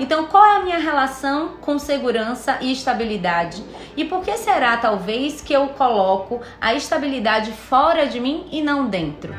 Então, 0.00 0.26
qual 0.26 0.44
é 0.44 0.56
a 0.58 0.60
minha 0.60 0.78
relação 0.78 1.56
com 1.60 1.76
segurança 1.76 2.58
e 2.60 2.70
estabilidade? 2.70 3.64
E 3.96 4.04
por 4.04 4.22
que 4.22 4.36
será, 4.36 4.76
talvez, 4.76 5.40
que 5.40 5.52
eu 5.52 5.68
coloco 5.70 6.40
a 6.60 6.72
estabilidade 6.72 7.50
fora 7.50 8.06
de 8.06 8.20
mim 8.20 8.46
e 8.52 8.62
não 8.62 8.88
dentro? 8.88 9.34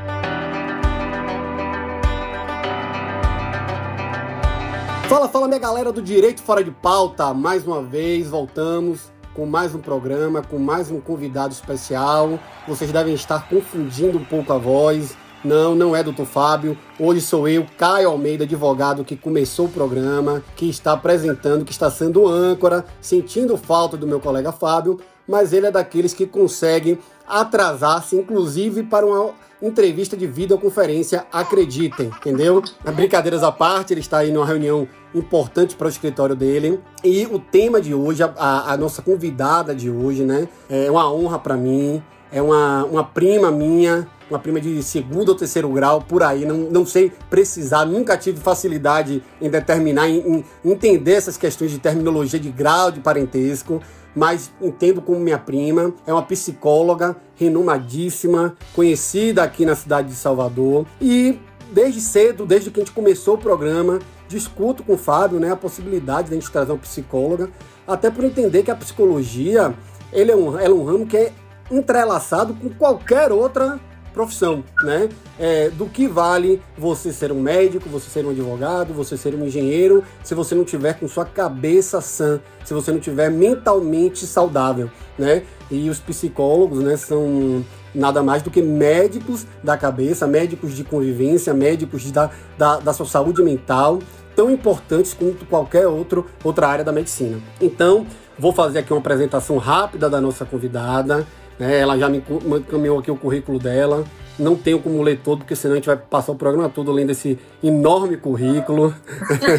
Fala, 5.07 5.29
fala 5.29 5.47
minha 5.47 5.59
galera 5.59 5.93
do 5.93 6.01
Direito 6.01 6.41
Fora 6.43 6.61
de 6.61 6.71
Pauta. 6.71 7.33
Mais 7.33 7.65
uma 7.65 7.81
vez 7.81 8.29
voltamos 8.29 9.09
com 9.33 9.45
mais 9.45 9.73
um 9.73 9.79
programa, 9.79 10.41
com 10.41 10.59
mais 10.59 10.91
um 10.91 10.99
convidado 10.99 11.53
especial. 11.53 12.37
Vocês 12.67 12.91
devem 12.91 13.13
estar 13.13 13.47
confundindo 13.47 14.17
um 14.17 14.25
pouco 14.25 14.51
a 14.51 14.57
voz. 14.57 15.15
Não, 15.43 15.73
não 15.73 15.95
é 15.95 16.03
doutor 16.03 16.25
Fábio. 16.25 16.77
Hoje 16.99 17.21
sou 17.21 17.47
eu, 17.47 17.65
Caio 17.77 18.09
Almeida, 18.09 18.43
advogado 18.43 19.05
que 19.05 19.15
começou 19.15 19.67
o 19.67 19.69
programa, 19.69 20.43
que 20.55 20.69
está 20.69 20.93
apresentando, 20.93 21.63
que 21.63 21.71
está 21.71 21.89
sendo 21.89 22.27
âncora, 22.27 22.85
sentindo 22.99 23.55
falta 23.55 23.95
do 23.95 24.05
meu 24.05 24.19
colega 24.19 24.51
Fábio, 24.51 24.99
mas 25.25 25.53
ele 25.53 25.67
é 25.67 25.71
daqueles 25.71 26.13
que 26.13 26.25
conseguem 26.25 26.99
atrasar-se, 27.25 28.17
inclusive 28.17 28.83
para 28.83 29.05
uma 29.05 29.31
entrevista 29.61 30.17
de 30.17 30.27
videoconferência, 30.27 31.25
acreditem, 31.31 32.07
entendeu? 32.07 32.61
Brincadeiras 32.93 33.43
à 33.43 33.51
parte, 33.51 33.93
ele 33.93 34.01
está 34.01 34.19
aí 34.19 34.31
numa 34.31 34.45
reunião 34.45 34.87
importante 35.15 35.75
para 35.75 35.87
o 35.87 35.89
escritório 35.89 36.35
dele. 36.35 36.79
E 37.03 37.25
o 37.27 37.39
tema 37.39 37.79
de 37.79 37.93
hoje, 37.93 38.23
a, 38.23 38.73
a 38.73 38.77
nossa 38.77 39.01
convidada 39.01 39.73
de 39.73 39.89
hoje, 39.89 40.23
né? 40.23 40.49
É 40.69 40.89
uma 40.89 41.11
honra 41.11 41.39
para 41.39 41.55
mim, 41.55 42.01
é 42.31 42.41
uma, 42.41 42.85
uma 42.85 43.03
prima 43.03 43.51
minha, 43.51 44.07
uma 44.29 44.39
prima 44.39 44.59
de 44.59 44.81
segundo 44.83 45.29
ou 45.29 45.35
terceiro 45.35 45.69
grau, 45.69 46.01
por 46.01 46.23
aí, 46.23 46.45
não, 46.45 46.57
não 46.57 46.85
sei 46.85 47.11
precisar, 47.29 47.85
nunca 47.85 48.17
tive 48.17 48.39
facilidade 48.39 49.23
em 49.41 49.49
determinar, 49.49 50.07
em, 50.09 50.19
em 50.19 50.45
entender 50.63 51.13
essas 51.13 51.37
questões 51.37 51.71
de 51.71 51.79
terminologia 51.79 52.39
de 52.39 52.49
grau 52.49 52.91
de 52.91 52.99
parentesco, 52.99 53.81
mas 54.15 54.51
entendo 54.61 55.01
como 55.01 55.19
minha 55.19 55.37
prima, 55.37 55.93
é 56.05 56.13
uma 56.13 56.23
psicóloga 56.23 57.15
renomadíssima, 57.35 58.55
conhecida 58.75 59.43
aqui 59.43 59.65
na 59.65 59.75
cidade 59.75 60.09
de 60.09 60.15
Salvador. 60.15 60.85
E 60.99 61.39
desde 61.71 62.01
cedo, 62.01 62.45
desde 62.45 62.71
que 62.71 62.79
a 62.79 62.83
gente 62.83 62.93
começou 62.93 63.35
o 63.35 63.37
programa, 63.37 63.99
discuto 64.27 64.83
com 64.83 64.93
o 64.93 64.97
Fábio 64.97 65.39
né, 65.39 65.51
a 65.51 65.55
possibilidade 65.55 66.29
de 66.29 66.33
a 66.35 66.39
gente 66.39 66.51
trazer 66.51 66.71
uma 66.71 66.77
psicóloga, 66.77 67.49
até 67.87 68.09
por 68.09 68.23
entender 68.23 68.63
que 68.63 68.71
a 68.71 68.75
psicologia 68.75 69.73
ele 70.11 70.31
é, 70.31 70.35
um, 70.35 70.57
ela 70.57 70.73
é 70.73 70.77
um 70.77 70.83
ramo 70.83 71.05
que 71.05 71.17
é 71.17 71.33
entrelaçado 71.71 72.53
com 72.55 72.69
qualquer 72.69 73.31
outra 73.31 73.79
profissão, 74.19 74.65
né? 74.83 75.07
É, 75.39 75.69
do 75.69 75.85
que 75.85 76.05
vale 76.05 76.61
você 76.77 77.13
ser 77.13 77.31
um 77.31 77.39
médico, 77.39 77.87
você 77.87 78.09
ser 78.09 78.25
um 78.25 78.31
advogado, 78.31 78.93
você 78.93 79.15
ser 79.15 79.33
um 79.33 79.45
engenheiro, 79.45 80.03
se 80.21 80.35
você 80.35 80.53
não 80.53 80.65
tiver 80.65 80.99
com 80.99 81.07
sua 81.07 81.23
cabeça 81.23 82.01
sã, 82.01 82.41
se 82.65 82.73
você 82.73 82.91
não 82.91 82.99
tiver 82.99 83.31
mentalmente 83.31 84.25
saudável, 84.27 84.91
né? 85.17 85.43
E 85.71 85.89
os 85.89 85.99
psicólogos, 86.01 86.79
né, 86.79 86.97
são 86.97 87.63
nada 87.95 88.21
mais 88.21 88.41
do 88.41 88.51
que 88.51 88.61
médicos 88.61 89.47
da 89.63 89.77
cabeça, 89.77 90.27
médicos 90.27 90.75
de 90.75 90.83
convivência, 90.83 91.53
médicos 91.53 92.01
de, 92.01 92.11
da, 92.11 92.29
da, 92.57 92.77
da 92.79 92.91
sua 92.91 93.05
saúde 93.05 93.41
mental, 93.41 93.99
tão 94.35 94.51
importantes 94.51 95.13
quanto 95.13 95.45
qualquer 95.45 95.87
outro, 95.87 96.25
outra 96.43 96.67
área 96.67 96.83
da 96.83 96.91
medicina. 96.91 97.39
Então, 97.61 98.05
vou 98.37 98.51
fazer 98.51 98.79
aqui 98.79 98.91
uma 98.91 98.99
apresentação 98.99 99.57
rápida 99.57 100.09
da 100.09 100.19
nossa 100.19 100.43
convidada. 100.43 101.25
Né? 101.59 101.79
Ela 101.79 101.97
já 101.97 102.07
me 102.09 102.23
encaminhou 102.57 102.97
aqui 102.97 103.11
o 103.11 103.17
currículo 103.17 103.59
dela. 103.59 104.05
Não 104.39 104.55
tenho 104.55 104.79
como 104.79 105.03
ler 105.03 105.19
todo, 105.21 105.39
porque 105.39 105.55
senão 105.55 105.73
a 105.73 105.75
gente 105.75 105.85
vai 105.85 105.97
passar 105.97 106.31
o 106.31 106.35
programa 106.35 106.69
todo 106.69 106.93
lendo 106.93 107.11
esse 107.11 107.37
enorme 107.61 108.15
currículo. 108.15 108.95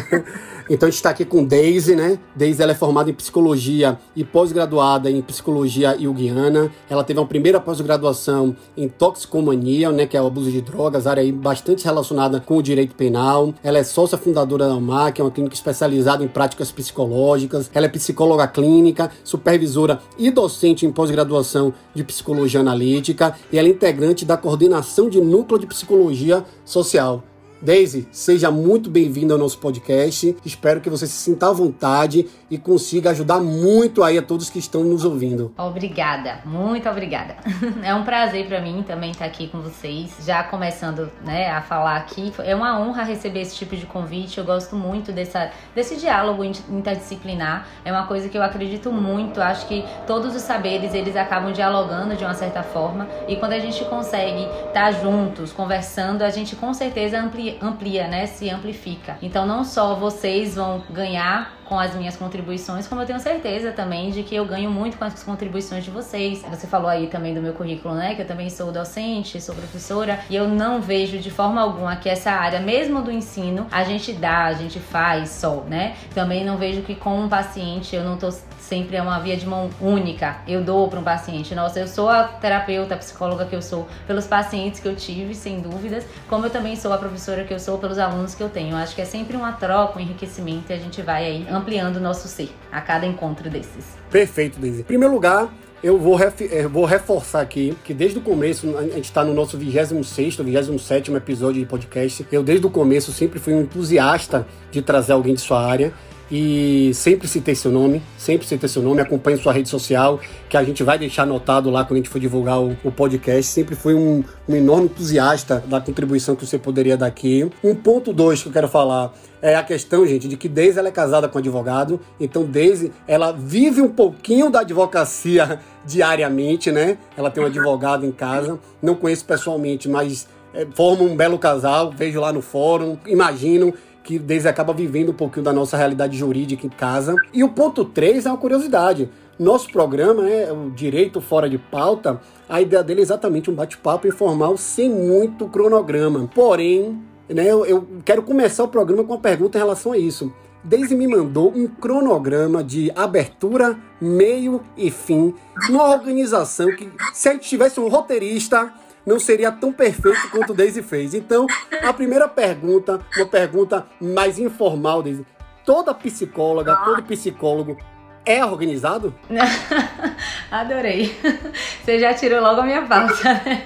Então 0.69 0.87
a 0.87 0.89
gente 0.89 0.97
está 0.97 1.09
aqui 1.09 1.25
com 1.25 1.43
Daisy, 1.43 1.95
né? 1.95 2.19
Daisy 2.35 2.61
ela 2.61 2.71
é 2.71 2.75
formada 2.75 3.09
em 3.09 3.13
psicologia 3.13 3.97
e 4.15 4.23
pós-graduada 4.23 5.09
em 5.09 5.21
psicologia 5.21 5.97
junguiana. 5.99 6.71
Ela 6.89 7.03
teve 7.03 7.19
uma 7.19 7.25
primeira 7.25 7.59
pós-graduação 7.59 8.55
em 8.75 8.87
toxicomania, 8.87 9.91
né? 9.91 10.05
Que 10.05 10.17
é 10.17 10.21
o 10.21 10.27
abuso 10.27 10.51
de 10.51 10.61
drogas, 10.61 11.07
área 11.07 11.21
aí 11.21 11.31
bastante 11.31 11.85
relacionada 11.85 12.39
com 12.39 12.57
o 12.57 12.63
direito 12.63 12.95
penal. 12.95 13.53
Ela 13.63 13.79
é 13.79 13.83
sócia 13.83 14.17
fundadora 14.17 14.67
da 14.67 14.75
UMAC, 14.75 15.19
é 15.19 15.23
uma 15.23 15.31
clínica 15.31 15.55
especializada 15.55 16.23
em 16.23 16.27
práticas 16.27 16.71
psicológicas. 16.71 17.69
Ela 17.73 17.85
é 17.85 17.89
psicóloga 17.89 18.47
clínica, 18.47 19.11
supervisora 19.23 19.99
e 20.17 20.29
docente 20.31 20.85
em 20.85 20.91
pós-graduação 20.91 21.73
de 21.93 22.03
psicologia 22.03 22.59
analítica. 22.59 23.35
E 23.51 23.57
ela 23.57 23.67
é 23.67 23.71
integrante 23.71 24.25
da 24.25 24.37
coordenação 24.37 25.09
de 25.09 25.19
núcleo 25.19 25.59
de 25.59 25.67
psicologia 25.67 26.43
social. 26.65 27.23
Daisy, 27.61 28.07
seja 28.11 28.49
muito 28.49 28.89
bem-vindo 28.89 29.33
ao 29.33 29.37
nosso 29.37 29.59
podcast. 29.59 30.35
Espero 30.43 30.81
que 30.81 30.89
você 30.89 31.05
se 31.05 31.13
sinta 31.13 31.47
à 31.47 31.51
vontade 31.53 32.27
e 32.49 32.57
consiga 32.57 33.11
ajudar 33.11 33.39
muito 33.39 34.03
aí 34.03 34.17
a 34.17 34.21
todos 34.23 34.49
que 34.49 34.57
estão 34.57 34.83
nos 34.83 35.05
ouvindo. 35.05 35.53
Obrigada, 35.55 36.39
muito 36.43 36.89
obrigada. 36.89 37.35
É 37.83 37.93
um 37.95 38.03
prazer 38.03 38.47
para 38.47 38.61
mim 38.61 38.83
também 38.87 39.11
estar 39.11 39.25
aqui 39.25 39.47
com 39.47 39.59
vocês. 39.59 40.11
Já 40.25 40.43
começando, 40.43 41.11
né, 41.23 41.49
a 41.49 41.61
falar 41.61 41.97
aqui, 41.97 42.31
é 42.39 42.55
uma 42.55 42.79
honra 42.79 43.03
receber 43.03 43.41
esse 43.41 43.55
tipo 43.55 43.75
de 43.75 43.85
convite. 43.85 44.37
Eu 44.37 44.43
gosto 44.43 44.75
muito 44.75 45.11
dessa, 45.11 45.51
desse 45.75 45.95
diálogo 45.97 46.43
interdisciplinar. 46.43 47.67
É 47.83 47.91
uma 47.91 48.05
coisa 48.05 48.29
que 48.29 48.37
eu 48.37 48.43
acredito 48.43 48.91
muito. 48.91 49.41
Acho 49.41 49.67
que 49.67 49.83
todos 50.07 50.35
os 50.35 50.41
saberes 50.41 50.93
eles 50.93 51.15
acabam 51.15 51.51
dialogando 51.51 52.15
de 52.15 52.23
uma 52.23 52.33
certa 52.33 52.63
forma 52.63 53.07
e 53.27 53.35
quando 53.35 53.53
a 53.53 53.59
gente 53.59 53.83
consegue 53.85 54.47
estar 54.67 54.91
juntos, 54.93 55.51
conversando, 55.51 56.23
a 56.23 56.29
gente 56.29 56.55
com 56.55 56.73
certeza 56.73 57.19
amplia 57.19 57.50
amplia, 57.61 58.07
né? 58.07 58.25
Se 58.27 58.49
amplifica. 58.49 59.17
Então 59.21 59.45
não 59.45 59.63
só 59.63 59.95
vocês 59.95 60.55
vão 60.55 60.83
ganhar 60.89 61.61
com 61.71 61.79
as 61.79 61.95
minhas 61.95 62.17
contribuições, 62.17 62.85
como 62.85 63.01
eu 63.01 63.05
tenho 63.05 63.19
certeza 63.21 63.71
também 63.71 64.11
de 64.11 64.23
que 64.23 64.35
eu 64.35 64.43
ganho 64.45 64.69
muito 64.69 64.97
com 64.97 65.05
as 65.05 65.23
contribuições 65.23 65.85
de 65.85 65.89
vocês. 65.89 66.41
Você 66.49 66.67
falou 66.67 66.89
aí 66.89 67.07
também 67.07 67.33
do 67.33 67.41
meu 67.41 67.53
currículo, 67.53 67.95
né? 67.95 68.13
Que 68.13 68.23
eu 68.23 68.27
também 68.27 68.49
sou 68.49 68.73
docente, 68.73 69.39
sou 69.39 69.55
professora, 69.55 70.19
e 70.29 70.35
eu 70.35 70.49
não 70.49 70.81
vejo 70.81 71.17
de 71.17 71.31
forma 71.31 71.61
alguma 71.61 71.95
que 71.95 72.09
essa 72.09 72.31
área, 72.31 72.59
mesmo 72.59 73.01
do 73.01 73.09
ensino, 73.09 73.67
a 73.71 73.85
gente 73.85 74.11
dá, 74.11 74.47
a 74.47 74.53
gente 74.53 74.79
faz 74.79 75.29
só, 75.29 75.63
né? 75.67 75.95
Também 76.13 76.43
não 76.43 76.57
vejo 76.57 76.81
que 76.81 76.93
com 76.93 77.21
um 77.21 77.29
paciente 77.29 77.95
eu 77.95 78.03
não 78.03 78.17
tô 78.17 78.29
sempre 78.71 78.95
é 78.95 79.01
uma 79.01 79.19
via 79.19 79.35
de 79.35 79.45
mão 79.45 79.69
única. 79.81 80.37
Eu 80.47 80.63
dou 80.63 80.87
para 80.87 80.97
um 80.97 81.03
paciente. 81.03 81.53
Nossa, 81.53 81.77
eu 81.77 81.89
sou 81.89 82.07
a 82.07 82.23
terapeuta, 82.23 82.95
a 82.95 82.97
psicóloga 82.97 83.45
que 83.45 83.53
eu 83.53 83.61
sou 83.61 83.85
pelos 84.07 84.25
pacientes 84.25 84.79
que 84.79 84.87
eu 84.87 84.95
tive, 84.95 85.35
sem 85.35 85.59
dúvidas, 85.59 86.05
como 86.29 86.45
eu 86.45 86.49
também 86.49 86.77
sou 86.77 86.93
a 86.93 86.97
professora 86.97 87.43
que 87.43 87.53
eu 87.53 87.59
sou 87.59 87.77
pelos 87.77 87.99
alunos 87.99 88.33
que 88.33 88.41
eu 88.41 88.47
tenho. 88.47 88.77
Acho 88.77 88.95
que 88.95 89.01
é 89.01 89.05
sempre 89.05 89.35
uma 89.35 89.51
troca, 89.51 89.99
um 89.99 90.01
enriquecimento 90.01 90.71
e 90.71 90.73
a 90.73 90.77
gente 90.77 91.01
vai 91.01 91.25
aí 91.25 91.47
ampliando 91.51 91.97
o 91.97 91.99
nosso 91.99 92.29
ser 92.29 92.49
a 92.71 92.79
cada 92.79 93.05
encontro 93.05 93.49
desses. 93.49 93.97
Perfeito, 94.09 94.57
Daisy. 94.57 94.79
Em 94.79 94.85
primeiro 94.85 95.13
lugar, 95.13 95.49
eu 95.83 95.97
vou, 95.97 96.17
eu 96.49 96.69
vou 96.69 96.85
reforçar 96.85 97.41
aqui 97.41 97.77
que 97.83 97.93
desde 97.93 98.19
o 98.19 98.21
começo, 98.21 98.77
a 98.77 98.83
gente 98.83 99.01
está 99.01 99.25
no 99.25 99.33
nosso 99.33 99.57
26, 99.57 100.37
27 100.37 101.13
episódio 101.13 101.59
de 101.59 101.67
podcast. 101.67 102.25
Eu, 102.31 102.41
desde 102.41 102.65
o 102.65 102.69
começo, 102.69 103.11
sempre 103.11 103.37
fui 103.37 103.53
um 103.53 103.63
entusiasta 103.63 104.47
de 104.71 104.81
trazer 104.81 105.11
alguém 105.11 105.33
de 105.33 105.41
sua 105.41 105.61
área 105.61 105.91
e 106.31 106.93
sempre 106.93 107.27
citei 107.27 107.53
seu 107.53 107.69
nome, 107.69 108.01
sempre 108.17 108.47
citei 108.47 108.69
seu 108.69 108.81
nome, 108.81 109.01
acompanhe 109.01 109.37
sua 109.37 109.51
rede 109.51 109.67
social, 109.67 110.17
que 110.49 110.55
a 110.55 110.63
gente 110.63 110.81
vai 110.81 110.97
deixar 110.97 111.23
anotado 111.23 111.69
lá 111.69 111.83
quando 111.83 111.93
a 111.93 111.97
gente 111.97 112.09
for 112.09 112.19
divulgar 112.19 112.61
o, 112.61 112.77
o 112.85 112.91
podcast. 112.91 113.51
Sempre 113.51 113.75
fui 113.75 113.93
um, 113.93 114.23
um, 114.47 114.55
enorme 114.55 114.85
entusiasta 114.85 115.61
da 115.67 115.81
contribuição 115.81 116.33
que 116.35 116.45
você 116.45 116.57
poderia 116.57 116.95
dar 116.95 117.07
aqui. 117.07 117.51
Um 117.61 117.75
ponto 117.75 118.13
dois 118.13 118.41
que 118.41 118.47
eu 118.47 118.53
quero 118.53 118.69
falar 118.69 119.13
é 119.41 119.55
a 119.55 119.63
questão, 119.63 120.07
gente, 120.07 120.27
de 120.27 120.37
que 120.37 120.47
Daisy 120.47 120.79
ela 120.79 120.87
é 120.87 120.91
casada 120.91 121.27
com 121.27 121.37
um 121.37 121.41
advogado, 121.41 121.99
então 122.19 122.43
Daisy 122.45 122.93
ela 123.05 123.33
vive 123.33 123.81
um 123.81 123.89
pouquinho 123.89 124.49
da 124.49 124.61
advocacia 124.61 125.59
diariamente, 125.83 126.71
né? 126.71 126.97
Ela 127.17 127.29
tem 127.29 127.43
um 127.43 127.47
advogado 127.47 128.05
em 128.05 128.11
casa, 128.11 128.57
não 128.81 128.95
conheço 128.95 129.25
pessoalmente, 129.25 129.89
mas 129.89 130.27
é, 130.53 130.65
forma 130.75 131.03
um 131.03 131.15
belo 131.15 131.39
casal, 131.39 131.91
vejo 131.91 132.21
lá 132.21 132.31
no 132.31 132.41
fórum, 132.41 132.97
imagino 133.05 133.73
que 134.03 134.17
desde 134.17 134.47
acaba 134.47 134.73
vivendo 134.73 135.09
um 135.09 135.13
pouquinho 135.13 135.43
da 135.43 135.53
nossa 135.53 135.77
realidade 135.77 136.17
jurídica 136.17 136.65
em 136.65 136.69
casa. 136.69 137.15
E 137.33 137.43
o 137.43 137.49
ponto 137.49 137.85
3 137.85 138.25
é 138.25 138.29
uma 138.29 138.37
curiosidade. 138.37 139.09
Nosso 139.37 139.71
programa 139.71 140.29
é 140.29 140.51
o 140.51 140.69
Direito 140.69 141.19
Fora 141.21 141.49
de 141.49 141.57
Pauta. 141.57 142.21
A 142.47 142.61
ideia 142.61 142.83
dele 142.83 142.99
é 142.99 143.03
exatamente 143.03 143.49
um 143.49 143.55
bate-papo 143.55 144.07
informal 144.07 144.57
sem 144.57 144.89
muito 144.89 145.47
cronograma. 145.47 146.29
Porém, 146.33 147.01
né, 147.29 147.47
eu, 147.47 147.65
eu 147.65 147.87
quero 148.05 148.21
começar 148.21 148.63
o 148.63 148.67
programa 148.67 149.03
com 149.03 149.13
uma 149.13 149.19
pergunta 149.19 149.57
em 149.57 149.61
relação 149.61 149.93
a 149.93 149.97
isso. 149.97 150.31
Daisy 150.63 150.95
me 150.95 151.07
mandou 151.07 151.51
um 151.55 151.67
cronograma 151.67 152.63
de 152.63 152.91
abertura, 152.95 153.79
meio 153.99 154.61
e 154.77 154.91
fim, 154.91 155.33
uma 155.69 155.89
organização 155.89 156.67
que, 156.75 156.87
se 157.13 157.29
a 157.29 157.33
gente 157.33 157.49
tivesse 157.49 157.79
um 157.79 157.87
roteirista, 157.87 158.71
não 159.05 159.19
seria 159.19 159.51
tão 159.51 159.71
perfeito 159.71 160.29
quanto 160.29 160.51
o 160.51 160.55
Daisy 160.55 160.81
fez. 160.81 161.13
Então, 161.13 161.47
a 161.81 161.93
primeira 161.93 162.27
pergunta, 162.27 162.99
uma 163.15 163.25
pergunta 163.25 163.85
mais 163.99 164.39
informal, 164.39 165.01
Daisy. 165.01 165.25
Toda 165.65 165.93
psicóloga, 165.93 166.75
todo 166.75 167.03
psicólogo 167.03 167.77
é 168.25 168.45
organizado? 168.45 169.13
Adorei. 170.51 171.15
Você 171.83 171.99
já 171.99 172.13
tirou 172.13 172.41
logo 172.41 172.61
a 172.61 172.63
minha 172.63 172.81
pauta. 172.83 173.11
Né? 173.41 173.63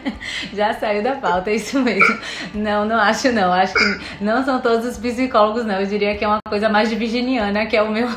Já 0.53 0.73
saiu 0.73 1.03
da 1.03 1.13
pauta, 1.15 1.49
é 1.49 1.55
isso 1.55 1.79
mesmo. 1.79 2.17
Não, 2.53 2.85
não 2.85 2.97
acho 2.97 3.31
não. 3.31 3.51
Acho 3.51 3.73
que 3.73 4.23
não 4.23 4.43
são 4.43 4.61
todos 4.61 4.85
os 4.85 4.97
psicólogos, 4.97 5.65
não. 5.65 5.79
Eu 5.79 5.85
diria 5.85 6.15
que 6.15 6.23
é 6.23 6.27
uma 6.27 6.39
coisa 6.47 6.69
mais 6.69 6.89
de 6.89 6.95
virginiana, 6.95 7.65
que 7.65 7.75
é 7.75 7.81
o 7.81 7.91
meu. 7.91 8.07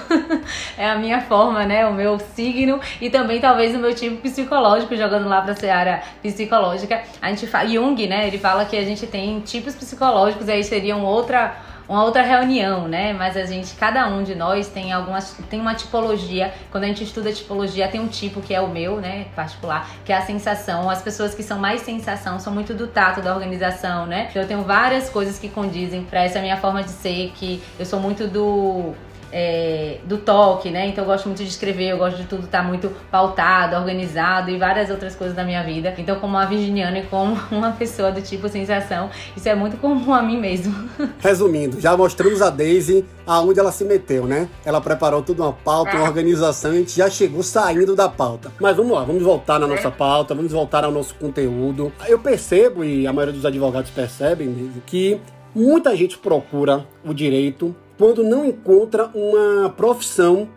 é 0.77 0.89
a 0.89 0.97
minha 0.97 1.21
forma, 1.23 1.65
né? 1.65 1.87
O 1.87 1.93
meu 1.93 2.19
signo 2.19 2.81
e 3.01 3.11
também 3.11 3.41
talvez 3.41 3.75
o 3.75 3.79
meu 3.79 3.95
tipo 3.95 4.17
psicológico, 4.17 4.97
jogando 4.97 5.29
lá 5.29 5.43
pra 5.43 5.55
seara 5.55 6.03
psicológica. 6.23 7.03
A 7.21 7.31
gente 7.31 7.47
fala. 7.47 7.69
Jung, 7.69 8.07
né? 8.07 8.27
Ele 8.27 8.39
fala 8.39 8.65
que 8.65 8.77
a 8.77 8.85
gente 8.85 9.07
tem 9.07 9.41
tipos 9.41 9.75
psicológicos, 9.75 10.49
aí 10.49 10.63
seriam 10.63 11.05
outra 11.05 11.57
uma 11.89 12.05
outra 12.05 12.23
reunião, 12.23 12.87
né? 12.87 13.13
Mas 13.13 13.37
a 13.37 13.47
gente, 13.47 13.75
cada 13.75 14.07
um 14.07 14.23
de 14.23 14.35
nós 14.35 14.69
tem 14.69 14.93
algumas, 14.93 15.37
tem 15.49 15.61
uma 15.61 15.75
tipologia. 15.75 16.53
Quando 16.71 16.85
a 16.85 16.87
gente 16.87 17.03
estuda 17.03 17.33
tipologia, 17.33 17.89
tem 17.89 18.01
um 18.01 18.09
tipo 18.09 18.41
que 18.43 18.55
é 18.55 18.61
o 18.61 18.69
meu, 18.69 19.01
né? 19.01 19.27
Particular, 19.35 19.89
que 20.05 20.13
é 20.13 20.17
a 20.17 20.23
sensação. 20.23 20.91
As 20.91 21.01
pessoas 21.01 21.35
que 21.35 21.43
são 21.43 21.59
mais 21.59 21.81
sensação 21.81 22.39
são 22.39 22.53
muito 22.53 22.75
do 22.75 22.87
tato 22.87 23.23
da 23.23 23.35
organização, 23.35 24.07
né? 24.07 24.31
Eu 24.35 24.47
tenho 24.47 24.63
várias 24.63 25.09
coisas 25.09 25.39
que 25.39 25.49
condizem 25.49 26.05
para 26.05 26.23
essa 26.23 26.41
minha 26.41 26.57
forma 26.59 26.83
de 26.83 26.91
ser, 26.91 27.33
que 27.35 27.63
eu 27.79 27.87
sou 27.87 27.99
muito 27.99 28.27
do 28.29 28.95
é, 29.33 29.99
do 30.05 30.19
toque, 30.19 30.71
né? 30.71 30.89
Então 30.89 31.05
eu 31.05 31.09
gosto 31.09 31.27
muito 31.27 31.43
de 31.43 31.49
escrever, 31.49 31.91
eu 31.91 31.99
gosto 31.99 32.17
de 32.17 32.25
tudo 32.25 32.45
estar 32.45 32.63
tá 32.63 32.65
muito 32.65 32.91
pautado, 33.11 33.77
organizado 33.77 34.51
e 34.51 34.59
várias 34.59 34.91
outras 34.91 35.15
coisas 35.15 35.37
da 35.37 35.45
minha 35.45 35.63
vida. 35.63 35.95
Então, 35.99 36.19
como 36.19 36.37
uma 36.37 36.47
virginiana 36.47 36.99
e 36.99 37.03
como 37.07 37.39
uma 37.51 37.73
pessoa 37.73 38.11
do 38.11 38.23
tipo 38.23 38.49
sensação, 38.49 39.11
isso 39.37 39.49
é 39.49 39.55
muito 39.55 39.77
comum 39.77 40.13
a 40.15 40.23
mim 40.23 40.39
mesmo. 40.39 40.75
Resumindo, 41.21 41.81
já 41.81 41.97
mostramos 41.97 42.41
a 42.43 42.51
Daisy 42.51 43.05
aonde 43.27 43.61
ela 43.61 43.73
se 43.73 43.85
meteu, 43.85 44.27
né? 44.27 44.49
Ela 44.65 44.81
preparou 44.81 45.23
tudo 45.23 45.43
uma 45.43 45.53
pauta, 45.53 45.97
uma 45.97 46.05
organização 46.05 46.73
e 46.73 46.77
a 46.77 46.79
gente 46.79 46.97
já 46.97 47.11
chegou 47.11 47.43
saindo 47.43 47.95
da 47.95 48.09
pauta. 48.09 48.51
Mas 48.61 48.77
vamos 48.77 48.93
lá, 48.93 49.05
vamos 49.05 49.23
voltar 49.23 49.59
na 49.59 49.67
nossa 49.67 49.91
pauta, 49.91 50.35
vamos 50.35 50.53
voltar 50.53 50.85
ao 50.85 50.91
nosso 50.91 51.15
conteúdo. 51.17 51.93
Eu 52.07 52.19
percebo, 52.19 52.85
e 52.85 53.07
a 53.07 53.13
maioria 53.13 53.35
dos 53.35 53.45
advogados 53.45 53.91
percebem, 53.91 54.73
que 54.87 55.21
muita 55.55 55.95
gente 55.97 56.17
procura 56.17 56.87
o 57.05 57.13
direito 57.13 57.75
quando 57.99 58.23
não 58.23 58.47
encontra 58.47 59.11
uma 59.13 59.69
profissão 59.71 60.49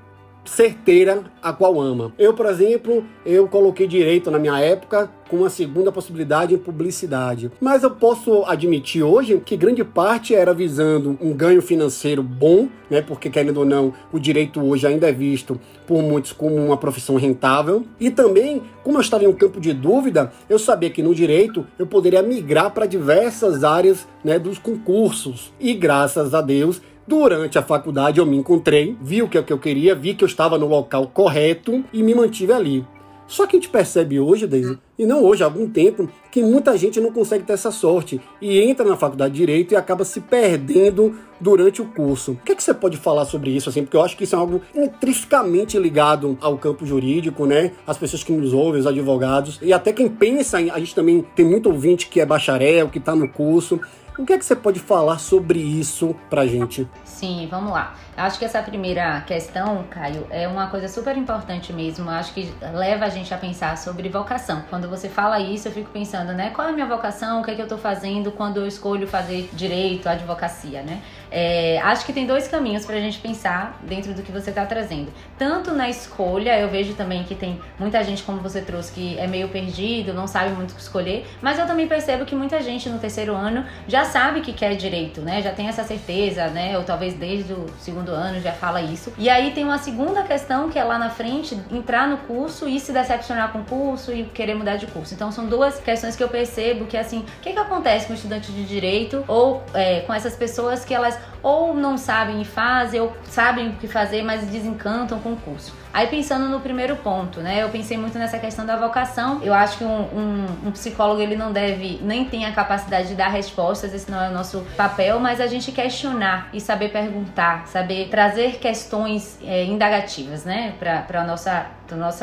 certeira 0.46 1.24
a 1.42 1.54
qual 1.54 1.80
ama. 1.80 2.14
Eu, 2.18 2.34
por 2.34 2.46
exemplo, 2.46 3.04
eu 3.26 3.48
coloquei 3.48 3.88
direito 3.88 4.32
na 4.32 4.40
minha 4.40 4.60
época 4.60 5.10
com 5.30 5.38
uma 5.38 5.50
segunda 5.50 5.92
possibilidade 5.92 6.54
em 6.54 6.58
publicidade. 6.58 7.52
Mas 7.60 7.84
eu 7.84 7.92
posso 7.92 8.44
admitir 8.46 9.02
hoje 9.04 9.42
que 9.46 9.56
grande 9.56 9.84
parte 9.84 10.36
era 10.36 10.54
visando 10.54 11.18
um 11.22 11.32
ganho 11.34 11.62
financeiro 11.62 12.22
bom, 12.22 12.68
né? 12.90 13.02
Porque 13.02 13.30
querendo 13.30 13.60
ou 13.60 13.66
não, 13.66 13.94
o 14.12 14.20
direito 14.20 14.62
hoje 14.62 14.86
ainda 14.86 15.08
é 15.08 15.12
visto 15.12 15.60
por 15.88 16.02
muitos 16.02 16.34
como 16.34 16.56
uma 16.56 16.76
profissão 16.76 17.16
rentável. 17.16 17.86
E 18.00 18.10
também, 18.10 18.62
como 18.84 18.98
eu 18.98 19.02
estava 19.02 19.24
em 19.24 19.28
um 19.28 19.34
campo 19.34 19.62
de 19.62 19.74
dúvida, 19.74 20.34
eu 20.50 20.60
sabia 20.60 20.90
que 20.90 21.02
no 21.02 21.16
direito 21.16 21.66
eu 21.80 21.88
poderia 21.88 22.22
migrar 22.22 22.72
para 22.72 22.86
diversas 22.86 23.64
áreas, 23.64 24.06
né, 24.24 24.38
dos 24.38 24.60
concursos. 24.60 25.54
E 25.60 25.74
graças 25.74 26.34
a 26.34 26.42
Deus, 26.42 26.82
Durante 27.08 27.58
a 27.58 27.62
faculdade 27.62 28.20
eu 28.20 28.26
me 28.26 28.38
encontrei, 28.38 28.96
vi 29.02 29.22
o 29.22 29.28
que, 29.28 29.38
é 29.38 29.44
que 29.44 29.52
eu 29.52 29.60
queria, 29.60 29.96
vi 29.96 30.14
que 30.14 30.24
eu 30.24 30.28
estava 30.28 30.58
no 30.58 30.68
local 30.68 31.08
correto 31.08 31.84
e 31.92 32.04
me 32.04 32.14
mantive 32.14 32.54
ali. 32.54 32.86
Só 33.32 33.48
que 33.48 33.56
a 33.56 33.60
gente 33.60 33.70
percebe 33.70 34.20
hoje, 34.20 34.46
Daisy, 34.46 34.78
e 35.00 35.06
não 35.06 35.24
hoje, 35.24 35.42
há 35.42 35.46
algum 35.46 35.66
tempo, 35.66 36.10
que 36.30 36.44
muita 36.44 36.78
gente 36.78 37.00
não 37.00 37.14
consegue 37.14 37.46
ter 37.46 37.54
essa 37.54 37.72
sorte 37.72 38.20
e 38.42 38.60
entra 38.60 38.86
na 38.86 38.98
faculdade 38.98 39.34
de 39.34 39.40
Direito 39.40 39.72
e 39.72 39.78
acaba 39.78 40.04
se 40.04 40.20
perdendo 40.20 41.16
durante 41.40 41.82
o 41.82 41.86
curso. 41.86 42.34
O 42.34 42.36
que, 42.36 42.52
é 42.52 42.56
que 42.56 42.62
você 42.62 42.74
pode 42.74 42.98
falar 42.98 43.24
sobre 43.24 43.50
isso, 43.50 43.70
assim? 43.70 43.84
Porque 43.84 43.96
eu 43.96 44.04
acho 44.04 44.18
que 44.18 44.26
isso 44.26 44.36
é 44.36 44.38
algo 44.38 44.62
intrinsecamente 44.76 45.80
ligado 45.80 46.38
ao 46.42 46.58
campo 46.58 46.86
jurídico, 46.86 47.46
né? 47.46 47.72
As 47.88 47.98
pessoas 47.98 48.22
que 48.22 48.34
nos 48.34 48.52
ouvem, 48.52 48.82
os 48.82 48.86
advogados, 48.86 49.60
e 49.62 49.72
até 49.72 49.94
quem 49.94 50.10
pensa. 50.10 50.58
A 50.58 50.80
gente 50.80 50.94
também 50.94 51.26
tem 51.34 51.46
muito 51.46 51.70
ouvinte 51.70 52.10
que 52.10 52.20
é 52.20 52.26
bacharel, 52.26 52.90
que 52.90 52.98
está 52.98 53.16
no 53.16 53.30
curso. 53.30 53.80
O 54.18 54.26
que 54.26 54.34
é 54.34 54.38
que 54.38 54.46
você 54.46 54.56
pode 54.56 54.80
falar 54.80 55.20
sobre 55.20 55.60
isso 55.60 56.16
pra 56.30 56.46
gente? 56.46 56.88
Sim, 57.12 57.48
vamos 57.52 57.72
lá. 57.72 57.94
Acho 58.18 58.40
que 58.40 58.46
essa 58.46 58.62
primeira 58.64 59.22
questão, 59.22 59.84
Caio, 59.90 60.26
é 60.32 60.48
uma 60.48 60.68
coisa 60.68 60.88
super 60.88 61.16
importante 61.16 61.72
mesmo. 61.72 62.10
Acho 62.10 62.34
que 62.34 62.52
leva 62.74 63.06
a 63.06 63.10
gente 63.10 63.34
a 63.34 63.38
pensar 63.38 63.78
sobre 63.78 64.10
vocação. 64.10 64.64
Quando 64.70 64.90
você 64.90 65.08
fala 65.08 65.40
isso, 65.40 65.68
eu 65.68 65.72
fico 65.72 65.90
pensando, 65.92 66.34
né? 66.34 66.52
Qual 66.52 66.68
é 66.68 66.72
a 66.72 66.74
minha 66.74 66.88
vocação? 66.88 67.42
O 67.42 67.44
que 67.44 67.52
é 67.52 67.56
que 67.56 67.62
eu 67.62 67.68
tô 67.68 67.78
fazendo 67.78 68.32
quando 68.32 68.58
eu 68.58 68.66
escolho 68.66 69.08
fazer 69.08 69.50
direito, 69.54 70.08
advocacia, 70.08 70.82
né? 70.82 71.02
É, 71.30 71.80
acho 71.84 72.06
que 72.06 72.12
tem 72.12 72.26
dois 72.26 72.48
caminhos 72.48 72.86
para 72.86 72.98
a 72.98 73.00
gente 73.00 73.20
pensar 73.20 73.80
dentro 73.84 74.14
do 74.14 74.22
que 74.22 74.32
você 74.32 74.50
está 74.50 74.66
trazendo. 74.66 75.14
Tanto 75.38 75.72
na 75.74 75.90
escolha, 75.90 76.60
eu 76.60 76.70
vejo 76.70 76.94
também 76.94 77.24
que 77.24 77.36
tem 77.36 77.62
muita 77.80 78.04
gente, 78.04 78.24
como 78.24 78.42
você 78.42 78.62
trouxe, 78.62 78.92
que 78.92 79.18
é 79.18 79.28
meio 79.28 79.48
perdido, 79.48 80.14
não 80.14 80.28
sabe 80.28 80.52
muito 80.52 80.72
o 80.72 80.76
que 80.76 80.82
escolher, 80.82 81.26
mas 81.42 81.58
eu 81.58 81.66
também 81.66 81.88
percebo 81.88 82.26
que 82.26 82.36
muita 82.36 82.62
gente 82.62 82.90
no 82.90 83.00
terceiro 83.00 83.34
ano 83.34 83.66
já 83.88 84.04
sabe 84.04 84.42
que 84.42 84.52
quer 84.52 84.76
direito, 84.76 85.22
né? 85.22 85.42
Já 85.42 85.54
tem 85.54 85.68
essa 85.68 85.84
certeza, 85.84 86.48
né? 86.48 86.78
Ou 86.78 86.84
talvez 86.84 87.01
desde 87.10 87.54
o 87.54 87.66
segundo 87.80 88.10
ano 88.10 88.40
já 88.40 88.52
fala 88.52 88.82
isso. 88.82 89.12
E 89.18 89.30
aí 89.30 89.52
tem 89.52 89.64
uma 89.64 89.78
segunda 89.78 90.24
questão 90.24 90.70
que 90.70 90.78
é 90.78 90.84
lá 90.84 90.98
na 90.98 91.10
frente 91.10 91.60
entrar 91.72 92.08
no 92.08 92.18
curso 92.20 92.68
e 92.68 92.80
se 92.80 92.92
decepcionar 92.92 93.52
com 93.52 93.60
o 93.60 93.64
curso 93.64 94.12
e 94.12 94.24
querer 94.24 94.56
mudar 94.56 94.78
de 94.78 94.88
curso. 94.88 95.14
Então 95.14 95.32
são 95.32 95.48
duas 95.48 95.80
questões 95.80 96.16
que 96.16 96.24
eu 96.24 96.30
percebo 96.30 96.86
que 96.86 96.98
assim, 96.98 97.20
o 97.20 97.42
que, 97.42 97.54
que 97.54 97.60
acontece 97.60 98.06
com 98.06 98.14
o 98.14 98.16
estudante 98.16 98.52
de 98.52 98.64
direito 98.66 99.24
ou 99.28 99.64
é, 99.74 100.02
com 100.02 100.14
essas 100.14 100.36
pessoas 100.36 100.86
que 100.86 100.94
elas 100.94 101.18
ou 101.44 101.74
não 101.74 101.98
sabem 101.98 102.42
e 102.42 102.46
fazem, 102.46 103.00
ou 103.00 103.16
sabem 103.24 103.70
o 103.70 103.74
que 103.74 103.88
fazer, 103.88 104.22
mas 104.24 104.46
desencantam 104.48 105.20
com 105.20 105.34
o 105.34 105.38
curso. 105.38 105.74
Aí 105.94 106.08
pensando 106.08 106.48
no 106.48 106.62
primeiro 106.62 106.96
ponto, 106.98 107.42
né? 107.42 107.62
Eu 107.62 107.70
pensei 107.70 107.98
muito 107.98 108.18
nessa 108.18 108.40
questão 108.40 108.66
da 108.66 108.78
vocação. 108.78 109.42
Eu 109.44 109.54
acho 109.54 109.78
que 109.78 109.84
um, 109.84 110.02
um, 110.02 110.46
um, 110.68 110.72
psicólogo 110.72 111.22
ele 111.22 111.36
não 111.36 111.52
deve, 111.52 112.00
nem 112.02 112.24
tem 112.24 112.46
a 112.46 112.54
capacidade 112.54 113.10
de 113.10 113.16
dar 113.16 113.28
respostas, 113.28 113.94
esse 113.94 114.10
não 114.10 114.22
é 114.22 114.30
o 114.30 114.34
nosso 114.34 114.66
papel, 114.78 115.20
mas 115.20 115.42
a 115.42 115.48
gente 115.48 115.72
questionar 115.72 116.50
e 116.54 116.62
saber 116.62 116.90
perguntar, 116.90 117.68
saber 117.68 118.08
trazer 118.08 118.58
questões 118.60 119.38
é, 119.44 119.66
indagativas, 119.66 120.46
né? 120.46 120.74
Para 120.80 121.22
a 121.22 121.26
nossa 121.26 121.66
do 121.96 122.00
nosso 122.02 122.20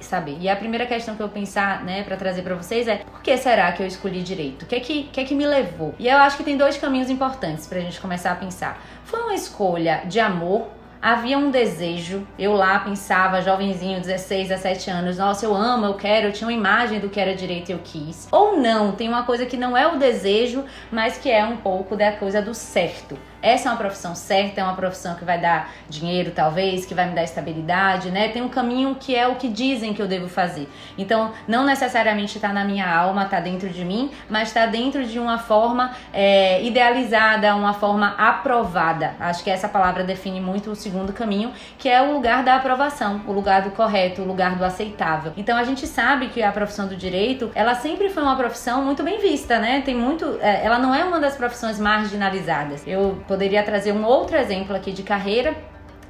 saber. 0.00 0.38
E 0.40 0.48
a 0.48 0.56
primeira 0.56 0.86
questão 0.86 1.14
que 1.16 1.22
eu 1.22 1.28
pensar, 1.28 1.84
né, 1.84 2.02
para 2.02 2.16
trazer 2.16 2.42
para 2.42 2.54
vocês 2.54 2.88
é: 2.88 2.96
por 2.96 3.22
que 3.22 3.36
será 3.36 3.70
que 3.72 3.82
eu 3.82 3.86
escolhi 3.86 4.22
direito? 4.22 4.62
O 4.62 4.66
que 4.66 4.76
é 4.76 4.80
que, 4.80 5.04
que 5.04 5.20
é 5.20 5.24
que 5.24 5.34
me 5.34 5.46
levou? 5.46 5.94
E 5.98 6.08
eu 6.08 6.18
acho 6.18 6.36
que 6.36 6.44
tem 6.44 6.56
dois 6.56 6.76
caminhos 6.76 7.10
importantes 7.10 7.66
pra 7.66 7.80
gente 7.80 8.00
começar 8.00 8.32
a 8.32 8.36
pensar. 8.36 8.80
Foi 9.04 9.20
uma 9.20 9.34
escolha 9.34 10.02
de 10.06 10.20
amor 10.20 10.78
havia 11.00 11.38
um 11.38 11.50
desejo. 11.50 12.26
Eu 12.38 12.54
lá 12.54 12.78
pensava, 12.80 13.40
jovenzinho, 13.40 14.00
16, 14.00 14.48
17 14.48 14.90
anos, 14.90 15.18
nossa, 15.18 15.46
eu 15.46 15.54
amo, 15.54 15.86
eu 15.86 15.94
quero, 15.94 16.28
eu 16.28 16.32
tinha 16.32 16.48
uma 16.48 16.52
imagem 16.52 17.00
do 17.00 17.08
que 17.08 17.20
era 17.20 17.34
direito 17.34 17.70
e 17.70 17.72
eu 17.72 17.80
quis. 17.82 18.28
Ou 18.30 18.60
não, 18.60 18.92
tem 18.92 19.08
uma 19.08 19.22
coisa 19.22 19.46
que 19.46 19.56
não 19.56 19.76
é 19.76 19.86
o 19.86 19.98
desejo, 19.98 20.64
mas 20.90 21.16
que 21.18 21.30
é 21.30 21.44
um 21.44 21.56
pouco 21.56 21.96
da 21.96 22.12
coisa 22.12 22.42
do 22.42 22.54
certo 22.54 23.18
essa 23.42 23.68
é 23.68 23.72
uma 23.72 23.78
profissão 23.78 24.14
certa, 24.14 24.60
é 24.60 24.64
uma 24.64 24.74
profissão 24.74 25.14
que 25.14 25.24
vai 25.24 25.40
dar 25.40 25.70
dinheiro, 25.88 26.32
talvez, 26.34 26.84
que 26.84 26.94
vai 26.94 27.06
me 27.06 27.14
dar 27.14 27.22
estabilidade, 27.22 28.10
né? 28.10 28.28
Tem 28.28 28.42
um 28.42 28.48
caminho 28.48 28.96
que 28.98 29.14
é 29.14 29.26
o 29.28 29.36
que 29.36 29.48
dizem 29.48 29.94
que 29.94 30.02
eu 30.02 30.08
devo 30.08 30.28
fazer. 30.28 30.68
Então, 30.96 31.32
não 31.46 31.64
necessariamente 31.64 32.36
está 32.36 32.52
na 32.52 32.64
minha 32.64 32.88
alma, 32.90 33.24
está 33.24 33.40
dentro 33.40 33.68
de 33.68 33.84
mim, 33.84 34.10
mas 34.28 34.48
está 34.48 34.66
dentro 34.66 35.04
de 35.04 35.18
uma 35.18 35.38
forma 35.38 35.92
é, 36.12 36.62
idealizada, 36.64 37.54
uma 37.54 37.74
forma 37.74 38.14
aprovada. 38.18 39.14
Acho 39.20 39.44
que 39.44 39.50
essa 39.50 39.68
palavra 39.68 40.02
define 40.02 40.40
muito 40.40 40.70
o 40.70 40.76
segundo 40.76 41.12
caminho, 41.12 41.52
que 41.78 41.88
é 41.88 42.02
o 42.02 42.12
lugar 42.12 42.42
da 42.42 42.56
aprovação, 42.56 43.22
o 43.26 43.32
lugar 43.32 43.62
do 43.62 43.70
correto, 43.70 44.22
o 44.22 44.24
lugar 44.24 44.56
do 44.56 44.64
aceitável. 44.64 45.32
Então, 45.36 45.56
a 45.56 45.64
gente 45.64 45.86
sabe 45.86 46.28
que 46.28 46.42
a 46.42 46.50
profissão 46.50 46.88
do 46.88 46.96
direito, 46.96 47.50
ela 47.54 47.74
sempre 47.74 48.10
foi 48.10 48.22
uma 48.22 48.36
profissão 48.36 48.84
muito 48.84 49.02
bem 49.02 49.18
vista, 49.20 49.58
né? 49.58 49.82
Tem 49.84 49.94
muito, 49.94 50.38
é, 50.40 50.64
ela 50.64 50.78
não 50.78 50.94
é 50.94 51.04
uma 51.04 51.20
das 51.20 51.36
profissões 51.36 51.78
marginalizadas. 51.78 52.82
Eu 52.86 53.22
poderia 53.28 53.62
trazer 53.62 53.92
um 53.92 54.04
outro 54.04 54.36
exemplo 54.36 54.74
aqui 54.74 54.90
de 54.90 55.04
carreira 55.04 55.54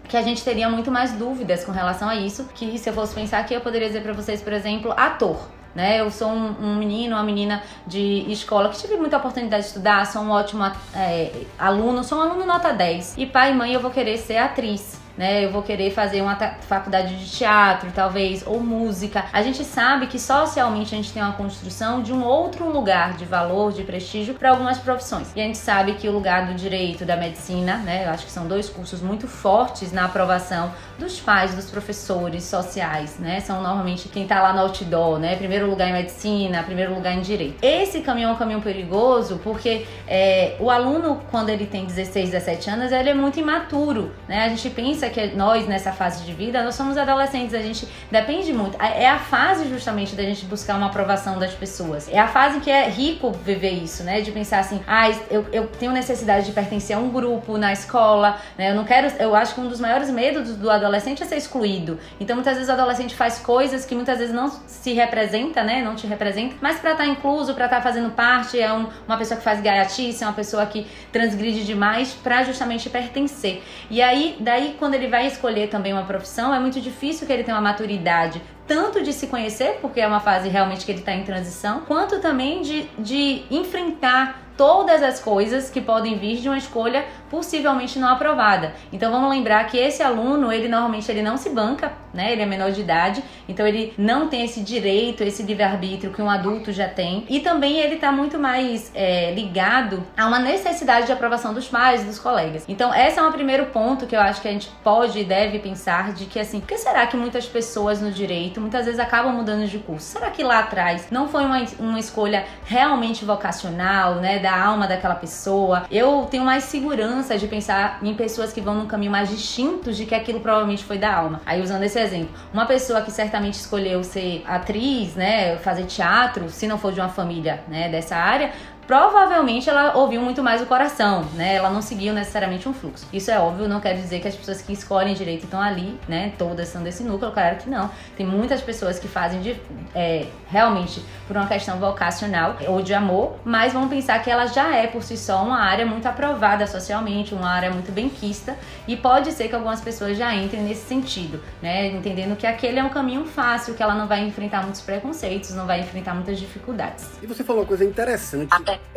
que 0.08 0.16
a 0.16 0.22
gente 0.22 0.42
teria 0.42 0.70
muito 0.70 0.90
mais 0.90 1.12
dúvidas 1.12 1.64
com 1.64 1.72
relação 1.72 2.08
a 2.08 2.16
isso, 2.16 2.48
que 2.54 2.78
se 2.78 2.88
eu 2.88 2.94
fosse 2.94 3.14
pensar 3.14 3.40
aqui, 3.40 3.52
eu 3.52 3.60
poderia 3.60 3.88
dizer 3.88 4.00
para 4.00 4.14
vocês, 4.14 4.40
por 4.40 4.54
exemplo, 4.54 4.94
ator. 4.96 5.38
Né? 5.75 6.00
Eu 6.00 6.10
sou 6.10 6.28
um, 6.28 6.56
um, 6.62 6.76
menino, 6.76 7.14
uma 7.14 7.22
menina 7.22 7.62
de 7.87 8.25
escola 8.32 8.70
que 8.70 8.78
tive 8.78 8.96
muita 8.96 9.18
oportunidade 9.18 9.64
de 9.64 9.68
estudar, 9.68 10.06
sou 10.06 10.22
um 10.22 10.30
ótimo 10.30 10.64
é, 10.94 11.30
aluno, 11.58 12.02
sou 12.02 12.18
um 12.18 12.22
aluno 12.22 12.46
nota 12.46 12.72
10. 12.72 13.18
E 13.18 13.26
pai 13.26 13.52
e 13.52 13.54
mãe 13.54 13.75
eu 13.75 13.80
vou 13.80 13.90
querer 13.90 14.16
ser 14.16 14.38
atriz 14.38 14.98
né? 15.18 15.44
Eu 15.44 15.50
vou 15.50 15.62
querer 15.62 15.90
fazer 15.90 16.22
uma 16.22 16.37
faculdade 16.60 17.16
de 17.16 17.28
teatro, 17.28 17.90
talvez, 17.92 18.46
ou 18.46 18.60
música. 18.60 19.25
A 19.32 19.42
gente 19.42 19.64
sabe 19.64 20.06
que 20.06 20.18
socialmente 20.18 20.94
a 20.94 20.96
gente 20.96 21.12
tem 21.12 21.20
uma 21.20 21.32
construção 21.32 22.00
de 22.00 22.12
um 22.12 22.25
outro 22.25 22.70
lugar 22.70 23.14
de 23.14 23.25
valor, 23.25 23.72
de 23.72 23.82
prestígio 23.82 24.34
para 24.34 24.50
algumas 24.50 24.78
profissões. 24.78 25.32
E 25.34 25.40
a 25.40 25.44
gente 25.44 25.58
sabe 25.58 25.94
que 25.94 26.08
o 26.08 26.12
lugar 26.12 26.46
do 26.46 26.54
direito, 26.54 27.04
da 27.04 27.16
medicina, 27.16 27.78
né? 27.78 28.06
Eu 28.06 28.10
acho 28.10 28.25
que 28.25 28.30
são 28.30 28.46
dois 28.46 28.70
cursos 28.70 29.02
muito 29.02 29.26
fortes 29.26 29.92
na 29.92 30.04
aprovação 30.04 30.72
dos 30.98 31.18
pais, 31.18 31.54
dos 31.54 31.68
professores 31.70 32.44
sociais, 32.44 33.18
né? 33.18 33.40
São 33.40 33.60
normalmente 33.60 34.08
quem 34.08 34.26
tá 34.26 34.40
lá 34.40 34.52
no 34.52 34.60
outdoor, 34.60 35.18
né? 35.18 35.34
Primeiro 35.34 35.68
lugar 35.68 35.88
em 35.88 35.92
medicina, 35.92 36.62
primeiro 36.62 36.94
lugar 36.94 37.14
em 37.14 37.20
direito. 37.20 37.56
Esse 37.60 38.00
caminho 38.02 38.28
é 38.28 38.32
um 38.32 38.37
caminho 38.37 38.60
perigoso 38.60 39.40
porque 39.42 39.84
é, 40.06 40.54
o 40.60 40.70
aluno, 40.70 41.20
quando 41.30 41.48
ele 41.48 41.66
tem 41.66 41.84
16, 41.84 42.30
17 42.30 42.70
anos, 42.70 42.92
ele 42.92 43.10
é 43.10 43.14
muito 43.14 43.40
imaturo, 43.40 44.12
né? 44.28 44.44
A 44.44 44.48
gente 44.48 44.70
pensa 44.70 45.08
pensa 45.09 45.11
que 45.11 45.37
nós, 45.37 45.67
nessa 45.67 45.93
fase 45.93 46.25
de 46.25 46.33
vida, 46.33 46.62
nós 46.62 46.75
somos 46.75 46.97
adolescentes, 46.97 47.55
a 47.55 47.61
gente 47.61 47.88
depende 48.11 48.53
muito. 48.53 48.81
É 48.81 49.09
a 49.09 49.19
fase 49.19 49.69
justamente 49.69 50.15
da 50.15 50.23
gente 50.23 50.45
buscar 50.45 50.77
uma 50.77 50.87
aprovação 50.87 51.38
das 51.38 51.53
pessoas. 51.53 52.09
É 52.09 52.19
a 52.19 52.29
fase 52.29 52.61
que 52.61 52.71
é 52.71 52.88
rico 52.88 53.33
viver 53.33 53.73
isso, 53.73 54.03
né? 54.05 54.21
De 54.21 54.31
pensar 54.31 54.61
assim, 54.61 54.81
ah, 54.87 55.11
eu, 55.31 55.47
eu 55.53 55.67
tenho 55.67 55.93
necessidade 55.93 56.47
de 56.47 56.53
pertencer 56.53 56.97
a 56.97 56.99
um 56.99 57.11
grupo 57.11 57.57
na 57.57 57.73
escola, 57.73 58.38
né? 58.57 58.71
Eu 58.71 58.75
não 58.75 58.85
quero. 58.85 59.09
Eu 59.19 59.35
acho 59.35 59.55
que 59.55 59.61
um 59.61 59.69
dos 59.69 59.81
maiores 59.81 60.11
medos 60.11 60.57
do 60.57 60.71
adolescente 60.71 61.23
é 61.23 61.27
ser 61.27 61.37
excluído. 61.37 61.99
Então, 62.21 62.37
muitas 62.37 62.55
vezes 62.55 62.69
o 62.69 62.73
adolescente 62.73 63.15
faz 63.15 63.38
coisas 63.38 63.85
que 63.85 63.95
muitas 63.95 64.19
vezes 64.19 64.35
não 64.35 64.50
se 64.67 64.93
representa, 64.93 65.62
né? 65.62 65.83
Não 65.83 65.95
te 65.95 66.07
representa, 66.07 66.57
mas 66.61 66.79
para 66.79 66.93
estar 66.93 67.05
tá 67.05 67.11
incluso, 67.11 67.55
para 67.55 67.67
estar 67.67 67.79
tá 67.79 67.83
fazendo 67.83 68.11
parte, 68.11 68.61
é 68.61 68.73
um, 68.73 68.87
uma 69.07 69.17
pessoa 69.17 69.38
que 69.38 69.45
faz 69.45 69.61
gaiatice, 69.61 70.23
é 70.23 70.27
uma 70.27 70.33
pessoa 70.33 70.65
que 70.67 70.87
transgride 71.12 71.65
demais 71.65 72.12
para 72.12 72.43
justamente 72.43 72.88
pertencer. 72.91 73.62
E 73.91 74.03
aí, 74.03 74.37
daí, 74.41 74.77
quando 74.79 74.88
ele 74.95 75.09
vai 75.09 75.26
escolher 75.26 75.68
também 75.68 75.92
uma 75.92 76.04
profissão, 76.04 76.54
é 76.54 76.59
muito 76.59 76.80
difícil 76.80 77.26
que 77.26 77.33
ele 77.33 77.45
tenha 77.45 77.57
uma 77.57 77.62
maturidade 77.62 78.40
tanto 78.66 79.02
de 79.02 79.12
se 79.12 79.26
conhecer, 79.26 79.78
porque 79.80 80.00
é 80.00 80.07
uma 80.07 80.21
fase 80.21 80.49
realmente 80.49 80.85
que 80.85 80.92
ele 80.92 80.99
está 80.99 81.12
em 81.12 81.25
transição, 81.25 81.80
quanto 81.80 82.21
também 82.21 82.61
de, 82.61 82.83
de 82.99 83.42
enfrentar 83.50 84.48
todas 84.59 85.03
as 85.05 85.21
coisas 85.21 85.71
que 85.71 85.81
podem 85.81 86.19
vir 86.19 86.41
de 86.41 86.49
uma 86.49 86.59
escolha 86.59 87.07
possivelmente 87.31 87.99
não 87.99 88.09
aprovada. 88.09 88.75
Então 88.93 89.12
vamos 89.12 89.31
lembrar 89.31 89.65
que 89.67 89.79
esse 89.79 90.03
aluno, 90.03 90.53
ele 90.53 90.69
normalmente 90.69 91.11
ele 91.11 91.23
não 91.23 91.37
se 91.37 91.49
banca, 91.50 91.93
né? 92.12 92.33
Ele 92.33 92.43
é 92.43 92.47
menor 92.47 92.73
de 92.73 92.81
idade, 92.81 93.23
então 93.49 93.67
ele 93.67 93.95
não 93.97 94.29
tem 94.29 94.45
esse 94.45 94.61
direito, 94.61 95.23
esse 95.23 95.43
livre-arbítrio 95.43 96.12
que 96.12 96.21
um 96.21 96.29
adulto 96.29 96.73
já 96.73 96.88
tem. 96.88 97.25
E 97.29 97.41
também 97.41 97.79
ele 97.79 97.95
está 97.95 98.11
muito 98.11 98.38
mais 98.38 98.91
é, 98.95 99.33
ligado 99.33 100.03
a 100.17 100.27
uma 100.27 100.41
necessidade 100.41 101.07
de 101.07 101.12
aprovação 101.12 101.55
dos 101.55 101.69
pais, 101.69 102.03
dos 102.03 102.19
colegas. 102.19 102.65
Então 102.67 102.93
esse 102.93 103.19
é 103.19 103.23
um 103.23 103.31
primeiro 103.31 103.67
ponto 103.67 104.07
que 104.07 104.17
eu 104.17 104.21
acho 104.21 104.41
que 104.41 104.49
a 104.49 104.53
gente 104.53 104.69
pode 104.83 105.21
e 105.21 105.25
deve 105.25 105.61
pensar 105.61 106.12
de 106.12 106.25
que 106.25 106.41
assim, 106.41 106.59
por 106.59 106.67
que 106.67 106.79
será 106.79 107.07
que 107.07 107.17
muitas 107.17 107.47
pessoas 107.47 108.00
no 108.00 108.11
direito 108.11 108.61
muitas 108.61 108.87
vezes 108.87 108.99
acabam 108.99 109.33
mudando 109.33 109.69
de 109.69 109.79
curso? 109.79 110.07
Será 110.07 110.31
que 110.31 110.43
lá 110.43 110.61
atrás 110.61 111.09
não 111.11 111.29
foi 111.29 111.45
uma, 111.45 111.62
uma 111.79 112.00
escolha 112.00 112.45
realmente 112.65 113.25
vocacional, 113.25 114.17
né? 114.17 114.38
Da 114.49 114.64
alma 114.64 114.87
daquela 114.87 115.14
pessoa? 115.14 115.85
Eu 115.90 116.26
tenho 116.31 116.43
mais 116.43 116.64
segurança 116.64 117.37
de 117.37 117.47
pensar 117.47 117.99
em 118.02 118.14
pessoas 118.14 118.50
que 118.50 118.62
vão 118.62 118.75
num 118.76 118.87
caminho 118.87 119.12
mais 119.12 119.28
distinto 119.28 119.93
de 119.93 120.07
que 120.07 120.14
aquilo 120.14 120.40
provavelmente 120.40 120.83
foi 120.83 120.97
da 120.97 121.14
alma. 121.14 121.43
Aí 121.45 121.61
usando 121.61 121.83
esse 121.83 122.00
exemplo, 122.00 122.31
uma 122.50 122.64
pessoa 122.64 123.02
que 123.02 123.11
certamente 123.11 123.59
escolheu 123.61 124.02
ser 124.02 124.43
atriz, 124.47 125.14
né, 125.14 125.59
fazer 125.59 125.85
teatro, 125.85 126.49
se 126.49 126.67
não 126.67 126.78
for 126.78 126.95
de 126.95 126.99
uma 126.99 127.11
família, 127.11 127.62
né, 127.69 127.90
dessa 127.90 128.17
área, 128.17 128.50
provavelmente 128.88 129.68
ela 129.68 129.95
ouviu 129.99 130.18
muito 130.23 130.42
mais 130.42 130.62
o 130.62 130.66
coração, 130.66 131.26
né? 131.35 131.57
Ela 131.57 131.68
não 131.68 131.83
seguiu 131.83 132.14
necessariamente 132.14 132.66
um 132.66 132.73
fluxo. 132.73 133.07
Isso 133.12 133.30
é 133.30 133.38
óbvio, 133.38 133.68
não 133.68 133.80
quer 133.80 133.95
dizer 133.95 134.18
que 134.18 134.26
as 134.26 134.35
pessoas 134.35 134.62
que 134.62 134.73
escolhem 134.73 135.12
direito 135.12 135.45
estão 135.45 135.61
ali, 135.61 136.00
né? 136.09 136.33
Todas 136.38 136.68
são 136.68 136.83
desse 136.83 137.04
núcleo, 137.04 137.30
claro 137.30 137.57
que 137.57 137.68
não. 137.68 137.90
Tem 138.16 138.26
muitas 138.26 138.62
pessoas 138.62 138.99
que 138.99 139.07
fazem 139.07 139.42
de, 139.42 139.61
é, 139.95 140.26
realmente 140.50 141.04
por 141.26 141.37
uma 141.37 141.47
questão 141.47 141.78
vocacional 141.78 142.57
ou 142.66 142.80
de 142.80 142.95
amor, 142.95 143.37
mas 143.45 143.75
vamos 143.75 143.90
pensar 143.90 144.23
que 144.23 144.30
ela 144.30 144.47
já 144.47 144.75
é 144.75 144.87
por 144.87 145.02
si 145.02 145.18
só 145.18 145.45
uma 145.45 145.61
área 145.61 145.85
muito 145.85 146.07
aprovada 146.07 146.66
socialmente, 146.66 147.35
uma 147.35 147.50
área 147.50 147.71
muito 147.71 147.92
benquista 147.92 148.57
e 148.87 148.97
pode 148.97 149.33
ser 149.33 149.49
que 149.49 149.54
algumas 149.54 149.83
pessoas 149.83 150.16
já 150.16 150.35
entrem 150.35 150.62
nesse 150.62 150.87
sentido, 150.88 151.42
né? 151.61 151.88
Entendendo 151.88 152.35
que 152.37 152.47
aquele 152.47 152.78
é 152.78 152.85
um 152.85 152.88
caminho 152.88 153.26
fácil, 153.26 153.75
que 153.75 153.83
ela 153.83 153.95
não 153.95 154.07
vai 154.07 154.25
enfrentar 154.25 154.62
muitos 154.62 154.80
preconceitos, 154.80 155.50
não 155.50 155.66
vai 155.66 155.80
enfrentar 155.80 156.14
muitas 156.14 156.38
dificuldades. 156.38 157.07
E 157.23 157.26
você 157.26 157.45
falou 157.45 157.61
uma 157.61 157.68
coisa 157.68 157.85
interessante 157.85 158.49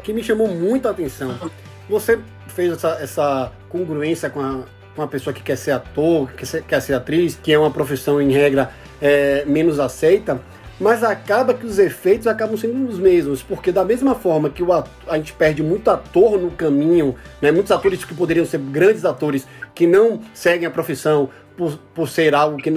que 0.04 0.14
me 0.14 0.24
chamou 0.24 0.48
muito 0.48 0.88
a 0.88 0.92
atenção. 0.92 1.36
Você 1.90 2.20
fez 2.48 2.74
essa, 2.74 2.98
essa 3.02 3.52
congruência 3.70 4.30
com 4.30 4.64
a, 4.98 5.08
pessoa 5.08 5.34
que 5.34 5.42
quer 5.42 5.56
ser 5.56 5.72
ator, 5.72 6.30
que 6.30 6.38
quer 6.38 6.46
ser, 6.46 6.64
quer 6.64 6.82
ser 6.82 6.94
atriz, 6.94 7.38
que 7.42 7.52
é 7.52 7.58
uma 7.58 7.72
profissão, 7.72 8.22
em 8.22 8.32
regra, 8.32 8.72
é, 9.02 9.44
menos 9.46 9.80
aceita, 9.80 10.40
mas 10.80 11.04
acaba 11.04 11.54
que 11.54 11.66
os 11.66 11.78
efeitos 11.78 12.26
acabam 12.28 12.58
sendo 12.58 12.90
os 12.90 12.98
mesmos, 12.98 13.44
porque 13.44 13.72
da 13.72 13.86
mesma 13.86 14.16
forma 14.16 14.50
que 14.50 14.64
o 14.64 14.74
ator, 14.74 14.92
a 15.08 15.16
gente 15.18 15.34
perde 15.34 15.62
muito 15.62 15.90
ator 15.90 16.40
no 16.40 16.50
caminho, 16.52 17.16
né, 17.40 17.52
muitos 17.52 17.72
atores 17.72 18.04
que 18.04 18.16
poderiam 18.16 18.46
ser 18.46 18.60
grandes 18.60 19.06
atores, 19.06 19.48
que 19.76 19.86
não 19.86 20.20
seguem 20.34 20.66
a 20.66 20.72
profissão 20.72 21.30
por, 21.56 21.78
por 21.94 22.10
ser 22.10 22.34
algo 22.34 22.58
que 22.58 22.72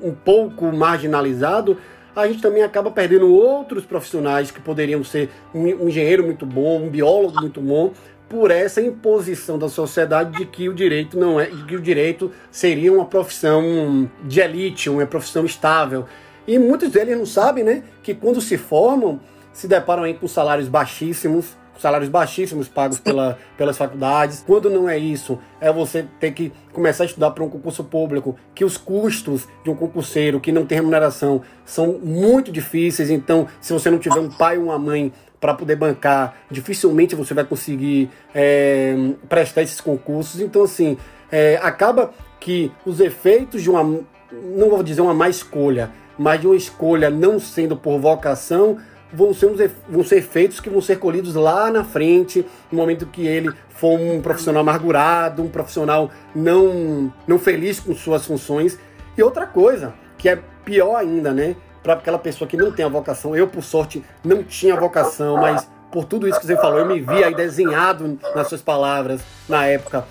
um 0.00 0.12
pouco 0.12 0.72
marginalizado, 0.72 1.78
a 2.16 2.26
gente 2.26 2.40
também 2.40 2.62
acaba 2.62 2.90
perdendo 2.90 3.30
outros 3.32 3.84
profissionais 3.84 4.50
que 4.50 4.60
poderiam 4.60 5.04
ser 5.04 5.28
um, 5.54 5.68
engenheiro 5.86 6.24
muito 6.24 6.46
bom, 6.46 6.82
um 6.82 6.88
biólogo 6.88 7.40
muito 7.40 7.60
bom, 7.60 7.92
por 8.28 8.50
essa 8.50 8.80
imposição 8.80 9.58
da 9.58 9.68
sociedade 9.68 10.38
de 10.38 10.46
que 10.46 10.68
o 10.68 10.74
direito 10.74 11.18
não 11.18 11.38
é, 11.38 11.46
de 11.46 11.62
que 11.64 11.76
o 11.76 11.80
direito 11.80 12.32
seria 12.50 12.92
uma 12.92 13.04
profissão 13.04 14.10
de 14.24 14.40
elite, 14.40 14.90
uma 14.90 15.06
profissão 15.06 15.44
estável. 15.44 16.06
E 16.46 16.58
muitos 16.58 16.90
deles 16.90 17.16
não 17.16 17.26
sabem, 17.26 17.62
né, 17.62 17.82
que 18.02 18.14
quando 18.14 18.40
se 18.40 18.56
formam, 18.56 19.20
se 19.52 19.68
deparam 19.68 20.02
aí 20.02 20.14
com 20.14 20.26
salários 20.26 20.68
baixíssimos, 20.68 21.56
salários 21.78 22.08
baixíssimos 22.08 22.68
pagos 22.68 22.98
pela, 22.98 23.38
pelas 23.56 23.76
faculdades. 23.76 24.42
Quando 24.46 24.70
não 24.70 24.88
é 24.88 24.98
isso, 24.98 25.38
é 25.60 25.72
você 25.72 26.06
ter 26.18 26.32
que 26.32 26.52
começar 26.72 27.04
a 27.04 27.06
estudar 27.06 27.30
para 27.30 27.44
um 27.44 27.48
concurso 27.48 27.84
público, 27.84 28.36
que 28.54 28.64
os 28.64 28.76
custos 28.76 29.46
de 29.64 29.70
um 29.70 29.74
concurseiro 29.74 30.40
que 30.40 30.52
não 30.52 30.66
tem 30.66 30.76
remuneração 30.76 31.42
são 31.64 31.98
muito 32.02 32.50
difíceis. 32.52 33.10
Então, 33.10 33.46
se 33.60 33.72
você 33.72 33.90
não 33.90 33.98
tiver 33.98 34.20
um 34.20 34.30
pai 34.30 34.58
ou 34.58 34.64
uma 34.64 34.78
mãe 34.78 35.12
para 35.40 35.54
poder 35.54 35.76
bancar, 35.76 36.34
dificilmente 36.50 37.14
você 37.14 37.34
vai 37.34 37.44
conseguir 37.44 38.10
é, 38.34 38.94
prestar 39.28 39.62
esses 39.62 39.80
concursos. 39.80 40.40
Então, 40.40 40.62
assim, 40.62 40.96
é, 41.30 41.58
acaba 41.62 42.10
que 42.40 42.70
os 42.84 43.00
efeitos 43.00 43.62
de 43.62 43.70
uma, 43.70 43.82
não 43.82 44.70
vou 44.70 44.82
dizer 44.82 45.00
uma 45.00 45.14
má 45.14 45.28
escolha, 45.28 45.90
mas 46.18 46.40
de 46.40 46.46
uma 46.46 46.56
escolha 46.56 47.10
não 47.10 47.38
sendo 47.38 47.76
por 47.76 47.98
vocação, 47.98 48.78
vão 49.12 49.32
ser, 49.32 49.46
uns, 49.46 49.60
vão 49.88 50.04
ser 50.04 50.16
efeitos 50.16 50.60
que 50.60 50.70
vão 50.70 50.80
ser 50.80 50.98
colhidos 50.98 51.34
lá 51.34 51.70
na 51.70 51.84
frente, 51.84 52.44
no 52.70 52.78
momento 52.78 53.06
que 53.06 53.26
ele 53.26 53.52
for 53.68 53.98
um 53.98 54.20
profissional 54.20 54.62
amargurado, 54.62 55.42
um 55.42 55.48
profissional 55.48 56.10
não, 56.34 57.12
não 57.26 57.38
feliz 57.38 57.78
com 57.80 57.94
suas 57.94 58.24
funções. 58.24 58.78
E 59.16 59.22
outra 59.22 59.46
coisa, 59.46 59.94
que 60.18 60.28
é 60.28 60.38
pior 60.64 60.96
ainda, 60.96 61.32
né? 61.32 61.56
Para 61.82 61.94
aquela 61.94 62.18
pessoa 62.18 62.48
que 62.48 62.56
não 62.56 62.72
tem 62.72 62.84
a 62.84 62.88
vocação, 62.88 63.36
eu, 63.36 63.46
por 63.46 63.62
sorte, 63.62 64.02
não 64.24 64.42
tinha 64.42 64.74
vocação, 64.74 65.36
mas 65.36 65.68
por 65.92 66.04
tudo 66.04 66.26
isso 66.28 66.40
que 66.40 66.46
você 66.46 66.56
falou, 66.56 66.80
eu 66.80 66.86
me 66.86 67.00
vi 67.00 67.22
aí 67.22 67.34
desenhado 67.34 68.18
nas 68.34 68.48
suas 68.48 68.60
palavras 68.60 69.20
na 69.48 69.66
época. 69.66 70.04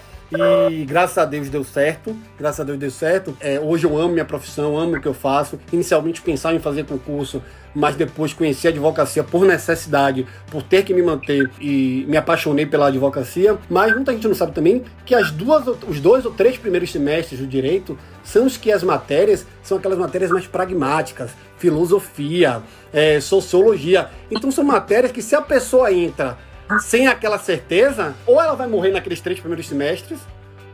E 0.71 0.85
graças 0.85 1.17
a 1.17 1.25
Deus 1.25 1.49
deu 1.49 1.63
certo. 1.63 2.15
Graças 2.37 2.59
a 2.59 2.63
Deus 2.63 2.77
deu 2.77 2.91
certo. 2.91 3.35
É, 3.39 3.59
hoje 3.59 3.85
eu 3.85 3.97
amo 3.97 4.13
minha 4.13 4.25
profissão, 4.25 4.77
amo 4.77 4.97
o 4.97 5.01
que 5.01 5.07
eu 5.07 5.13
faço. 5.13 5.59
Inicialmente 5.71 6.21
pensava 6.21 6.55
em 6.55 6.59
fazer 6.59 6.85
concurso 6.85 7.41
mas 7.75 7.95
depois 7.95 8.33
conheci 8.33 8.67
a 8.67 8.71
advocacia 8.71 9.23
por 9.23 9.45
necessidade, 9.45 10.25
por 10.49 10.63
ter 10.63 10.83
que 10.83 10.93
me 10.93 11.03
manter 11.03 11.51
e 11.59 12.05
me 12.07 12.15
apaixonei 12.15 12.65
pela 12.65 12.87
advocacia. 12.87 13.57
Mas 13.69 13.93
muita 13.93 14.13
gente 14.13 14.27
não 14.27 14.33
sabe 14.33 14.53
também 14.53 14.83
que 15.05 15.13
as 15.13 15.29
duas, 15.29 15.67
os 15.85 15.99
dois 15.99 16.25
ou 16.25 16.31
três 16.31 16.57
primeiros 16.57 16.91
semestres 16.91 17.39
do 17.39 17.45
direito 17.45 17.97
são 18.23 18.45
os 18.45 18.55
que 18.55 18.71
as 18.71 18.81
matérias 18.81 19.45
são 19.61 19.77
aquelas 19.77 19.97
matérias 19.97 20.31
mais 20.31 20.47
pragmáticas, 20.47 21.31
filosofia, 21.57 22.63
é, 22.93 23.19
sociologia. 23.19 24.09
Então 24.31 24.49
são 24.49 24.63
matérias 24.63 25.11
que 25.11 25.21
se 25.21 25.35
a 25.35 25.41
pessoa 25.41 25.91
entra 25.91 26.37
sem 26.79 27.07
aquela 27.07 27.37
certeza, 27.37 28.15
ou 28.25 28.41
ela 28.41 28.55
vai 28.55 28.67
morrer 28.67 28.91
naqueles 28.91 29.21
três 29.21 29.39
primeiros 29.39 29.67
semestres, 29.67 30.19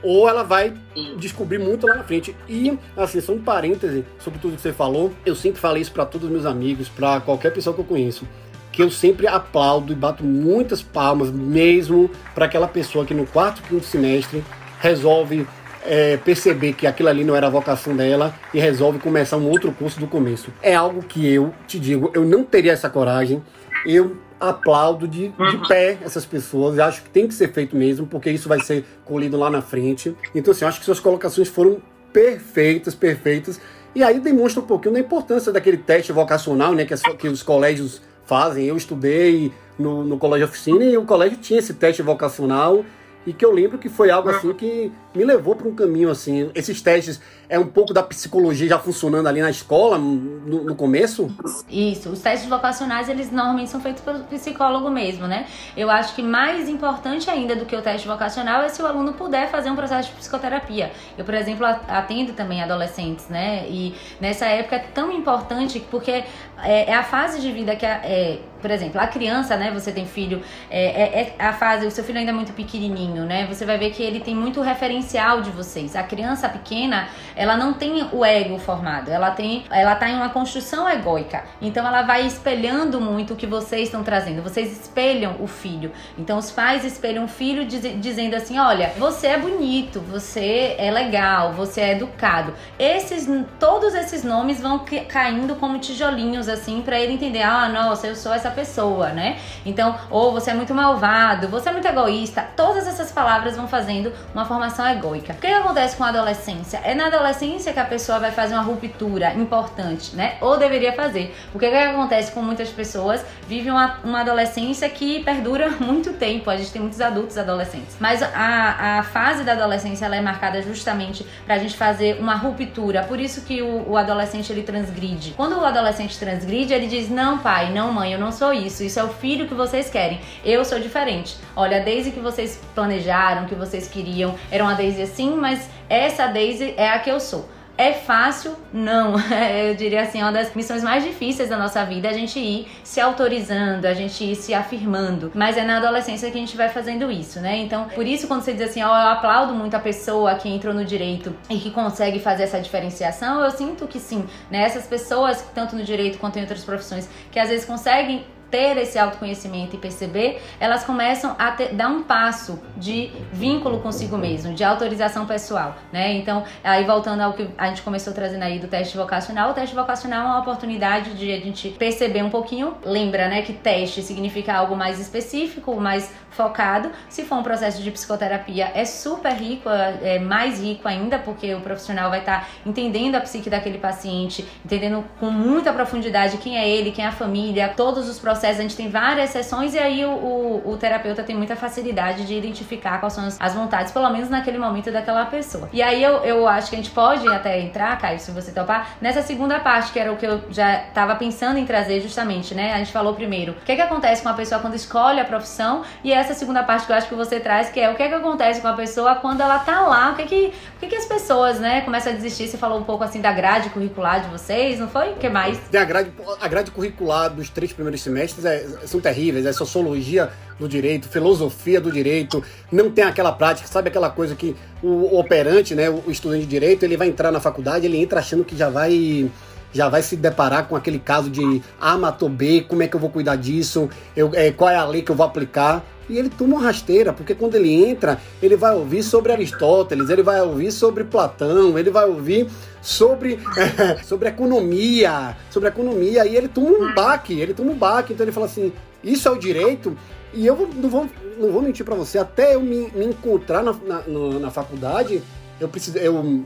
ou 0.03 0.27
ela 0.27 0.43
vai 0.43 0.73
descobrir 1.17 1.59
muito 1.59 1.85
lá 1.85 1.95
na 1.95 2.03
frente. 2.03 2.35
E, 2.47 2.77
assim, 2.97 3.21
só 3.21 3.33
um 3.33 3.41
parêntese 3.41 4.05
sobre 4.19 4.39
tudo 4.39 4.55
que 4.55 4.61
você 4.61 4.73
falou, 4.73 5.11
eu 5.25 5.35
sempre 5.35 5.59
falei 5.59 5.81
isso 5.81 5.91
para 5.91 6.05
todos 6.05 6.27
os 6.27 6.31
meus 6.31 6.45
amigos, 6.45 6.89
para 6.89 7.21
qualquer 7.21 7.53
pessoa 7.53 7.73
que 7.73 7.81
eu 7.81 7.85
conheço, 7.85 8.27
que 8.71 8.81
eu 8.81 8.89
sempre 8.89 9.27
aplaudo 9.27 9.91
e 9.91 9.95
bato 9.95 10.23
muitas 10.23 10.81
palmas 10.81 11.29
mesmo 11.29 12.09
para 12.33 12.45
aquela 12.45 12.67
pessoa 12.67 13.05
que 13.05 13.13
no 13.13 13.27
quarto, 13.27 13.61
quinto 13.61 13.85
semestre 13.85 14.43
resolve 14.79 15.45
é, 15.85 16.17
perceber 16.17 16.73
que 16.73 16.87
aquilo 16.87 17.09
ali 17.09 17.23
não 17.23 17.35
era 17.35 17.47
a 17.47 17.49
vocação 17.49 17.95
dela 17.95 18.33
e 18.53 18.59
resolve 18.59 18.99
começar 18.99 19.37
um 19.37 19.49
outro 19.49 19.71
curso 19.71 19.99
do 19.99 20.07
começo. 20.07 20.51
É 20.61 20.73
algo 20.73 21.03
que 21.03 21.27
eu 21.27 21.53
te 21.67 21.79
digo, 21.79 22.11
eu 22.13 22.23
não 22.23 22.43
teria 22.43 22.71
essa 22.71 22.89
coragem. 22.89 23.43
Eu 23.85 24.17
aplaudo 24.49 25.07
de, 25.07 25.29
de 25.29 25.41
uhum. 25.41 25.67
pé 25.67 25.97
essas 26.01 26.25
pessoas. 26.25 26.77
Eu 26.77 26.83
acho 26.85 27.03
que 27.03 27.09
tem 27.09 27.27
que 27.27 27.33
ser 27.33 27.53
feito 27.53 27.75
mesmo, 27.75 28.07
porque 28.07 28.29
isso 28.29 28.49
vai 28.49 28.59
ser 28.59 28.83
colhido 29.05 29.37
lá 29.37 29.49
na 29.49 29.61
frente. 29.61 30.15
Então, 30.33 30.51
assim, 30.51 30.65
eu 30.65 30.69
acho 30.69 30.79
que 30.79 30.85
suas 30.85 30.99
colocações 30.99 31.47
foram 31.47 31.81
perfeitas, 32.11 32.95
perfeitas. 32.95 33.61
E 33.93 34.03
aí 34.03 34.19
demonstra 34.19 34.61
um 34.61 34.65
pouquinho 34.65 34.95
da 34.95 34.99
importância 34.99 35.51
daquele 35.51 35.77
teste 35.77 36.11
vocacional, 36.11 36.73
né, 36.73 36.85
que, 36.85 36.93
as, 36.93 37.01
que 37.01 37.27
os 37.27 37.43
colégios 37.43 38.01
fazem. 38.25 38.65
Eu 38.65 38.77
estudei 38.77 39.51
no, 39.77 40.03
no 40.03 40.17
colégio 40.17 40.47
oficina 40.47 40.83
e 40.83 40.97
o 40.97 41.05
colégio 41.05 41.37
tinha 41.37 41.59
esse 41.59 41.73
teste 41.73 42.01
vocacional 42.01 42.83
e 43.25 43.33
que 43.33 43.45
eu 43.45 43.51
lembro 43.51 43.77
que 43.77 43.89
foi 43.89 44.09
algo 44.09 44.29
assim 44.29 44.53
que 44.53 44.91
me 45.13 45.23
levou 45.23 45.55
para 45.55 45.67
um 45.67 45.75
caminho 45.75 46.09
assim. 46.09 46.49
Esses 46.55 46.81
testes 46.81 47.21
é 47.51 47.59
um 47.59 47.67
pouco 47.67 47.93
da 47.93 48.01
psicologia 48.01 48.69
já 48.69 48.79
funcionando 48.79 49.27
ali 49.27 49.41
na 49.41 49.49
escola 49.49 49.97
no, 49.97 50.63
no, 50.63 50.73
começo? 50.73 51.29
Isso, 51.69 52.09
os 52.09 52.21
testes 52.21 52.49
vocacionais 52.49 53.09
eles 53.09 53.29
normalmente 53.29 53.69
são 53.69 53.81
feitos 53.81 54.01
pelo 54.01 54.23
psicólogo 54.23 54.89
mesmo, 54.89 55.27
né? 55.27 55.45
Eu 55.75 55.91
acho 55.91 56.15
que 56.15 56.23
mais 56.23 56.69
importante 56.69 57.29
ainda 57.29 57.53
do 57.53 57.65
que 57.65 57.75
o 57.75 57.81
teste 57.81 58.07
vocacional 58.07 58.61
é 58.61 58.69
se 58.69 58.81
o 58.81 58.87
aluno 58.87 59.11
puder 59.11 59.49
fazer 59.49 59.69
um 59.69 59.75
processo 59.75 60.11
de 60.11 60.15
psicoterapia. 60.15 60.93
Eu, 61.17 61.25
por 61.25 61.33
exemplo, 61.33 61.65
atendo 61.65 62.31
também 62.31 62.63
adolescentes, 62.63 63.27
né? 63.27 63.65
E 63.67 63.93
nessa 64.21 64.45
época 64.45 64.77
é 64.77 64.79
tão 64.79 65.11
importante 65.11 65.85
porque 65.91 66.23
é, 66.63 66.89
é 66.89 66.95
a 66.95 67.03
fase 67.03 67.41
de 67.41 67.51
vida 67.51 67.75
que 67.75 67.85
a, 67.85 67.99
é, 68.03 68.39
por 68.61 68.71
exemplo, 68.71 69.01
a 69.01 69.07
criança, 69.07 69.57
né? 69.57 69.71
Você 69.71 69.91
tem 69.91 70.05
filho, 70.05 70.41
é, 70.69 70.85
é, 70.85 71.35
é, 71.37 71.45
a 71.45 71.51
fase, 71.51 71.85
o 71.85 71.91
seu 71.91 72.03
filho 72.03 72.19
ainda 72.19 72.31
é 72.31 72.33
muito 72.33 72.53
pequenininho, 72.53 73.25
né? 73.25 73.45
Você 73.47 73.65
vai 73.65 73.77
ver 73.77 73.91
que 73.91 74.03
ele 74.03 74.19
tem 74.19 74.35
muito 74.35 74.61
referencial 74.61 75.41
de 75.41 75.49
vocês. 75.49 75.95
A 75.95 76.03
criança 76.03 76.47
pequena, 76.47 77.09
ela 77.41 77.57
não 77.57 77.73
tem 77.73 78.07
o 78.11 78.23
ego 78.23 78.59
formado, 78.59 79.09
ela 79.09 79.31
tem, 79.31 79.65
ela 79.71 79.95
tá 79.95 80.07
em 80.07 80.15
uma 80.15 80.29
construção 80.29 80.87
egóica. 80.87 81.43
Então 81.59 81.87
ela 81.87 82.03
vai 82.03 82.23
espelhando 82.23 83.01
muito 83.01 83.33
o 83.33 83.35
que 83.35 83.47
vocês 83.47 83.85
estão 83.85 84.03
trazendo. 84.03 84.43
Vocês 84.43 84.71
espelham 84.71 85.37
o 85.39 85.47
filho. 85.47 85.91
Então 86.19 86.37
os 86.37 86.51
pais 86.51 86.85
espelham 86.85 87.25
o 87.25 87.27
filho 87.27 87.65
diz, 87.65 87.81
dizendo 87.99 88.35
assim: 88.35 88.59
olha, 88.59 88.93
você 88.95 89.25
é 89.25 89.39
bonito, 89.39 89.99
você 90.01 90.75
é 90.77 90.91
legal, 90.91 91.51
você 91.53 91.81
é 91.81 91.91
educado. 91.93 92.53
Esses, 92.77 93.27
todos 93.59 93.95
esses 93.95 94.23
nomes 94.23 94.61
vão 94.61 94.85
caindo 95.07 95.55
como 95.55 95.79
tijolinhos 95.79 96.47
assim 96.47 96.83
para 96.83 96.99
ele 96.99 97.13
entender: 97.13 97.41
ah, 97.41 97.67
nossa, 97.67 98.05
eu 98.05 98.15
sou 98.15 98.31
essa 98.31 98.51
pessoa, 98.51 99.09
né? 99.09 99.39
Então, 99.65 99.95
ou 100.11 100.31
você 100.31 100.51
é 100.51 100.53
muito 100.53 100.75
malvado, 100.75 101.47
você 101.47 101.69
é 101.69 101.71
muito 101.71 101.87
egoísta. 101.87 102.45
Todas 102.55 102.85
essas 102.85 103.11
palavras 103.11 103.55
vão 103.55 103.67
fazendo 103.67 104.13
uma 104.31 104.45
formação 104.45 104.87
egóica. 104.87 105.33
O 105.33 105.37
que 105.37 105.47
acontece 105.47 105.97
com 105.97 106.03
a 106.03 106.09
adolescência? 106.09 106.79
É 106.83 106.93
na 106.93 107.07
adolescência 107.07 107.30
que 107.39 107.79
a 107.79 107.85
pessoa 107.85 108.19
vai 108.19 108.31
fazer 108.31 108.53
uma 108.53 108.63
ruptura 108.63 109.33
importante, 109.33 110.15
né? 110.15 110.35
Ou 110.41 110.57
deveria 110.57 110.93
fazer. 110.93 111.35
Porque 111.51 111.67
o 111.67 111.71
que, 111.71 111.77
que 111.77 111.83
acontece 111.83 112.31
com 112.31 112.41
muitas 112.41 112.69
pessoas? 112.69 113.23
Vive 113.47 113.69
uma, 113.69 113.99
uma 114.03 114.21
adolescência 114.21 114.89
que 114.89 115.23
perdura 115.23 115.69
muito 115.79 116.13
tempo. 116.13 116.49
A 116.49 116.57
gente 116.57 116.71
tem 116.71 116.81
muitos 116.81 117.01
adultos 117.01 117.37
adolescentes. 117.37 117.95
Mas 117.99 118.21
a, 118.23 118.99
a 118.99 119.03
fase 119.03 119.43
da 119.43 119.53
adolescência 119.53 120.05
ela 120.05 120.15
é 120.15 120.21
marcada 120.21 120.61
justamente 120.61 121.25
pra 121.45 121.57
gente 121.57 121.75
fazer 121.75 122.19
uma 122.19 122.35
ruptura. 122.35 123.03
Por 123.03 123.19
isso 123.19 123.41
que 123.41 123.61
o, 123.61 123.91
o 123.91 123.97
adolescente 123.97 124.51
ele 124.51 124.63
transgride. 124.63 125.33
Quando 125.37 125.57
o 125.59 125.65
adolescente 125.65 126.17
transgride, 126.17 126.73
ele 126.73 126.87
diz: 126.87 127.09
Não, 127.09 127.39
pai, 127.39 127.71
não, 127.71 127.91
mãe, 127.91 128.13
eu 128.13 128.19
não 128.19 128.31
sou 128.31 128.53
isso. 128.53 128.83
Isso 128.83 128.99
é 128.99 129.03
o 129.03 129.09
filho 129.09 129.47
que 129.47 129.53
vocês 129.53 129.89
querem. 129.89 130.19
Eu 130.43 130.63
sou 130.65 130.79
diferente. 130.79 131.37
Olha, 131.55 131.81
Daisy 131.81 132.11
que 132.11 132.19
vocês 132.19 132.59
planejaram, 132.73 133.45
que 133.45 133.55
vocês 133.55 133.87
queriam, 133.87 134.35
era 134.49 134.63
uma 134.63 134.73
Daisy 134.73 135.01
assim, 135.01 135.35
mas 135.35 135.69
essa 135.89 136.27
Daisy 136.27 136.73
é 136.77 136.89
a 136.89 136.99
que 136.99 137.09
eu 137.09 137.19
sou. 137.21 137.47
É 137.77 137.93
fácil? 137.93 138.55
Não. 138.71 139.15
Eu 139.65 139.73
diria 139.73 140.03
assim, 140.03 140.21
uma 140.21 140.31
das 140.31 140.53
missões 140.53 140.83
mais 140.83 141.03
difíceis 141.03 141.49
da 141.49 141.57
nossa 141.57 141.83
vida 141.83 142.07
é 142.07 142.11
a 142.11 142.13
gente 142.13 142.37
ir 142.37 142.67
se 142.83 142.99
autorizando, 143.01 143.85
a 143.85 143.93
gente 143.93 144.23
ir 144.23 144.35
se 144.35 144.53
afirmando. 144.53 145.31
Mas 145.33 145.57
é 145.57 145.63
na 145.63 145.77
adolescência 145.77 146.29
que 146.29 146.37
a 146.37 146.39
gente 146.39 146.55
vai 146.55 146.69
fazendo 146.69 147.11
isso, 147.11 147.39
né? 147.39 147.57
Então, 147.57 147.85
por 147.95 148.05
isso, 148.05 148.27
quando 148.27 148.41
você 148.41 148.53
diz 148.53 148.69
assim, 148.69 148.83
ó, 148.83 148.87
oh, 148.87 148.95
eu 148.95 149.07
aplaudo 149.07 149.55
muito 149.55 149.73
a 149.73 149.79
pessoa 149.79 150.35
que 150.35 150.47
entrou 150.47 150.73
no 150.73 150.85
direito 150.85 151.35
e 151.49 151.57
que 151.57 151.71
consegue 151.71 152.19
fazer 152.19 152.43
essa 152.43 152.59
diferenciação, 152.59 153.43
eu 153.43 153.49
sinto 153.49 153.87
que 153.87 153.99
sim, 153.99 154.25
né? 154.51 154.63
Essas 154.63 154.85
pessoas, 154.85 155.43
tanto 155.55 155.75
no 155.75 155.83
direito 155.83 156.19
quanto 156.19 156.37
em 156.37 156.41
outras 156.41 156.63
profissões, 156.63 157.09
que 157.31 157.39
às 157.39 157.49
vezes 157.49 157.65
conseguem 157.65 158.25
ter 158.51 158.77
esse 158.77 158.99
autoconhecimento 158.99 159.75
e 159.75 159.79
perceber, 159.79 160.41
elas 160.59 160.83
começam 160.83 161.35
a 161.39 161.51
ter, 161.51 161.73
dar 161.73 161.87
um 161.87 162.03
passo 162.03 162.61
de 162.75 163.09
vínculo 163.31 163.79
consigo 163.79 164.17
mesmo, 164.17 164.53
de 164.53 164.63
autorização 164.63 165.25
pessoal, 165.25 165.75
né? 165.91 166.13
Então, 166.13 166.43
aí 166.63 166.83
voltando 166.83 167.21
ao 167.21 167.33
que 167.33 167.47
a 167.57 167.67
gente 167.67 167.81
começou 167.81 168.13
trazendo 168.13 168.43
aí 168.43 168.59
do 168.59 168.67
teste 168.67 168.97
vocacional, 168.97 169.51
o 169.51 169.53
teste 169.53 169.73
vocacional 169.73 170.27
é 170.27 170.29
uma 170.31 170.39
oportunidade 170.39 171.13
de 171.13 171.31
a 171.31 171.39
gente 171.39 171.69
perceber 171.69 172.21
um 172.23 172.29
pouquinho, 172.29 172.75
lembra, 172.83 173.29
né, 173.29 173.41
que 173.41 173.53
teste 173.53 174.01
significa 174.01 174.53
algo 174.53 174.75
mais 174.75 174.99
específico, 174.99 175.79
mais 175.79 176.11
focado. 176.31 176.91
Se 177.09 177.23
for 177.23 177.35
um 177.35 177.43
processo 177.43 177.81
de 177.81 177.91
psicoterapia, 177.91 178.71
é 178.73 178.83
super 178.83 179.33
rico, 179.33 179.69
é, 179.69 180.19
mais 180.19 180.61
rico 180.61 180.87
ainda, 180.87 181.19
porque 181.19 181.53
o 181.53 181.61
profissional 181.61 182.09
vai 182.09 182.19
estar 182.19 182.41
tá 182.41 182.47
entendendo 182.65 183.15
a 183.15 183.21
psique 183.21 183.49
daquele 183.49 183.77
paciente, 183.77 184.45
entendendo 184.65 185.03
com 185.19 185.29
muita 185.29 185.71
profundidade 185.71 186.37
quem 186.37 186.57
é 186.57 186.67
ele, 186.67 186.91
quem 186.91 187.05
é 187.05 187.07
a 187.07 187.11
família, 187.11 187.69
todos 187.69 188.09
os 188.09 188.19
processos. 188.19 188.40
A 188.49 188.61
gente 188.61 188.75
tem 188.75 188.89
várias 188.89 189.29
sessões 189.29 189.73
e 189.73 189.79
aí 189.79 190.05
o, 190.05 190.11
o, 190.11 190.71
o 190.71 190.77
terapeuta 190.77 191.23
tem 191.23 191.35
muita 191.35 191.55
facilidade 191.55 192.25
de 192.25 192.33
identificar 192.33 192.99
quais 192.99 193.13
são 193.13 193.27
as 193.39 193.53
vontades, 193.53 193.91
pelo 193.91 194.09
menos 194.09 194.29
naquele 194.29 194.57
momento 194.57 194.91
daquela 194.91 195.25
pessoa. 195.25 195.69
E 195.71 195.81
aí 195.81 196.03
eu, 196.03 196.17
eu 196.23 196.47
acho 196.47 196.69
que 196.69 196.75
a 196.75 196.79
gente 196.79 196.91
pode 196.91 197.27
até 197.27 197.59
entrar, 197.59 197.97
Caio, 197.97 198.19
se 198.19 198.31
você 198.31 198.51
topar, 198.51 198.97
nessa 199.01 199.21
segunda 199.21 199.59
parte, 199.59 199.91
que 199.91 199.99
era 199.99 200.11
o 200.11 200.17
que 200.17 200.25
eu 200.25 200.41
já 200.49 200.87
estava 200.87 201.15
pensando 201.15 201.57
em 201.57 201.65
trazer 201.65 202.01
justamente, 202.01 202.53
né? 202.53 202.73
A 202.73 202.77
gente 202.77 202.91
falou 202.91 203.13
primeiro, 203.13 203.53
o 203.53 203.65
que, 203.65 203.71
é 203.71 203.75
que 203.75 203.81
acontece 203.81 204.21
com 204.21 204.29
a 204.29 204.33
pessoa 204.33 204.59
quando 204.61 204.75
escolhe 204.75 205.19
a 205.19 205.25
profissão 205.25 205.83
e 206.03 206.11
essa 206.11 206.33
segunda 206.33 206.63
parte 206.63 206.85
que 206.85 206.91
eu 206.91 206.95
acho 206.95 207.07
que 207.07 207.15
você 207.15 207.39
traz, 207.39 207.69
que 207.69 207.79
é 207.79 207.89
o 207.89 207.95
que 207.95 208.03
é 208.03 208.07
que 208.07 208.15
acontece 208.15 208.61
com 208.61 208.67
a 208.67 208.73
pessoa 208.73 209.15
quando 209.15 209.41
ela 209.41 209.59
tá 209.59 209.81
lá, 209.81 210.11
o 210.11 210.15
que 210.15 210.21
é 210.21 210.25
que, 210.25 210.53
o 210.75 210.79
que, 210.79 210.85
é 210.85 210.89
que 210.89 210.95
as 210.95 211.05
pessoas, 211.05 211.59
né, 211.59 211.81
começam 211.81 212.11
a 212.11 212.15
desistir. 212.15 212.47
Você 212.47 212.57
falou 212.57 212.79
um 212.79 212.83
pouco 212.83 213.03
assim 213.03 213.21
da 213.21 213.31
grade 213.31 213.69
curricular 213.69 214.21
de 214.21 214.29
vocês, 214.29 214.79
não 214.79 214.87
foi? 214.87 215.11
O 215.11 215.15
que 215.15 215.29
mais? 215.29 215.59
A 215.73 215.83
grade, 215.83 216.11
a 216.39 216.47
grade 216.47 216.71
curricular 216.71 217.29
dos 217.29 217.49
três 217.49 217.73
primeiros 217.73 218.01
semestres 218.01 218.30
é, 218.43 218.65
são 218.85 218.99
terríveis, 218.99 219.45
é 219.45 219.53
sociologia 219.53 220.29
do 220.59 220.67
direito, 220.67 221.07
filosofia 221.09 221.81
do 221.81 221.91
direito, 221.91 222.43
não 222.71 222.91
tem 222.91 223.03
aquela 223.03 223.31
prática, 223.31 223.67
sabe 223.67 223.89
aquela 223.89 224.09
coisa 224.09 224.35
que 224.35 224.55
o 224.81 225.17
operante, 225.17 225.73
né, 225.73 225.89
o 225.89 226.09
estudante 226.09 226.41
de 226.41 226.47
direito, 226.47 226.83
ele 226.83 226.95
vai 226.95 227.07
entrar 227.07 227.31
na 227.31 227.39
faculdade, 227.39 227.85
ele 227.85 227.97
entra 227.97 228.19
achando 228.19 228.43
que 228.43 228.55
já 228.55 228.69
vai 228.69 229.29
já 229.73 229.87
vai 229.87 230.01
se 230.01 230.17
deparar 230.17 230.67
com 230.67 230.75
aquele 230.75 230.99
caso 230.99 231.29
de 231.29 231.61
A 231.79 231.97
matou 231.97 232.27
B, 232.29 232.65
como 232.67 232.83
é 232.83 232.87
que 232.87 232.95
eu 232.95 232.99
vou 232.99 233.09
cuidar 233.09 233.37
disso, 233.37 233.89
eu, 234.15 234.29
é, 234.33 234.51
qual 234.51 234.69
é 234.69 234.75
a 234.75 234.85
lei 234.85 235.01
que 235.01 235.11
eu 235.11 235.15
vou 235.15 235.25
aplicar. 235.25 235.83
E 236.11 236.17
ele 236.17 236.29
toma 236.29 236.57
uma 236.57 236.63
rasteira, 236.63 237.13
porque 237.13 237.33
quando 237.33 237.55
ele 237.55 237.73
entra, 237.73 238.19
ele 238.43 238.57
vai 238.57 238.75
ouvir 238.75 239.01
sobre 239.01 239.31
Aristóteles, 239.31 240.09
ele 240.09 240.21
vai 240.21 240.41
ouvir 240.41 240.69
sobre 240.69 241.05
Platão, 241.05 241.79
ele 241.79 241.89
vai 241.89 242.05
ouvir 242.05 242.47
sobre, 242.81 243.39
é, 243.55 243.97
sobre 244.03 244.27
economia, 244.27 245.37
sobre 245.49 245.69
economia, 245.69 246.25
e 246.25 246.35
ele 246.35 246.49
toma 246.49 246.69
um 246.69 246.93
baque, 246.93 247.39
ele 247.39 247.53
toma 247.53 247.71
um 247.71 247.77
baque, 247.77 248.11
então 248.11 248.25
ele 248.25 248.33
fala 248.33 248.45
assim, 248.45 248.73
isso 249.01 249.25
é 249.29 249.31
o 249.31 249.37
direito, 249.37 249.97
e 250.33 250.45
eu 250.45 250.69
não 250.75 250.89
vou, 250.89 251.07
não 251.37 251.49
vou 251.49 251.61
mentir 251.61 251.85
para 251.85 251.95
você, 251.95 252.17
até 252.17 252.55
eu 252.55 252.61
me, 252.61 252.91
me 252.93 253.05
encontrar 253.05 253.63
na, 253.63 253.73
na, 253.73 254.03
na, 254.39 254.51
faculdade, 254.51 255.23
eu 255.61 255.69
preciso, 255.69 255.97
eu, 255.97 256.43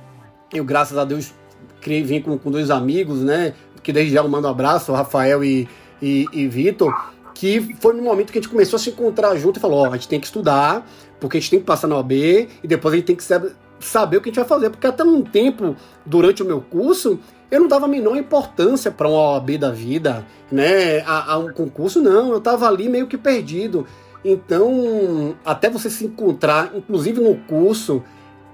eu 0.54 0.64
graças 0.64 0.96
a 0.96 1.06
Deus 1.06 1.34
criei 1.82 2.04
vínculo 2.04 2.38
com 2.38 2.52
dois 2.52 2.72
amigos, 2.72 3.22
né? 3.22 3.54
Que 3.84 3.94
desde 3.94 4.14
já 4.14 4.22
eu 4.22 4.28
mando 4.28 4.48
um 4.48 4.52
abraço, 4.52 4.92
Rafael 4.92 5.44
e, 5.44 5.70
e, 6.02 6.26
e 6.34 6.48
Vitor, 6.48 6.92
que 7.36 7.76
foi 7.82 7.94
no 7.94 8.02
momento 8.02 8.32
que 8.32 8.40
a 8.40 8.42
gente 8.42 8.50
começou 8.50 8.78
a 8.78 8.80
se 8.80 8.90
encontrar 8.90 9.36
junto 9.36 9.58
e 9.58 9.60
falou: 9.60 9.82
ó, 9.82 9.90
a 9.90 9.94
gente 9.94 10.08
tem 10.08 10.20
que 10.20 10.26
estudar, 10.26 10.88
porque 11.20 11.38
a 11.38 11.40
gente 11.40 11.52
tem 11.52 11.60
que 11.60 11.66
passar 11.66 11.88
na 11.88 11.98
OAB 11.98 12.12
e 12.12 12.50
depois 12.64 12.94
a 12.94 12.98
gente 12.98 13.06
tem 13.06 13.16
que 13.16 13.24
saber, 13.24 13.54
saber 13.80 14.18
o 14.18 14.22
que 14.22 14.30
a 14.30 14.32
gente 14.32 14.40
vai 14.40 14.48
fazer. 14.48 14.70
Porque 14.70 14.88
até 14.88 15.04
um 15.04 15.22
tempo, 15.22 15.76
durante 16.06 16.42
o 16.42 16.46
meu 16.46 16.62
curso, 16.62 17.20
eu 17.52 17.60
não 17.60 17.68
dava 17.68 17.86
a 17.86 17.90
menor 17.90 18.18
importância 18.18 18.90
para 18.90 19.08
uma 19.08 19.34
OAB 19.34 19.58
da 19.58 19.70
vida, 19.70 20.26
né? 20.50 21.02
A, 21.02 21.34
a 21.34 21.38
um 21.38 21.52
concurso, 21.52 22.02
não. 22.02 22.32
Eu 22.32 22.38
estava 22.38 22.68
ali 22.68 22.88
meio 22.88 23.06
que 23.06 23.18
perdido. 23.18 23.86
Então, 24.24 25.36
até 25.46 25.70
você 25.70 25.90
se 25.90 26.06
encontrar, 26.06 26.72
inclusive 26.74 27.22
no 27.22 27.36
curso, 27.36 28.02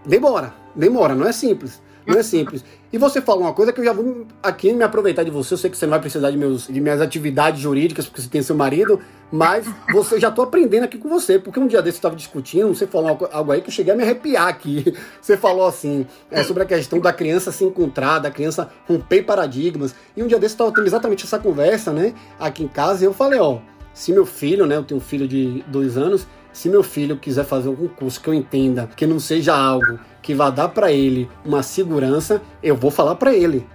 demora, 0.06 0.54
demora, 0.76 1.16
não 1.16 1.26
é 1.26 1.32
simples. 1.32 1.82
Não 2.06 2.18
é 2.18 2.24
simples. 2.24 2.64
E 2.92 2.98
você 2.98 3.22
falou 3.22 3.44
uma 3.44 3.54
coisa 3.54 3.72
que 3.72 3.80
eu 3.80 3.86
já 3.86 3.94
vou 3.94 4.26
aqui 4.42 4.74
me 4.74 4.84
aproveitar 4.84 5.24
de 5.24 5.32
você. 5.32 5.54
Eu 5.54 5.58
sei 5.58 5.70
que 5.70 5.78
você 5.78 5.86
não 5.86 5.92
vai 5.92 6.00
precisar 6.00 6.32
de, 6.32 6.38
meus, 6.38 6.68
de 6.68 6.82
minhas 6.82 7.00
atividades 7.00 7.62
jurídicas, 7.62 8.06
porque 8.06 8.22
você 8.22 8.28
tem 8.28 8.42
seu 8.42 8.56
marido, 8.56 9.00
mas 9.32 9.66
você 9.94 10.20
já 10.20 10.30
estou 10.30 10.44
aprendendo 10.44 10.84
aqui 10.84 10.98
com 10.98 11.08
você. 11.08 11.38
Porque 11.40 11.60
um 11.60 11.68
dia 11.68 11.82
desse 11.82 11.98
eu 11.98 12.00
estava 12.00 12.16
discutindo, 12.16 12.68
você 12.68 12.88
falou 12.88 13.30
algo 13.32 13.52
aí 13.52 13.62
que 13.62 13.70
eu 13.70 13.74
cheguei 13.74 13.94
a 13.94 13.96
me 13.96 14.04
arrepiar 14.04 14.48
aqui. 14.48 14.94
Você 15.22 15.38
falou 15.38 15.68
assim, 15.68 16.06
é, 16.32 16.44
sobre 16.44 16.64
a 16.64 16.66
questão 16.66 17.00
da 17.00 17.14
criança 17.14 17.52
se 17.52 17.64
encontrar, 17.64 18.20
da 18.20 18.32
criança 18.32 18.70
romper 18.88 19.24
paradigmas. 19.24 19.94
E 20.18 20.24
um 20.24 20.28
dia 20.28 20.40
desse 20.40 20.54
eu 20.54 20.56
estava 20.56 20.72
tendo 20.74 20.88
exatamente 20.88 21.26
essa 21.26 21.38
conversa, 21.38 21.92
né, 21.92 22.14
aqui 22.40 22.64
em 22.64 22.68
casa, 22.68 23.04
e 23.04 23.08
eu 23.08 23.14
falei, 23.14 23.40
ó, 23.40 23.60
se 23.94 24.12
meu 24.12 24.26
filho, 24.26 24.66
né, 24.66 24.78
eu 24.78 24.84
tenho 24.84 25.00
um 25.00 25.04
filho 25.04 25.28
de 25.28 25.64
dois 25.68 25.98
anos, 25.98 26.26
se 26.54 26.70
meu 26.70 26.84
filho 26.84 27.18
quiser 27.18 27.46
fazer 27.46 27.68
algum 27.68 27.88
curso 27.88 28.22
que 28.22 28.28
eu 28.28 28.34
entenda 28.34 28.90
que 28.96 29.06
não 29.06 29.20
seja 29.20 29.56
algo 29.56 30.00
que 30.22 30.34
vá 30.34 30.50
dar 30.50 30.70
para 30.70 30.92
ele 30.92 31.30
uma 31.44 31.64
segurança, 31.64 32.42
eu 32.62 32.76
vou 32.76 32.92
falar 32.92 33.16
para 33.16 33.34
ele. 33.34 33.66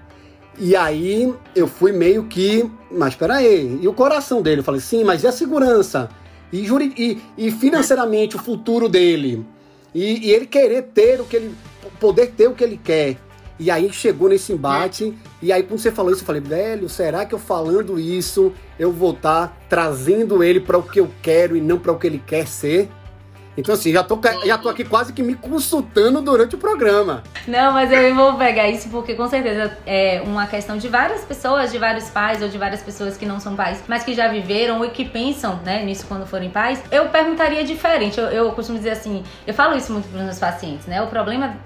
E 0.58 0.74
aí 0.74 1.34
eu 1.54 1.66
fui 1.66 1.92
meio 1.92 2.24
que, 2.24 2.70
mas 2.90 3.10
espera 3.10 3.36
aí, 3.36 3.78
e 3.82 3.88
o 3.88 3.92
coração 3.92 4.40
dele? 4.40 4.60
Eu 4.60 4.64
falei, 4.64 4.80
sim, 4.80 5.04
mas 5.04 5.22
e 5.22 5.26
a 5.26 5.32
segurança? 5.32 6.08
E, 6.52 6.66
e, 6.96 7.22
e 7.36 7.50
financeiramente 7.50 8.36
o 8.36 8.38
futuro 8.38 8.88
dele? 8.88 9.44
E, 9.94 10.28
e, 10.28 10.30
ele 10.30 10.46
querer 10.46 10.82
ter 10.82 11.20
o 11.20 11.24
que 11.24 11.36
ele, 11.36 11.54
poder 11.98 12.28
ter 12.28 12.48
o 12.48 12.54
que 12.54 12.62
ele 12.62 12.80
quer. 12.82 13.16
E 13.58 13.70
aí 13.70 13.90
chegou 13.92 14.28
nesse 14.28 14.52
embate, 14.52 15.16
e 15.40 15.50
aí 15.52 15.62
quando 15.62 15.80
você 15.80 15.90
falou 15.90 16.12
isso, 16.12 16.22
eu 16.22 16.26
falei, 16.26 16.42
velho, 16.42 16.88
será 16.88 17.24
que 17.24 17.34
eu 17.34 17.38
falando 17.38 17.98
isso, 17.98 18.52
eu 18.78 18.92
vou 18.92 19.12
estar 19.12 19.48
tá 19.48 19.56
trazendo 19.68 20.42
ele 20.44 20.60
para 20.60 20.76
o 20.76 20.82
que 20.82 21.00
eu 21.00 21.10
quero 21.22 21.56
e 21.56 21.60
não 21.60 21.78
para 21.78 21.92
o 21.92 21.98
que 21.98 22.06
ele 22.06 22.22
quer 22.24 22.46
ser? 22.46 22.88
Então, 23.56 23.74
assim, 23.74 23.90
já 23.90 24.02
tô, 24.02 24.20
já 24.44 24.58
tô 24.58 24.68
aqui 24.68 24.84
quase 24.84 25.12
que 25.12 25.22
me 25.22 25.34
consultando 25.34 26.20
durante 26.20 26.54
o 26.54 26.58
programa. 26.58 27.22
Não, 27.48 27.72
mas 27.72 27.90
eu 27.90 28.14
vou 28.14 28.34
pegar 28.34 28.68
isso 28.68 28.88
porque 28.90 29.14
com 29.14 29.26
certeza 29.28 29.76
é 29.86 30.20
uma 30.24 30.46
questão 30.46 30.76
de 30.76 30.88
várias 30.88 31.24
pessoas, 31.24 31.72
de 31.72 31.78
vários 31.78 32.10
pais 32.10 32.42
ou 32.42 32.48
de 32.48 32.58
várias 32.58 32.82
pessoas 32.82 33.16
que 33.16 33.24
não 33.24 33.40
são 33.40 33.56
pais, 33.56 33.82
mas 33.88 34.04
que 34.04 34.12
já 34.12 34.28
viveram 34.28 34.84
e 34.84 34.90
que 34.90 35.04
pensam 35.06 35.58
né, 35.64 35.82
nisso 35.82 36.04
quando 36.06 36.26
forem 36.26 36.50
pais. 36.50 36.82
Eu 36.90 37.08
perguntaria 37.08 37.64
diferente. 37.64 38.20
Eu, 38.20 38.26
eu 38.26 38.52
costumo 38.52 38.76
dizer 38.76 38.90
assim, 38.90 39.24
eu 39.46 39.54
falo 39.54 39.74
isso 39.76 39.90
muito 39.90 40.06
para 40.08 40.18
os 40.18 40.24
meus 40.24 40.38
pacientes, 40.38 40.86
né? 40.86 41.00
O 41.00 41.06
problema 41.06 41.56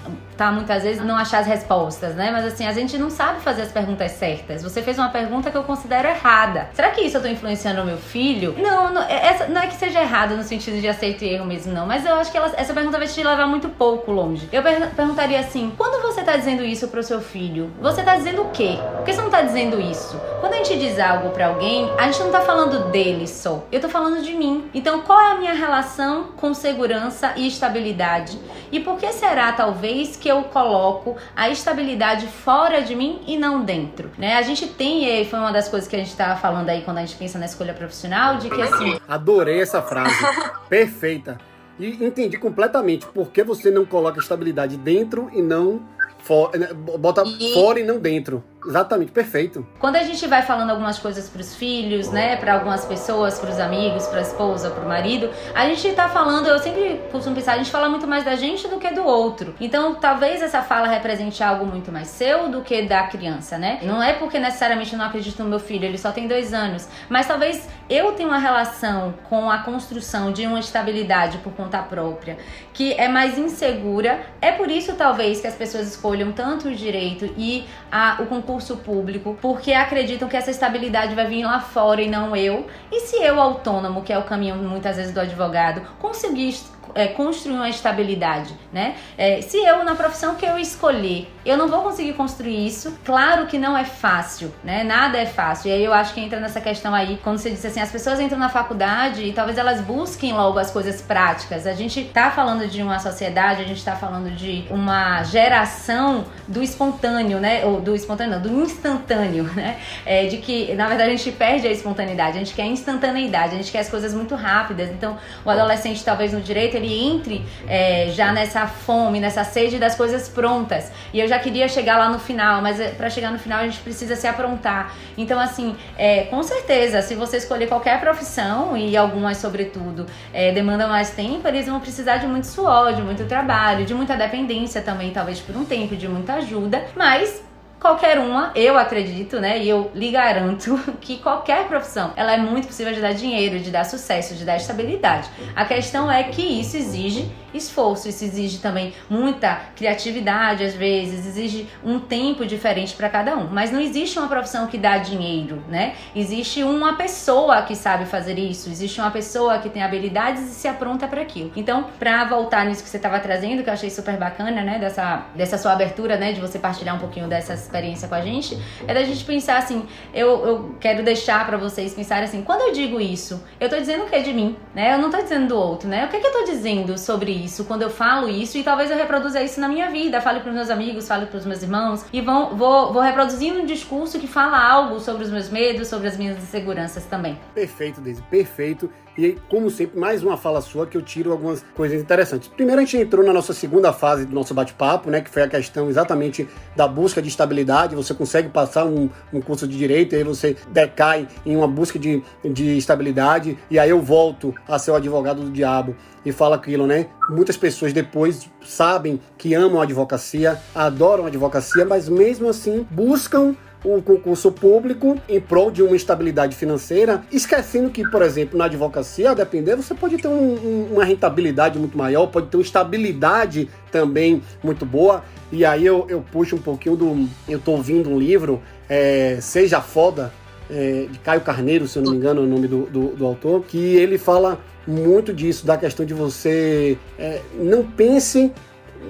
tá 0.40 0.50
muitas 0.50 0.82
vezes 0.82 1.04
não 1.04 1.16
achar 1.16 1.40
as 1.40 1.46
respostas, 1.46 2.14
né? 2.14 2.30
Mas 2.30 2.46
assim, 2.46 2.66
a 2.66 2.72
gente 2.72 2.96
não 2.96 3.10
sabe 3.10 3.42
fazer 3.42 3.60
as 3.60 3.70
perguntas 3.70 4.12
certas. 4.12 4.62
Você 4.62 4.80
fez 4.80 4.98
uma 4.98 5.10
pergunta 5.10 5.50
que 5.50 5.56
eu 5.56 5.64
considero 5.64 6.08
errada. 6.08 6.70
Será 6.72 6.88
que 6.92 7.02
isso 7.02 7.18
eu 7.18 7.20
tô 7.20 7.28
influenciando 7.28 7.82
o 7.82 7.84
meu 7.84 7.98
filho? 7.98 8.54
Não, 8.56 8.90
não, 8.90 9.02
é, 9.02 9.26
essa, 9.26 9.48
não 9.48 9.60
é 9.60 9.66
que 9.66 9.74
seja 9.74 10.00
errado 10.00 10.34
no 10.38 10.42
sentido 10.42 10.80
de 10.80 10.88
aceito 10.88 11.22
e 11.24 11.28
erro 11.28 11.44
mesmo, 11.44 11.74
não. 11.74 11.86
Mas 11.86 12.06
eu 12.06 12.14
acho 12.14 12.32
que 12.32 12.38
ela, 12.38 12.50
essa 12.56 12.72
pergunta 12.72 12.96
vai 12.96 13.06
te 13.06 13.22
levar 13.22 13.46
muito 13.46 13.68
pouco 13.68 14.10
longe. 14.10 14.48
Eu 14.50 14.62
per 14.62 14.88
perguntaria 14.96 15.38
assim: 15.38 15.74
quando 15.76 16.00
você 16.00 16.22
tá 16.22 16.34
dizendo 16.38 16.64
isso 16.64 16.88
pro 16.88 17.02
seu 17.02 17.20
filho, 17.20 17.70
você 17.78 18.02
tá 18.02 18.16
dizendo 18.16 18.40
o 18.40 18.48
quê? 18.48 18.78
Por 18.96 19.04
que 19.04 19.12
você 19.12 19.20
não 19.20 19.30
tá 19.30 19.42
dizendo 19.42 19.78
isso? 19.78 20.18
Quando 20.40 20.54
a 20.54 20.56
gente 20.56 20.78
diz 20.78 20.98
algo 20.98 21.28
para 21.30 21.48
alguém, 21.48 21.90
a 21.98 22.06
gente 22.06 22.20
não 22.20 22.30
tá 22.30 22.40
falando 22.40 22.90
dele 22.90 23.28
só. 23.28 23.62
Eu 23.70 23.78
tô 23.78 23.90
falando 23.90 24.22
de 24.22 24.32
mim. 24.32 24.70
Então, 24.72 25.02
qual 25.02 25.20
é 25.20 25.32
a 25.32 25.34
minha 25.34 25.52
relação 25.52 26.28
com 26.38 26.54
segurança 26.54 27.34
e 27.36 27.46
estabilidade? 27.46 28.38
E 28.72 28.80
por 28.80 28.96
que 28.96 29.12
será, 29.12 29.52
talvez, 29.52 30.16
que 30.16 30.29
eu 30.30 30.44
coloco 30.44 31.16
a 31.34 31.48
estabilidade 31.50 32.26
fora 32.26 32.82
de 32.82 32.94
mim 32.94 33.20
e 33.26 33.36
não 33.36 33.64
dentro? 33.64 34.10
Né? 34.18 34.36
A 34.36 34.42
gente 34.42 34.66
tem, 34.66 35.04
e 35.04 35.24
foi 35.24 35.38
uma 35.38 35.52
das 35.52 35.68
coisas 35.68 35.88
que 35.88 35.96
a 35.96 35.98
gente 35.98 36.14
tava 36.16 36.38
falando 36.40 36.68
aí 36.68 36.82
quando 36.82 36.98
a 36.98 37.00
gente 37.00 37.16
pensa 37.16 37.38
na 37.38 37.46
escolha 37.46 37.74
profissional, 37.74 38.36
de 38.36 38.48
que 38.48 38.60
assim. 38.60 38.98
Adorei 39.08 39.60
essa 39.60 39.82
frase. 39.82 40.14
Perfeita. 40.68 41.38
E 41.78 42.04
entendi 42.04 42.36
completamente 42.36 43.06
por 43.06 43.30
que 43.30 43.42
você 43.42 43.70
não 43.70 43.86
coloca 43.86 44.20
estabilidade 44.20 44.76
dentro 44.76 45.30
e 45.32 45.40
não 45.40 45.80
for, 46.18 46.52
né, 46.56 46.68
bota 46.72 47.22
e... 47.26 47.54
fora 47.54 47.80
e 47.80 47.84
não 47.84 47.98
dentro. 47.98 48.44
Exatamente, 48.66 49.10
perfeito. 49.10 49.66
Quando 49.78 49.96
a 49.96 50.02
gente 50.02 50.26
vai 50.26 50.42
falando 50.42 50.70
algumas 50.70 50.98
coisas 50.98 51.28
para 51.28 51.40
os 51.40 51.54
filhos, 51.54 52.10
né, 52.10 52.36
para 52.36 52.54
algumas 52.54 52.84
pessoas, 52.84 53.38
para 53.38 53.50
os 53.50 53.58
amigos, 53.58 54.06
para 54.06 54.18
a 54.18 54.22
esposa, 54.22 54.70
para 54.70 54.84
o 54.84 54.88
marido, 54.88 55.30
a 55.54 55.66
gente 55.66 55.92
tá 55.92 56.08
falando, 56.08 56.46
eu 56.46 56.58
sempre 56.58 57.00
costumo 57.10 57.34
pensar, 57.34 57.54
a 57.54 57.58
gente 57.58 57.70
fala 57.70 57.88
muito 57.88 58.06
mais 58.06 58.24
da 58.24 58.36
gente 58.36 58.68
do 58.68 58.78
que 58.78 58.90
do 58.90 59.02
outro. 59.02 59.54
Então, 59.60 59.94
talvez 59.94 60.42
essa 60.42 60.62
fala 60.62 60.88
represente 60.88 61.42
algo 61.42 61.64
muito 61.64 61.90
mais 61.90 62.08
seu 62.08 62.48
do 62.48 62.60
que 62.62 62.82
da 62.82 63.04
criança, 63.04 63.56
né? 63.56 63.78
Não 63.82 64.02
é 64.02 64.12
porque 64.12 64.38
necessariamente 64.38 64.92
eu 64.92 64.98
não 64.98 65.06
acredito 65.06 65.42
no 65.42 65.48
meu 65.48 65.60
filho, 65.60 65.84
ele 65.84 65.98
só 65.98 66.12
tem 66.12 66.28
dois 66.28 66.52
anos, 66.52 66.88
mas 67.08 67.26
talvez 67.26 67.68
eu 67.88 68.12
tenha 68.12 68.28
uma 68.28 68.38
relação 68.38 69.14
com 69.28 69.50
a 69.50 69.58
construção 69.58 70.32
de 70.32 70.46
uma 70.46 70.60
estabilidade 70.60 71.38
por 71.38 71.52
conta 71.52 71.78
própria 71.78 72.36
que 72.72 72.92
é 72.94 73.08
mais 73.08 73.36
insegura. 73.38 74.20
É 74.40 74.52
por 74.52 74.70
isso, 74.70 74.94
talvez, 74.94 75.40
que 75.40 75.46
as 75.46 75.54
pessoas 75.54 75.88
escolham 75.88 76.32
tanto 76.32 76.68
o 76.68 76.74
direito 76.74 77.26
e 77.36 77.66
a, 77.90 78.16
o 78.20 78.26
concurso 78.26 78.49
concurso 78.50 78.78
público 78.78 79.38
porque 79.40 79.72
acreditam 79.72 80.28
que 80.28 80.36
essa 80.36 80.50
estabilidade 80.50 81.14
vai 81.14 81.26
vir 81.26 81.44
lá 81.44 81.60
fora 81.60 82.02
e 82.02 82.08
não 82.08 82.34
eu. 82.34 82.66
E 82.90 83.00
se 83.00 83.16
eu, 83.16 83.40
autônomo, 83.40 84.02
que 84.02 84.12
é 84.12 84.18
o 84.18 84.24
caminho 84.24 84.56
muitas 84.56 84.96
vezes 84.96 85.14
do 85.14 85.20
advogado, 85.20 85.82
conseguir 86.00 86.56
é, 86.94 87.08
construir 87.08 87.54
uma 87.54 87.68
estabilidade, 87.68 88.54
né? 88.72 88.96
É, 89.16 89.40
se 89.40 89.56
eu, 89.56 89.84
na 89.84 89.94
profissão 89.94 90.34
que 90.34 90.46
eu 90.46 90.58
escolher, 90.58 91.28
eu 91.44 91.56
não 91.56 91.68
vou 91.68 91.82
conseguir 91.82 92.12
construir 92.14 92.66
isso, 92.66 92.98
claro 93.04 93.46
que 93.46 93.58
não 93.58 93.76
é 93.76 93.84
fácil, 93.84 94.52
né? 94.62 94.84
Nada 94.84 95.18
é 95.18 95.26
fácil. 95.26 95.70
E 95.70 95.72
aí 95.72 95.84
eu 95.84 95.92
acho 95.92 96.14
que 96.14 96.20
entra 96.20 96.38
nessa 96.40 96.60
questão 96.60 96.94
aí, 96.94 97.18
quando 97.22 97.38
você 97.38 97.50
disse 97.50 97.66
assim, 97.66 97.80
as 97.80 97.90
pessoas 97.90 98.20
entram 98.20 98.38
na 98.38 98.48
faculdade 98.48 99.24
e 99.24 99.32
talvez 99.32 99.58
elas 99.58 99.80
busquem 99.80 100.32
logo 100.32 100.58
as 100.58 100.70
coisas 100.70 101.00
práticas. 101.00 101.66
A 101.66 101.72
gente 101.72 102.04
tá 102.04 102.30
falando 102.30 102.66
de 102.66 102.82
uma 102.82 102.98
sociedade, 102.98 103.62
a 103.62 103.64
gente 103.64 103.84
tá 103.84 103.96
falando 103.96 104.30
de 104.30 104.64
uma 104.70 105.22
geração 105.24 106.24
do 106.46 106.62
espontâneo, 106.62 107.38
né? 107.38 107.64
Ou 107.64 107.80
do 107.80 107.94
espontâneo, 107.94 108.34
não, 108.34 108.42
do 108.42 108.62
instantâneo, 108.62 109.44
né? 109.54 109.78
É, 110.04 110.26
de 110.26 110.38
que, 110.38 110.74
na 110.74 110.86
verdade, 110.86 111.10
a 111.10 111.16
gente 111.16 111.32
perde 111.32 111.66
a 111.66 111.70
espontaneidade, 111.70 112.36
a 112.36 112.40
gente 112.40 112.54
quer 112.54 112.66
instantaneidade, 112.66 113.54
a 113.54 113.56
gente 113.56 113.70
quer 113.70 113.80
as 113.80 113.88
coisas 113.88 114.14
muito 114.14 114.34
rápidas. 114.34 114.90
Então, 114.90 115.16
o 115.44 115.50
adolescente, 115.50 116.04
talvez 116.04 116.32
no 116.32 116.40
direito, 116.40 116.76
ele 116.80 117.08
entre 117.08 117.44
é, 117.68 118.08
já 118.10 118.32
nessa 118.32 118.66
fome, 118.66 119.20
nessa 119.20 119.44
sede 119.44 119.78
das 119.78 119.94
coisas 119.94 120.28
prontas. 120.28 120.90
E 121.12 121.20
eu 121.20 121.28
já 121.28 121.38
queria 121.38 121.68
chegar 121.68 121.98
lá 121.98 122.08
no 122.08 122.18
final, 122.18 122.60
mas 122.62 122.80
é, 122.80 122.88
para 122.88 123.10
chegar 123.10 123.30
no 123.30 123.38
final 123.38 123.60
a 123.60 123.64
gente 123.64 123.80
precisa 123.80 124.16
se 124.16 124.26
aprontar. 124.26 124.94
Então, 125.16 125.38
assim, 125.38 125.76
é, 125.96 126.22
com 126.24 126.42
certeza, 126.42 127.02
se 127.02 127.14
você 127.14 127.36
escolher 127.36 127.68
qualquer 127.68 128.00
profissão, 128.00 128.76
e 128.76 128.96
algumas, 128.96 129.36
sobretudo, 129.36 130.06
é, 130.32 130.52
demandam 130.52 130.88
mais 130.88 131.10
tempo, 131.10 131.46
eles 131.46 131.66
vão 131.66 131.80
precisar 131.80 132.16
de 132.16 132.26
muito 132.26 132.46
suor, 132.46 132.94
de 132.94 133.02
muito 133.02 133.24
trabalho, 133.26 133.84
de 133.84 133.94
muita 133.94 134.16
dependência 134.16 134.80
também, 134.80 135.10
talvez 135.10 135.40
por 135.40 135.56
um 135.56 135.64
tempo, 135.64 135.96
de 135.96 136.08
muita 136.08 136.34
ajuda, 136.34 136.84
mas 136.96 137.42
qualquer 137.80 138.18
uma, 138.18 138.52
eu 138.54 138.76
acredito, 138.76 139.40
né? 139.40 139.58
E 139.58 139.68
eu 139.68 139.90
lhe 139.94 140.10
garanto 140.10 140.78
que 141.00 141.16
qualquer 141.16 141.66
profissão, 141.66 142.12
ela 142.14 142.34
é 142.34 142.36
muito 142.36 142.68
possível 142.68 142.92
de 142.92 143.00
dar 143.00 143.14
dinheiro, 143.14 143.58
de 143.58 143.70
dar 143.70 143.84
sucesso, 143.84 144.34
de 144.34 144.44
dar 144.44 144.56
estabilidade. 144.56 145.28
A 145.56 145.64
questão 145.64 146.12
é 146.12 146.22
que 146.24 146.42
isso 146.42 146.76
exige 146.76 147.30
esforço, 147.54 148.08
isso 148.08 148.24
exige 148.24 148.58
também 148.58 148.92
muita 149.08 149.60
criatividade, 149.74 150.64
às 150.64 150.74
vezes, 150.74 151.26
exige 151.26 151.68
um 151.84 151.98
tempo 151.98 152.44
diferente 152.44 152.94
para 152.94 153.08
cada 153.08 153.36
um. 153.36 153.48
Mas 153.50 153.70
não 153.70 153.80
existe 153.80 154.18
uma 154.18 154.28
profissão 154.28 154.66
que 154.66 154.78
dá 154.78 154.98
dinheiro, 154.98 155.62
né? 155.68 155.94
Existe 156.14 156.62
uma 156.62 156.96
pessoa 156.96 157.62
que 157.62 157.74
sabe 157.74 158.04
fazer 158.04 158.38
isso, 158.38 158.68
existe 158.68 159.00
uma 159.00 159.10
pessoa 159.10 159.58
que 159.58 159.68
tem 159.68 159.82
habilidades 159.82 160.42
e 160.42 160.54
se 160.54 160.68
apronta 160.68 161.08
para 161.08 161.22
aquilo. 161.22 161.50
Então, 161.56 161.86
para 161.98 162.24
voltar 162.24 162.66
nisso 162.66 162.82
que 162.82 162.88
você 162.88 162.96
estava 162.96 163.18
trazendo, 163.20 163.62
que 163.62 163.70
eu 163.70 163.74
achei 163.74 163.90
super 163.90 164.16
bacana, 164.16 164.62
né? 164.62 164.78
Dessa, 164.78 165.26
dessa 165.34 165.56
sua 165.56 165.72
abertura, 165.72 166.16
né? 166.16 166.32
De 166.32 166.40
você 166.40 166.58
partilhar 166.58 166.94
um 166.94 166.98
pouquinho 166.98 167.28
dessas 167.28 167.70
experiência 167.70 168.08
com 168.08 168.14
a 168.14 168.20
gente, 168.20 168.58
é 168.86 168.92
da 168.92 169.02
gente 169.04 169.24
pensar 169.24 169.58
assim, 169.58 169.86
eu, 170.12 170.46
eu 170.46 170.74
quero 170.80 171.02
deixar 171.02 171.46
para 171.46 171.56
vocês 171.56 171.94
pensarem 171.94 172.24
assim, 172.24 172.42
quando 172.42 172.62
eu 172.62 172.72
digo 172.72 173.00
isso, 173.00 173.42
eu 173.58 173.68
tô 173.68 173.76
dizendo 173.76 174.04
o 174.04 174.06
que 174.06 174.16
é 174.16 174.20
de 174.20 174.32
mim, 174.32 174.56
né? 174.74 174.94
Eu 174.94 174.98
não 174.98 175.10
tô 175.10 175.18
dizendo 175.18 175.48
do 175.48 175.56
outro, 175.56 175.88
né? 175.88 176.04
O 176.04 176.08
que 176.08 176.18
que 176.18 176.26
eu 176.26 176.32
tô 176.32 176.44
dizendo 176.44 176.98
sobre 176.98 177.32
isso 177.44 177.64
quando 177.64 177.82
eu 177.82 177.90
falo 177.90 178.28
isso 178.28 178.58
e 178.58 178.62
talvez 178.62 178.90
eu 178.90 178.96
reproduza 178.96 179.42
isso 179.42 179.60
na 179.60 179.68
minha 179.68 179.90
vida, 179.90 180.20
fale 180.20 180.40
pros 180.40 180.54
meus 180.54 180.70
amigos, 180.70 181.08
fale 181.08 181.26
pros 181.26 181.44
meus 181.44 181.62
irmãos 181.62 182.04
e 182.12 182.20
vão, 182.20 182.56
vou, 182.56 182.92
vou 182.92 183.02
reproduzindo 183.02 183.60
um 183.60 183.66
discurso 183.66 184.18
que 184.18 184.26
fala 184.26 184.58
algo 184.58 185.00
sobre 185.00 185.24
os 185.24 185.30
meus 185.30 185.48
medos, 185.48 185.88
sobre 185.88 186.08
as 186.08 186.16
minhas 186.16 186.36
inseguranças 186.38 187.04
também. 187.06 187.38
Perfeito, 187.54 188.00
Deise, 188.00 188.22
perfeito. 188.22 188.90
E, 189.20 189.36
como 189.50 189.68
sempre, 189.68 190.00
mais 190.00 190.22
uma 190.22 190.38
fala 190.38 190.62
sua 190.62 190.86
que 190.86 190.96
eu 190.96 191.02
tiro 191.02 191.30
algumas 191.30 191.62
coisas 191.74 192.00
interessantes. 192.00 192.48
Primeiro, 192.48 192.80
a 192.80 192.84
gente 192.86 192.96
entrou 192.96 193.22
na 193.22 193.34
nossa 193.34 193.52
segunda 193.52 193.92
fase 193.92 194.24
do 194.24 194.34
nosso 194.34 194.54
bate-papo, 194.54 195.10
né? 195.10 195.20
Que 195.20 195.28
foi 195.28 195.42
a 195.42 195.48
questão 195.48 195.90
exatamente 195.90 196.48
da 196.74 196.88
busca 196.88 197.20
de 197.20 197.28
estabilidade. 197.28 197.94
Você 197.94 198.14
consegue 198.14 198.48
passar 198.48 198.86
um, 198.86 199.10
um 199.30 199.42
curso 199.42 199.68
de 199.68 199.76
direito, 199.76 200.14
e 200.14 200.16
aí 200.16 200.24
você 200.24 200.56
decai 200.72 201.28
em 201.44 201.54
uma 201.54 201.68
busca 201.68 201.98
de, 201.98 202.22
de 202.42 202.78
estabilidade. 202.78 203.58
E 203.70 203.78
aí 203.78 203.90
eu 203.90 204.00
volto 204.00 204.54
a 204.66 204.78
ser 204.78 204.90
o 204.92 204.94
advogado 204.94 205.42
do 205.42 205.50
diabo 205.50 205.94
e 206.24 206.32
falo 206.32 206.54
aquilo, 206.54 206.86
né? 206.86 207.08
Muitas 207.28 207.58
pessoas 207.58 207.92
depois 207.92 208.48
sabem 208.64 209.20
que 209.36 209.52
amam 209.52 209.80
a 209.80 209.84
advocacia, 209.84 210.58
adoram 210.74 211.24
a 211.24 211.28
advocacia, 211.28 211.84
mas 211.84 212.08
mesmo 212.08 212.48
assim 212.48 212.86
buscam 212.90 213.54
um 213.84 214.00
concurso 214.00 214.52
público 214.52 215.18
em 215.28 215.40
prol 215.40 215.70
de 215.70 215.82
uma 215.82 215.96
estabilidade 215.96 216.54
financeira, 216.54 217.22
esquecendo 217.32 217.90
que, 217.90 218.08
por 218.08 218.22
exemplo, 218.22 218.58
na 218.58 218.66
advocacia, 218.66 219.30
a 219.30 219.34
depender, 219.34 219.76
você 219.76 219.94
pode 219.94 220.18
ter 220.18 220.28
um, 220.28 220.32
um, 220.32 220.88
uma 220.92 221.04
rentabilidade 221.04 221.78
muito 221.78 221.96
maior, 221.96 222.26
pode 222.26 222.48
ter 222.48 222.56
uma 222.56 222.62
estabilidade 222.62 223.68
também 223.90 224.42
muito 224.62 224.84
boa. 224.84 225.24
E 225.50 225.64
aí 225.64 225.84
eu, 225.84 226.06
eu 226.08 226.20
puxo 226.20 226.56
um 226.56 226.60
pouquinho 226.60 226.96
do. 226.96 227.28
Eu 227.48 227.58
estou 227.58 227.76
ouvindo 227.76 228.10
um 228.10 228.18
livro, 228.18 228.62
é, 228.88 229.38
Seja 229.40 229.80
Foda, 229.80 230.32
é, 230.70 231.06
de 231.10 231.18
Caio 231.18 231.40
Carneiro, 231.40 231.88
se 231.88 231.98
eu 231.98 232.02
não 232.02 232.12
me 232.12 232.18
engano 232.18 232.42
é 232.42 232.44
o 232.44 232.46
nome 232.46 232.68
do, 232.68 232.86
do, 232.86 233.08
do 233.16 233.26
autor, 233.26 233.64
que 233.64 233.96
ele 233.96 234.18
fala 234.18 234.60
muito 234.86 235.32
disso, 235.32 235.66
da 235.66 235.76
questão 235.76 236.06
de 236.06 236.14
você 236.14 236.96
é, 237.18 237.40
não 237.54 237.84
pense 237.84 238.52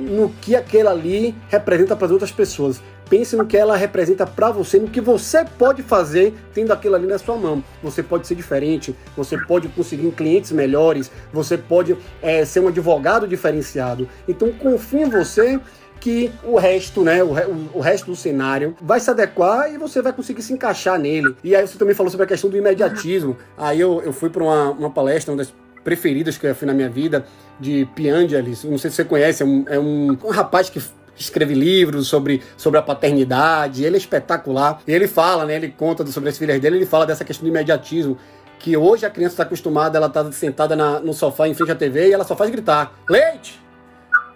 no 0.01 0.31
que 0.41 0.57
aquele 0.57 0.89
ali 0.89 1.35
representa 1.49 1.95
para 1.97 2.07
as 2.07 2.13
outras 2.13 2.31
pessoas 2.31 2.81
pense 3.11 3.35
no 3.37 3.45
que 3.45 3.57
ela 3.57 3.77
representa 3.77 4.25
para 4.25 4.51
você, 4.53 4.79
no 4.79 4.89
que 4.89 5.01
você 5.01 5.45
pode 5.45 5.83
fazer 5.83 6.33
tendo 6.55 6.73
aquilo 6.73 6.95
ali 6.95 7.07
na 7.07 7.19
sua 7.19 7.37
mão. 7.37 7.63
Você 7.83 8.03
pode 8.03 8.27
ser 8.27 8.37
diferente, 8.37 8.95
você 9.17 9.37
pode 9.37 9.69
conseguir 9.69 10.09
clientes 10.13 10.53
melhores, 10.53 11.11
você 11.33 11.59
pode 11.59 11.97
é, 12.23 12.45
ser 12.45 12.61
um 12.61 12.69
advogado 12.69 13.27
diferenciado. 13.27 14.09
Então 14.29 14.53
confie 14.53 15.03
em 15.03 15.11
você 15.11 15.59
que 15.99 16.33
o 16.45 16.57
resto, 16.57 17.03
né, 17.03 17.23
o, 17.23 17.35
o, 17.75 17.81
resto 17.81 18.07
do 18.07 18.17
cenário 18.17 18.75
vai 18.81 18.99
se 18.99 19.11
adequar 19.11 19.71
e 19.71 19.77
você 19.77 20.01
vai 20.01 20.13
conseguir 20.13 20.41
se 20.41 20.53
encaixar 20.53 20.99
nele. 20.99 21.37
E 21.45 21.55
aí 21.55 21.67
você 21.67 21.77
também 21.77 21.95
falou 21.95 22.11
sobre 22.11 22.25
a 22.25 22.27
questão 22.27 22.49
do 22.49 22.57
imediatismo. 22.57 23.37
Aí 23.59 23.81
eu, 23.81 24.01
eu 24.03 24.13
fui 24.13 24.31
para 24.31 24.43
uma, 24.43 24.71
uma 24.71 24.91
palestra, 24.91 25.33
uma 25.33 25.39
das 25.39 25.53
preferidas 25.85 26.39
que 26.39 26.47
eu 26.47 26.55
fui 26.55 26.67
na 26.67 26.75
minha 26.75 26.89
vida, 26.89 27.25
de 27.59 27.87
Piangelis. 27.95 28.65
Não 28.65 28.79
sei 28.79 28.91
se 28.91 28.97
você 28.97 29.05
conhece, 29.05 29.43
é 29.43 29.47
um, 29.47 29.65
é 29.69 29.79
um, 29.79 30.17
um 30.25 30.31
rapaz 30.31 30.71
que 30.71 30.81
escreve 31.17 31.55
livros 31.55 32.09
sobre, 32.09 32.43
sobre 32.57 32.79
a 32.79 32.83
paternidade, 32.83 33.85
ele 33.85 33.97
é 33.97 33.99
espetacular. 33.99 34.81
Ele 34.87 35.07
fala, 35.07 35.45
né? 35.45 35.57
Ele 35.57 35.69
conta 35.69 36.07
sobre 36.07 36.31
as 36.31 36.39
filhas 36.39 36.61
dele, 36.61 36.77
ele 36.77 36.87
fala 36.87 37.07
dessa 37.07 37.25
questão 37.25 37.45
do 37.45 37.51
imediatismo. 37.51 38.19
que 38.59 38.77
hoje 38.77 39.07
a 39.07 39.11
criança 39.11 39.35
está 39.35 39.43
acostumada, 39.43 39.97
ela 39.97 40.07
está 40.07 40.31
sentada 40.33 40.77
na, 40.77 41.01
no 41.01 41.15
sofá 41.15 41.49
em 41.49 41.55
frente 41.55 41.73
à 41.73 41.75
TV 41.75 42.09
e 42.09 42.13
ela 42.13 42.25
só 42.25 42.37
faz 42.37 42.51
gritar: 42.51 42.93
leite! 43.09 43.61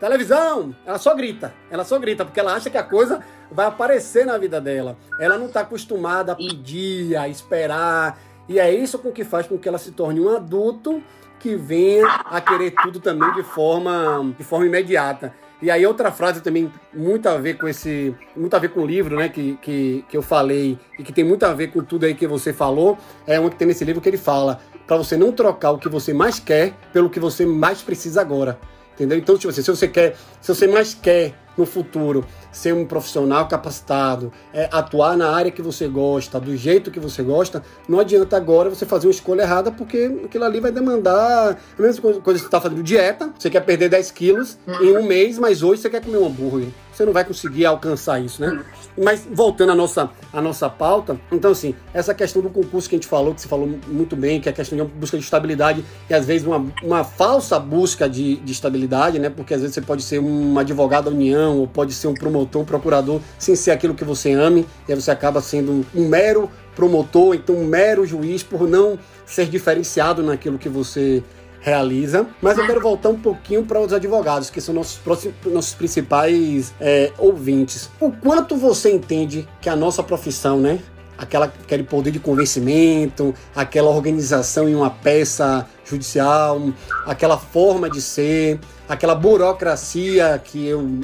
Televisão! 0.00 0.74
Ela 0.84 0.98
só 0.98 1.14
grita, 1.14 1.54
ela 1.70 1.84
só 1.84 1.98
grita, 1.98 2.24
porque 2.24 2.40
ela 2.40 2.54
acha 2.54 2.68
que 2.68 2.76
a 2.76 2.82
coisa 2.82 3.20
vai 3.50 3.66
aparecer 3.66 4.26
na 4.26 4.36
vida 4.36 4.60
dela. 4.60 4.96
Ela 5.18 5.38
não 5.38 5.46
está 5.46 5.60
acostumada 5.60 6.32
a 6.32 6.36
pedir, 6.36 7.16
a 7.16 7.28
esperar. 7.28 8.18
E 8.48 8.58
é 8.58 8.72
isso 8.74 8.98
com 8.98 9.10
que 9.10 9.24
faz 9.24 9.46
com 9.46 9.56
que 9.56 9.68
ela 9.68 9.78
se 9.78 9.92
torne 9.92 10.20
um 10.20 10.34
adulto 10.34 11.02
que 11.40 11.56
venha 11.56 12.06
a 12.06 12.40
querer 12.40 12.72
tudo 12.82 13.00
também 13.00 13.32
de 13.34 13.42
forma, 13.42 14.34
de 14.36 14.44
forma 14.44 14.66
imediata. 14.66 15.34
E 15.62 15.70
aí 15.70 15.86
outra 15.86 16.10
frase 16.12 16.40
também 16.40 16.70
muito 16.92 17.28
a 17.28 17.38
ver 17.38 17.56
com 17.56 17.66
esse, 17.66 18.14
muito 18.36 18.54
a 18.54 18.58
ver 18.58 18.68
com 18.68 18.80
o 18.80 18.86
livro, 18.86 19.16
né, 19.16 19.28
que, 19.28 19.58
que, 19.62 20.04
que 20.08 20.16
eu 20.16 20.22
falei 20.22 20.78
e 20.98 21.02
que 21.02 21.12
tem 21.12 21.24
muito 21.24 21.44
a 21.44 21.54
ver 21.54 21.68
com 21.68 21.82
tudo 21.82 22.04
aí 22.04 22.14
que 22.14 22.26
você 22.26 22.52
falou, 22.52 22.98
é 23.26 23.38
uma 23.40 23.48
que 23.48 23.56
tem 23.56 23.66
nesse 23.66 23.84
livro 23.84 24.00
que 24.00 24.08
ele 24.08 24.18
fala 24.18 24.60
para 24.86 24.96
você 24.96 25.16
não 25.16 25.32
trocar 25.32 25.70
o 25.70 25.78
que 25.78 25.88
você 25.88 26.12
mais 26.12 26.38
quer 26.38 26.74
pelo 26.92 27.08
que 27.08 27.18
você 27.18 27.46
mais 27.46 27.80
precisa 27.80 28.20
agora. 28.20 28.58
Entendeu? 28.94 29.18
Então, 29.18 29.36
tipo 29.36 29.50
assim, 29.50 29.62
se 29.62 29.70
você 29.70 29.88
quer, 29.88 30.16
se 30.40 30.54
você 30.54 30.66
mais 30.66 30.94
quer 30.94 31.34
no 31.56 31.66
futuro 31.66 32.24
ser 32.52 32.72
um 32.72 32.84
profissional 32.84 33.48
capacitado, 33.48 34.32
é, 34.52 34.68
atuar 34.72 35.16
na 35.16 35.30
área 35.30 35.50
que 35.50 35.62
você 35.62 35.88
gosta, 35.88 36.38
do 36.38 36.56
jeito 36.56 36.90
que 36.90 37.00
você 37.00 37.22
gosta, 37.22 37.62
não 37.88 37.98
adianta 38.00 38.36
agora 38.36 38.70
você 38.70 38.86
fazer 38.86 39.06
uma 39.06 39.12
escolha 39.12 39.42
errada, 39.42 39.70
porque 39.70 40.22
aquilo 40.24 40.44
ali 40.44 40.60
vai 40.60 40.70
demandar 40.70 41.58
a 41.78 41.82
mesma 41.82 42.02
coisa 42.02 42.20
que 42.20 42.24
você 42.24 42.44
está 42.44 42.60
fazendo 42.60 42.82
dieta, 42.82 43.32
você 43.38 43.50
quer 43.50 43.60
perder 43.60 43.88
10 43.88 44.10
quilos 44.12 44.58
em 44.80 44.96
um 44.96 45.02
mês, 45.04 45.38
mas 45.38 45.62
hoje 45.62 45.82
você 45.82 45.90
quer 45.90 46.02
comer 46.02 46.18
um 46.18 46.26
hambúrguer. 46.26 46.68
Você 46.92 47.04
não 47.04 47.12
vai 47.12 47.24
conseguir 47.24 47.66
alcançar 47.66 48.20
isso, 48.20 48.40
né? 48.40 48.62
Mas 48.96 49.26
voltando 49.28 49.72
à 49.72 49.74
nossa, 49.74 50.10
à 50.32 50.40
nossa 50.40 50.68
pauta, 50.68 51.18
então 51.32 51.50
assim, 51.50 51.74
essa 51.92 52.14
questão 52.14 52.40
do 52.40 52.48
concurso 52.48 52.88
que 52.88 52.94
a 52.94 52.98
gente 52.98 53.08
falou, 53.08 53.34
que 53.34 53.40
você 53.40 53.48
falou 53.48 53.68
muito 53.88 54.14
bem, 54.14 54.40
que 54.40 54.48
é 54.48 54.52
a 54.52 54.54
questão 54.54 54.78
de 54.78 54.84
busca 54.84 55.18
de 55.18 55.24
estabilidade 55.24 55.84
e 56.08 56.14
às 56.14 56.26
vezes 56.26 56.46
uma, 56.46 56.64
uma 56.82 57.02
falsa 57.02 57.58
busca 57.58 58.08
de, 58.08 58.36
de 58.36 58.52
estabilidade, 58.52 59.18
né? 59.18 59.28
Porque 59.28 59.54
às 59.54 59.60
vezes 59.60 59.74
você 59.74 59.80
pode 59.80 60.02
ser 60.02 60.20
um 60.20 60.58
advogado 60.58 61.06
da 61.06 61.10
União 61.10 61.58
ou 61.58 61.66
pode 61.66 61.92
ser 61.92 62.06
um 62.06 62.14
promotor, 62.14 62.62
um 62.62 62.64
procurador, 62.64 63.20
sem 63.38 63.56
ser 63.56 63.72
aquilo 63.72 63.94
que 63.94 64.04
você 64.04 64.32
ame, 64.32 64.66
e 64.88 64.92
aí 64.92 65.00
você 65.00 65.10
acaba 65.10 65.40
sendo 65.40 65.84
um 65.94 66.08
mero 66.08 66.48
promotor, 66.76 67.34
então 67.34 67.56
um 67.56 67.64
mero 67.64 68.06
juiz 68.06 68.42
por 68.42 68.68
não 68.68 68.98
ser 69.26 69.46
diferenciado 69.46 70.22
naquilo 70.22 70.58
que 70.58 70.68
você 70.68 71.22
realiza. 71.64 72.26
Mas 72.42 72.58
eu 72.58 72.66
quero 72.66 72.80
voltar 72.80 73.08
um 73.08 73.18
pouquinho 73.18 73.64
para 73.64 73.80
os 73.80 73.92
advogados, 73.92 74.50
que 74.50 74.60
são 74.60 74.74
nossos, 74.74 75.00
nossos 75.46 75.72
principais 75.72 76.74
é, 76.78 77.10
ouvintes. 77.18 77.88
O 77.98 78.12
quanto 78.12 78.54
você 78.54 78.92
entende 78.92 79.48
que 79.62 79.68
a 79.70 79.74
nossa 79.74 80.02
profissão, 80.02 80.60
né? 80.60 80.78
Aquela, 81.16 81.46
aquele 81.46 81.84
poder 81.84 82.10
de 82.10 82.18
convencimento, 82.18 83.34
aquela 83.56 83.88
organização 83.88 84.68
em 84.68 84.74
uma 84.74 84.90
peça 84.90 85.66
judicial, 85.84 86.60
aquela 87.06 87.38
forma 87.38 87.88
de 87.88 88.02
ser, 88.02 88.58
aquela 88.88 89.14
burocracia 89.14 90.38
que 90.44 90.66
eu 90.66 91.00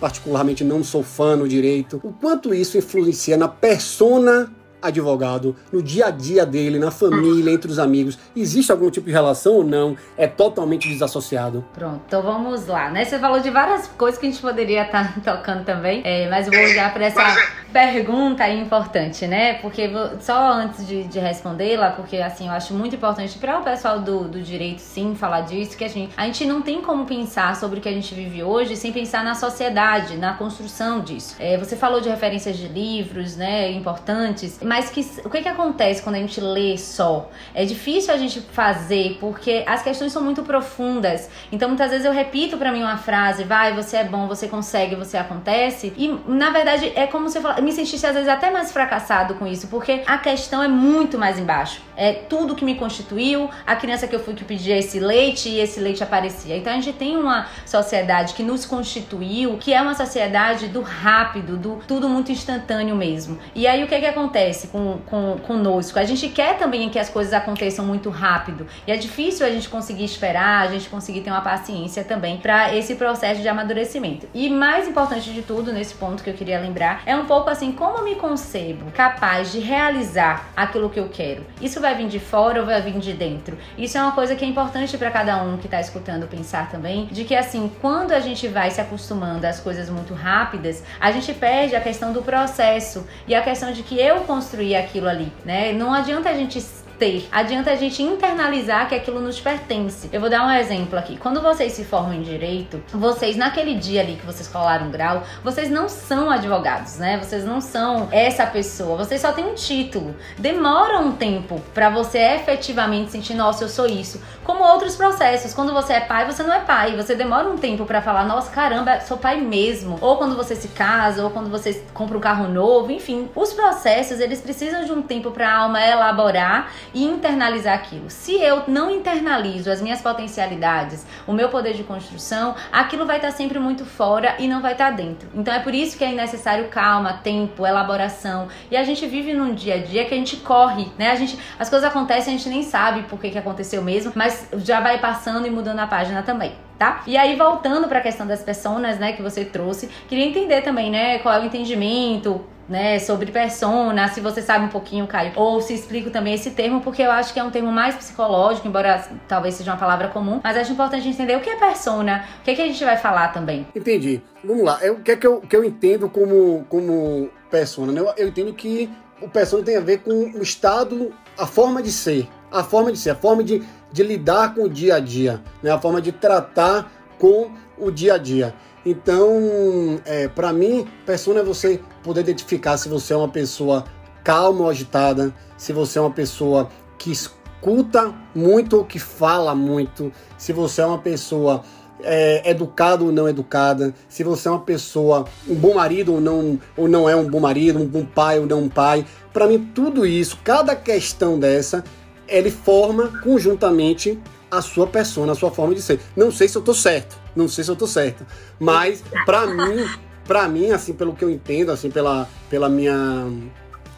particularmente 0.00 0.64
não 0.64 0.82
sou 0.82 1.02
fã 1.02 1.36
no 1.36 1.46
direito, 1.46 2.00
o 2.02 2.10
quanto 2.10 2.54
isso 2.54 2.78
influencia 2.78 3.36
na 3.36 3.48
persona 3.48 4.50
advogado, 4.82 5.54
no 5.72 5.82
dia 5.82 6.06
a 6.06 6.10
dia 6.10 6.44
dele, 6.46 6.78
na 6.78 6.90
família, 6.90 7.52
entre 7.52 7.70
os 7.70 7.78
amigos, 7.78 8.18
existe 8.36 8.70
algum 8.70 8.90
tipo 8.90 9.06
de 9.06 9.12
relação 9.12 9.54
ou 9.54 9.64
não? 9.64 9.96
É 10.16 10.26
totalmente 10.26 10.88
desassociado? 10.88 11.64
Pronto, 11.72 12.00
então 12.06 12.22
vamos 12.22 12.66
lá, 12.66 12.90
né? 12.90 13.04
Você 13.04 13.18
falou 13.18 13.40
de 13.40 13.50
várias 13.50 13.86
coisas 13.88 14.18
que 14.18 14.26
a 14.26 14.30
gente 14.30 14.40
poderia 14.40 14.82
estar 14.82 15.14
tá 15.20 15.20
tocando 15.36 15.64
também, 15.64 16.02
é, 16.04 16.28
mas 16.28 16.46
eu 16.46 16.52
vou 16.52 16.62
olhar 16.62 16.92
para 16.92 17.06
essa 17.06 17.36
pergunta 17.72 18.48
importante, 18.48 19.26
né? 19.26 19.54
Porque 19.54 19.88
vou, 19.88 20.20
só 20.20 20.52
antes 20.52 20.86
de, 20.86 21.04
de 21.04 21.18
respondê-la, 21.18 21.90
porque 21.90 22.16
assim, 22.16 22.46
eu 22.46 22.52
acho 22.52 22.74
muito 22.74 22.96
importante 22.96 23.38
para 23.38 23.58
o 23.58 23.62
pessoal 23.62 24.00
do, 24.00 24.28
do 24.28 24.40
direito 24.40 24.80
sim 24.80 25.14
falar 25.14 25.42
disso, 25.42 25.76
que 25.76 25.84
a 25.84 25.88
gente, 25.88 26.12
a 26.16 26.26
gente 26.26 26.44
não 26.44 26.62
tem 26.62 26.82
como 26.82 27.06
pensar 27.06 27.54
sobre 27.56 27.78
o 27.78 27.82
que 27.82 27.88
a 27.88 27.92
gente 27.92 28.14
vive 28.14 28.42
hoje 28.42 28.76
sem 28.76 28.92
pensar 28.92 29.24
na 29.24 29.34
sociedade, 29.34 30.16
na 30.16 30.34
construção 30.34 31.00
disso. 31.00 31.36
É, 31.38 31.56
você 31.56 31.76
falou 31.76 32.00
de 32.00 32.08
referências 32.08 32.56
de 32.56 32.68
livros, 32.68 33.36
né, 33.36 33.70
importantes, 33.70 34.58
mas 34.70 34.88
que, 34.88 35.00
o 35.24 35.28
que, 35.28 35.42
que 35.42 35.48
acontece 35.48 36.00
quando 36.00 36.14
a 36.14 36.20
gente 36.20 36.40
lê 36.40 36.78
só? 36.78 37.28
É 37.52 37.64
difícil 37.64 38.14
a 38.14 38.16
gente 38.16 38.40
fazer 38.40 39.16
porque 39.18 39.64
as 39.66 39.82
questões 39.82 40.12
são 40.12 40.22
muito 40.22 40.44
profundas. 40.44 41.28
Então 41.50 41.68
muitas 41.68 41.90
vezes 41.90 42.06
eu 42.06 42.12
repito 42.12 42.56
para 42.56 42.70
mim 42.70 42.80
uma 42.80 42.96
frase, 42.96 43.42
vai, 43.42 43.74
você 43.74 43.96
é 43.96 44.04
bom, 44.04 44.28
você 44.28 44.46
consegue, 44.46 44.94
você 44.94 45.16
acontece. 45.16 45.92
E 45.96 46.16
na 46.24 46.50
verdade 46.50 46.92
é 46.94 47.04
como 47.08 47.28
se 47.28 47.38
eu 47.38 47.62
me 47.64 47.72
sentisse 47.72 48.06
às 48.06 48.14
vezes 48.14 48.28
até 48.28 48.48
mais 48.48 48.70
fracassado 48.70 49.34
com 49.34 49.44
isso, 49.44 49.66
porque 49.66 50.04
a 50.06 50.18
questão 50.18 50.62
é 50.62 50.68
muito 50.68 51.18
mais 51.18 51.36
embaixo. 51.36 51.82
É 51.96 52.12
tudo 52.12 52.54
que 52.54 52.64
me 52.64 52.76
constituiu, 52.76 53.50
a 53.66 53.74
criança 53.74 54.06
que 54.06 54.14
eu 54.14 54.20
fui 54.20 54.34
que 54.34 54.44
pedia 54.44 54.78
esse 54.78 55.00
leite 55.00 55.48
e 55.48 55.58
esse 55.58 55.80
leite 55.80 56.04
aparecia. 56.04 56.56
Então 56.56 56.72
a 56.72 56.76
gente 56.76 56.92
tem 56.92 57.16
uma 57.16 57.48
sociedade 57.66 58.34
que 58.34 58.44
nos 58.44 58.64
constituiu, 58.64 59.58
que 59.58 59.74
é 59.74 59.82
uma 59.82 59.96
sociedade 59.96 60.68
do 60.68 60.80
rápido, 60.80 61.56
do 61.56 61.80
tudo 61.88 62.08
muito 62.08 62.30
instantâneo 62.30 62.94
mesmo. 62.94 63.36
E 63.52 63.66
aí 63.66 63.82
o 63.82 63.88
que 63.88 63.98
que 63.98 64.06
acontece? 64.06 64.59
Com, 64.68 64.98
com, 65.06 65.38
conosco. 65.46 65.98
A 65.98 66.04
gente 66.04 66.28
quer 66.28 66.58
também 66.58 66.88
que 66.88 66.98
as 66.98 67.08
coisas 67.08 67.32
aconteçam 67.32 67.84
muito 67.84 68.10
rápido. 68.10 68.66
E 68.86 68.92
é 68.92 68.96
difícil 68.96 69.46
a 69.46 69.50
gente 69.50 69.68
conseguir 69.68 70.04
esperar, 70.04 70.66
a 70.66 70.70
gente 70.70 70.88
conseguir 70.88 71.20
ter 71.20 71.30
uma 71.30 71.40
paciência 71.40 72.04
também 72.04 72.38
para 72.38 72.74
esse 72.74 72.94
processo 72.94 73.40
de 73.40 73.48
amadurecimento. 73.48 74.28
E 74.34 74.48
mais 74.48 74.88
importante 74.88 75.32
de 75.32 75.42
tudo, 75.42 75.72
nesse 75.72 75.94
ponto 75.94 76.22
que 76.22 76.30
eu 76.30 76.34
queria 76.34 76.60
lembrar, 76.60 77.02
é 77.06 77.16
um 77.16 77.26
pouco 77.26 77.50
assim, 77.50 77.72
como 77.72 77.98
eu 77.98 78.04
me 78.04 78.16
concebo 78.16 78.90
capaz 78.92 79.52
de 79.52 79.60
realizar 79.60 80.50
aquilo 80.56 80.90
que 80.90 81.00
eu 81.00 81.08
quero? 81.08 81.44
Isso 81.60 81.80
vai 81.80 81.94
vir 81.94 82.08
de 82.08 82.18
fora 82.18 82.60
ou 82.60 82.66
vai 82.66 82.80
vir 82.82 82.98
de 82.98 83.12
dentro? 83.12 83.56
Isso 83.76 83.96
é 83.96 84.02
uma 84.02 84.12
coisa 84.12 84.34
que 84.34 84.44
é 84.44 84.48
importante 84.48 84.96
para 84.98 85.10
cada 85.10 85.42
um 85.42 85.56
que 85.56 85.66
está 85.66 85.80
escutando 85.80 86.26
pensar 86.26 86.70
também, 86.70 87.06
de 87.06 87.24
que 87.24 87.34
assim, 87.34 87.70
quando 87.80 88.12
a 88.12 88.20
gente 88.20 88.46
vai 88.48 88.70
se 88.70 88.80
acostumando 88.80 89.46
às 89.46 89.60
coisas 89.60 89.88
muito 89.88 90.14
rápidas, 90.14 90.82
a 91.00 91.10
gente 91.10 91.32
perde 91.32 91.74
a 91.74 91.80
questão 91.80 92.12
do 92.12 92.22
processo 92.22 93.06
e 93.26 93.34
a 93.34 93.42
questão 93.42 93.72
de 93.72 93.82
que 93.82 93.98
eu 93.98 94.20
construí 94.20 94.49
construir 94.50 94.74
aquilo 94.74 95.08
ali, 95.08 95.32
né? 95.44 95.72
Não 95.72 95.94
adianta 95.94 96.28
a 96.28 96.34
gente 96.34 96.60
ter. 97.00 97.26
Adianta 97.32 97.70
a 97.70 97.76
gente 97.76 98.02
internalizar 98.02 98.86
que 98.86 98.94
aquilo 98.94 99.20
nos 99.20 99.40
pertence. 99.40 100.10
Eu 100.12 100.20
vou 100.20 100.28
dar 100.28 100.46
um 100.46 100.50
exemplo 100.50 100.98
aqui. 100.98 101.16
Quando 101.16 101.40
vocês 101.40 101.72
se 101.72 101.82
formam 101.82 102.12
em 102.12 102.20
direito, 102.20 102.80
vocês 102.92 103.36
naquele 103.36 103.74
dia 103.74 104.02
ali 104.02 104.16
que 104.16 104.26
vocês 104.26 104.46
colaram 104.46 104.88
um 104.88 104.90
grau, 104.90 105.22
vocês 105.42 105.70
não 105.70 105.88
são 105.88 106.30
advogados, 106.30 106.98
né? 106.98 107.16
Vocês 107.16 107.42
não 107.42 107.60
são 107.60 108.06
essa 108.12 108.46
pessoa. 108.46 108.98
Vocês 108.98 109.22
só 109.22 109.32
têm 109.32 109.46
um 109.46 109.54
título. 109.54 110.14
Demora 110.36 110.98
um 110.98 111.12
tempo 111.12 111.58
para 111.72 111.88
você 111.88 112.18
efetivamente 112.18 113.10
sentir, 113.10 113.32
nossa, 113.32 113.64
eu 113.64 113.68
sou 113.70 113.86
isso. 113.86 114.20
Como 114.44 114.62
outros 114.62 114.94
processos, 114.94 115.54
quando 115.54 115.72
você 115.72 115.94
é 115.94 116.00
pai, 116.00 116.26
você 116.26 116.42
não 116.42 116.52
é 116.52 116.60
pai. 116.60 116.94
Você 116.96 117.14
demora 117.14 117.48
um 117.48 117.56
tempo 117.56 117.86
para 117.86 118.02
falar, 118.02 118.26
nossa, 118.26 118.50
caramba, 118.50 119.00
sou 119.00 119.16
pai 119.16 119.40
mesmo. 119.40 119.96
Ou 120.02 120.18
quando 120.18 120.36
você 120.36 120.54
se 120.54 120.68
casa, 120.68 121.24
ou 121.24 121.30
quando 121.30 121.48
você 121.48 121.82
compra 121.94 122.18
um 122.18 122.20
carro 122.20 122.46
novo, 122.46 122.92
enfim. 122.92 123.30
Os 123.34 123.54
processos, 123.54 124.20
eles 124.20 124.42
precisam 124.42 124.84
de 124.84 124.92
um 124.92 125.00
tempo 125.00 125.30
para 125.30 125.48
a 125.48 125.56
alma 125.60 125.82
elaborar 125.82 126.70
e 126.94 127.04
internalizar 127.04 127.74
aquilo. 127.74 128.10
Se 128.10 128.34
eu 128.34 128.64
não 128.66 128.90
internalizo 128.90 129.70
as 129.70 129.80
minhas 129.80 130.00
potencialidades, 130.00 131.06
o 131.26 131.32
meu 131.32 131.48
poder 131.48 131.74
de 131.74 131.84
construção, 131.84 132.54
aquilo 132.72 133.06
vai 133.06 133.16
estar 133.16 133.30
sempre 133.30 133.58
muito 133.58 133.84
fora 133.84 134.36
e 134.38 134.48
não 134.48 134.60
vai 134.60 134.72
estar 134.72 134.90
dentro. 134.90 135.28
Então 135.34 135.52
é 135.52 135.60
por 135.60 135.74
isso 135.74 135.96
que 135.96 136.04
é 136.04 136.12
necessário 136.12 136.68
calma, 136.68 137.14
tempo, 137.14 137.66
elaboração. 137.66 138.48
E 138.70 138.76
a 138.76 138.84
gente 138.84 139.06
vive 139.06 139.32
num 139.32 139.54
dia 139.54 139.74
a 139.74 139.78
dia 139.78 140.04
que 140.04 140.14
a 140.14 140.16
gente 140.16 140.36
corre, 140.38 140.88
né? 140.98 141.10
A 141.10 141.14
gente, 141.14 141.38
as 141.58 141.68
coisas 141.68 141.88
acontecem, 141.88 142.34
a 142.34 142.36
gente 142.36 142.48
nem 142.48 142.62
sabe 142.62 143.02
por 143.02 143.18
que, 143.18 143.30
que 143.30 143.38
aconteceu 143.38 143.82
mesmo, 143.82 144.12
mas 144.14 144.48
já 144.58 144.80
vai 144.80 144.98
passando 144.98 145.46
e 145.46 145.50
mudando 145.50 145.80
a 145.80 145.86
página 145.86 146.22
também. 146.22 146.52
Tá? 146.78 147.02
E 147.06 147.14
aí, 147.14 147.36
voltando 147.36 147.88
para 147.88 147.98
a 147.98 148.02
questão 148.02 148.26
das 148.26 148.42
pessoas, 148.42 148.98
né, 148.98 149.12
que 149.12 149.20
você 149.20 149.44
trouxe, 149.44 149.90
queria 150.08 150.24
entender 150.24 150.62
também, 150.62 150.90
né, 150.90 151.18
qual 151.18 151.34
é 151.34 151.40
o 151.40 151.44
entendimento, 151.44 152.42
né, 152.70 153.00
sobre 153.00 153.32
persona, 153.32 154.06
se 154.08 154.20
você 154.20 154.40
sabe 154.40 154.64
um 154.64 154.68
pouquinho, 154.68 155.04
Caio, 155.08 155.32
ou 155.34 155.60
se 155.60 155.74
explico 155.74 156.08
também 156.08 156.34
esse 156.34 156.52
termo, 156.52 156.80
porque 156.80 157.02
eu 157.02 157.10
acho 157.10 157.34
que 157.34 157.40
é 157.40 157.42
um 157.42 157.50
termo 157.50 157.72
mais 157.72 157.96
psicológico, 157.96 158.68
embora 158.68 159.04
talvez 159.26 159.56
seja 159.56 159.72
uma 159.72 159.76
palavra 159.76 160.06
comum, 160.08 160.40
mas 160.42 160.56
acho 160.56 160.72
importante 160.72 161.08
entender 161.08 161.36
o 161.36 161.40
que 161.40 161.50
é 161.50 161.56
persona, 161.56 162.24
o 162.40 162.44
que, 162.44 162.52
é 162.52 162.54
que 162.54 162.62
a 162.62 162.66
gente 162.66 162.84
vai 162.84 162.96
falar 162.96 163.32
também. 163.32 163.66
Entendi. 163.74 164.22
Vamos 164.44 164.64
lá. 164.64 164.78
O 164.92 165.02
que 165.02 165.10
é 165.10 165.16
que 165.16 165.26
eu, 165.26 165.40
que 165.40 165.56
eu 165.56 165.64
entendo 165.64 166.08
como, 166.08 166.64
como 166.68 167.28
persona, 167.50 167.92
né? 167.92 168.00
Eu, 168.00 168.14
eu 168.16 168.28
entendo 168.28 168.54
que 168.54 168.88
o 169.20 169.28
persona 169.28 169.64
tem 169.64 169.76
a 169.76 169.80
ver 169.80 169.98
com 169.98 170.12
o 170.12 170.42
estado, 170.42 171.12
a 171.36 171.46
forma 171.46 171.82
de 171.82 171.90
ser, 171.90 172.28
a 172.52 172.62
forma 172.62 172.92
de 172.92 172.98
ser, 172.98 173.10
a 173.10 173.14
forma 173.16 173.42
de, 173.42 173.62
de 173.92 174.02
lidar 174.04 174.54
com 174.54 174.62
o 174.62 174.68
dia 174.68 174.94
a 174.94 175.00
dia, 175.00 175.42
né? 175.60 175.72
a 175.72 175.78
forma 175.78 176.00
de 176.00 176.12
tratar 176.12 176.90
com 177.18 177.50
o 177.76 177.90
dia 177.90 178.14
a 178.14 178.18
dia. 178.18 178.54
Então, 178.84 180.00
é, 180.04 180.28
para 180.28 180.52
mim, 180.52 180.86
persona 181.04 181.40
é 181.40 181.44
você 181.44 181.80
poder 182.02 182.20
identificar 182.20 182.76
se 182.76 182.88
você 182.88 183.12
é 183.12 183.16
uma 183.16 183.28
pessoa 183.28 183.84
calma 184.24 184.62
ou 184.62 184.70
agitada, 184.70 185.34
se 185.56 185.72
você 185.72 185.98
é 185.98 186.02
uma 186.02 186.10
pessoa 186.10 186.68
que 186.98 187.10
escuta 187.10 188.14
muito 188.34 188.78
ou 188.78 188.84
que 188.84 188.98
fala 188.98 189.54
muito, 189.54 190.12
se 190.38 190.52
você 190.52 190.80
é 190.80 190.86
uma 190.86 190.98
pessoa 190.98 191.62
é, 192.02 192.50
educada 192.50 193.04
ou 193.04 193.12
não 193.12 193.28
educada, 193.28 193.94
se 194.08 194.24
você 194.24 194.48
é 194.48 194.50
uma 194.50 194.60
pessoa, 194.60 195.26
um 195.46 195.54
bom 195.54 195.74
marido 195.74 196.14
ou 196.14 196.20
não, 196.20 196.58
ou 196.76 196.88
não 196.88 197.08
é 197.08 197.14
um 197.14 197.28
bom 197.28 197.40
marido, 197.40 197.78
um 197.78 197.86
bom 197.86 198.04
pai 198.04 198.38
ou 198.38 198.46
não 198.46 198.60
um 198.60 198.68
pai. 198.68 199.04
Para 199.32 199.46
mim, 199.46 199.70
tudo 199.74 200.06
isso, 200.06 200.38
cada 200.42 200.74
questão 200.74 201.38
dessa 201.38 201.84
ele 202.26 202.50
forma 202.50 203.20
conjuntamente 203.22 204.18
a 204.50 204.62
sua 204.62 204.86
persona, 204.86 205.32
a 205.32 205.34
sua 205.34 205.50
forma 205.50 205.74
de 205.74 205.82
ser. 205.82 206.00
Não 206.16 206.30
sei 206.30 206.48
se 206.48 206.56
eu 206.56 206.62
tô 206.62 206.72
certo, 206.72 207.18
não 207.34 207.48
sei 207.48 207.64
se 207.64 207.70
eu 207.70 207.76
tô 207.76 207.86
certo, 207.86 208.26
mas 208.58 209.02
para 209.24 209.46
mim, 209.46 209.86
para 210.24 210.48
mim, 210.48 210.70
assim, 210.70 210.92
pelo 210.92 211.14
que 211.14 211.24
eu 211.24 211.30
entendo, 211.30 211.72
assim, 211.72 211.90
pela, 211.90 212.28
pela 212.48 212.68
minha 212.68 213.26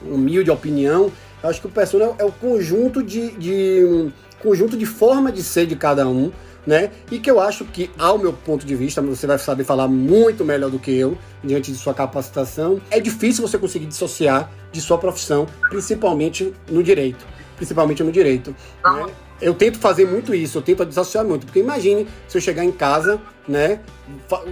humilde 0.03 0.51
opinião, 0.51 1.11
eu 1.43 1.49
acho 1.49 1.61
que 1.61 1.67
o 1.67 1.71
persona 1.71 2.15
é 2.19 2.25
o 2.25 2.33
conjunto 2.33 3.03
de, 3.03 3.33
de 3.33 4.11
conjunto 4.41 4.77
de 4.77 4.87
forma 4.87 5.31
de 5.31 5.43
ser 5.43 5.67
de 5.67 5.77
cada 5.77 6.07
um, 6.07 6.33
né? 6.67 6.91
E 7.11 7.19
que 7.19 7.31
eu 7.31 7.41
acho 7.41 7.65
que, 7.65 7.91
ao 7.99 8.19
meu 8.19 8.33
ponto 8.33 8.65
de 8.65 8.75
vista, 8.75 9.03
você 9.03 9.27
vai 9.27 9.39
saber 9.39 9.65
falar 9.65 9.89
muito 9.89 10.45
melhor 10.45 10.71
do 10.71 10.79
que 10.79 10.93
eu, 10.93 11.19
diante 11.43 11.73
de 11.73 11.79
sua 11.79 11.95
capacitação, 11.95 12.81
é 12.91 13.01
difícil 13.01 13.47
você 13.47 13.59
conseguir 13.59 13.87
dissociar 13.87 14.51
de 14.71 14.81
sua 14.81 14.99
profissão, 14.99 15.47
principalmente 15.69 16.53
no 16.71 16.83
direito. 16.83 17.27
Principalmente 17.57 18.03
no 18.03 18.13
direito. 18.13 18.55
Né? 18.85 19.07
Eu 19.43 19.55
tento 19.55 19.79
fazer 19.79 20.07
muito 20.07 20.33
isso, 20.33 20.59
eu 20.59 20.63
tento 20.63 20.87
dissociar 20.87 21.25
muito, 21.25 21.45
porque 21.45 21.59
imagine 21.59 22.07
se 22.29 22.39
eu 22.39 22.41
chegar 22.41 22.65
em 22.65 22.71
casa, 22.71 23.21
né, 23.47 23.81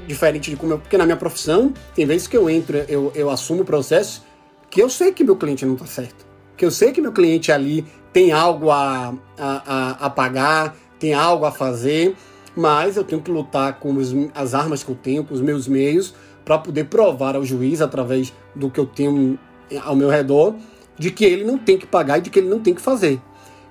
diferente 0.07 0.51
de 0.51 0.57
como 0.57 0.73
eu, 0.73 0.79
porque 0.81 0.99
na 0.99 1.05
minha 1.05 1.17
profissão, 1.17 1.73
tem 1.95 2.05
vezes 2.05 2.27
que 2.27 2.37
eu 2.37 2.51
entro, 2.51 2.77
eu, 2.89 3.13
eu 3.15 3.31
assumo 3.31 3.63
o 3.63 3.65
processo 3.65 4.25
que 4.69 4.83
eu 4.83 4.91
sei 4.91 5.13
que 5.13 5.23
meu 5.23 5.37
cliente 5.37 5.65
não 5.65 5.75
está 5.75 5.87
certo, 5.87 6.27
que 6.57 6.65
eu 6.65 6.73
sei 6.73 6.91
que 6.91 7.01
meu 7.01 7.13
cliente 7.13 7.53
ali 7.53 7.87
tem 8.13 8.33
algo 8.33 8.71
a, 8.71 9.15
a, 9.39 9.63
a, 9.67 9.91
a 10.07 10.11
pagar, 10.11 10.77
tem 10.99 11.15
algo 11.15 11.45
a 11.45 11.53
fazer, 11.53 12.17
mas 12.57 12.97
eu 12.97 13.05
tenho 13.05 13.23
que 13.23 13.31
lutar 13.31 13.79
com 13.79 13.95
os, 13.95 14.13
as 14.35 14.55
armas 14.55 14.83
que 14.83 14.91
eu 14.91 14.97
tenho, 14.97 15.25
com 15.25 15.33
os 15.33 15.41
meus 15.41 15.69
meios, 15.69 16.15
para 16.45 16.59
poder 16.59 16.87
provar 16.87 17.37
ao 17.37 17.45
juiz, 17.45 17.81
através 17.81 18.33
do 18.57 18.69
que 18.69 18.81
eu 18.81 18.87
tenho 18.87 19.39
ao 19.85 19.95
meu 19.95 20.09
redor, 20.09 20.57
de 20.99 21.11
que 21.11 21.25
ele 21.25 21.45
não 21.45 21.57
tem 21.57 21.79
que 21.79 21.87
pagar 21.87 22.19
e 22.19 22.23
de 22.23 22.31
que 22.31 22.41
ele 22.41 22.49
não 22.49 22.59
tem 22.59 22.75
que 22.75 22.81
fazer. 22.81 23.21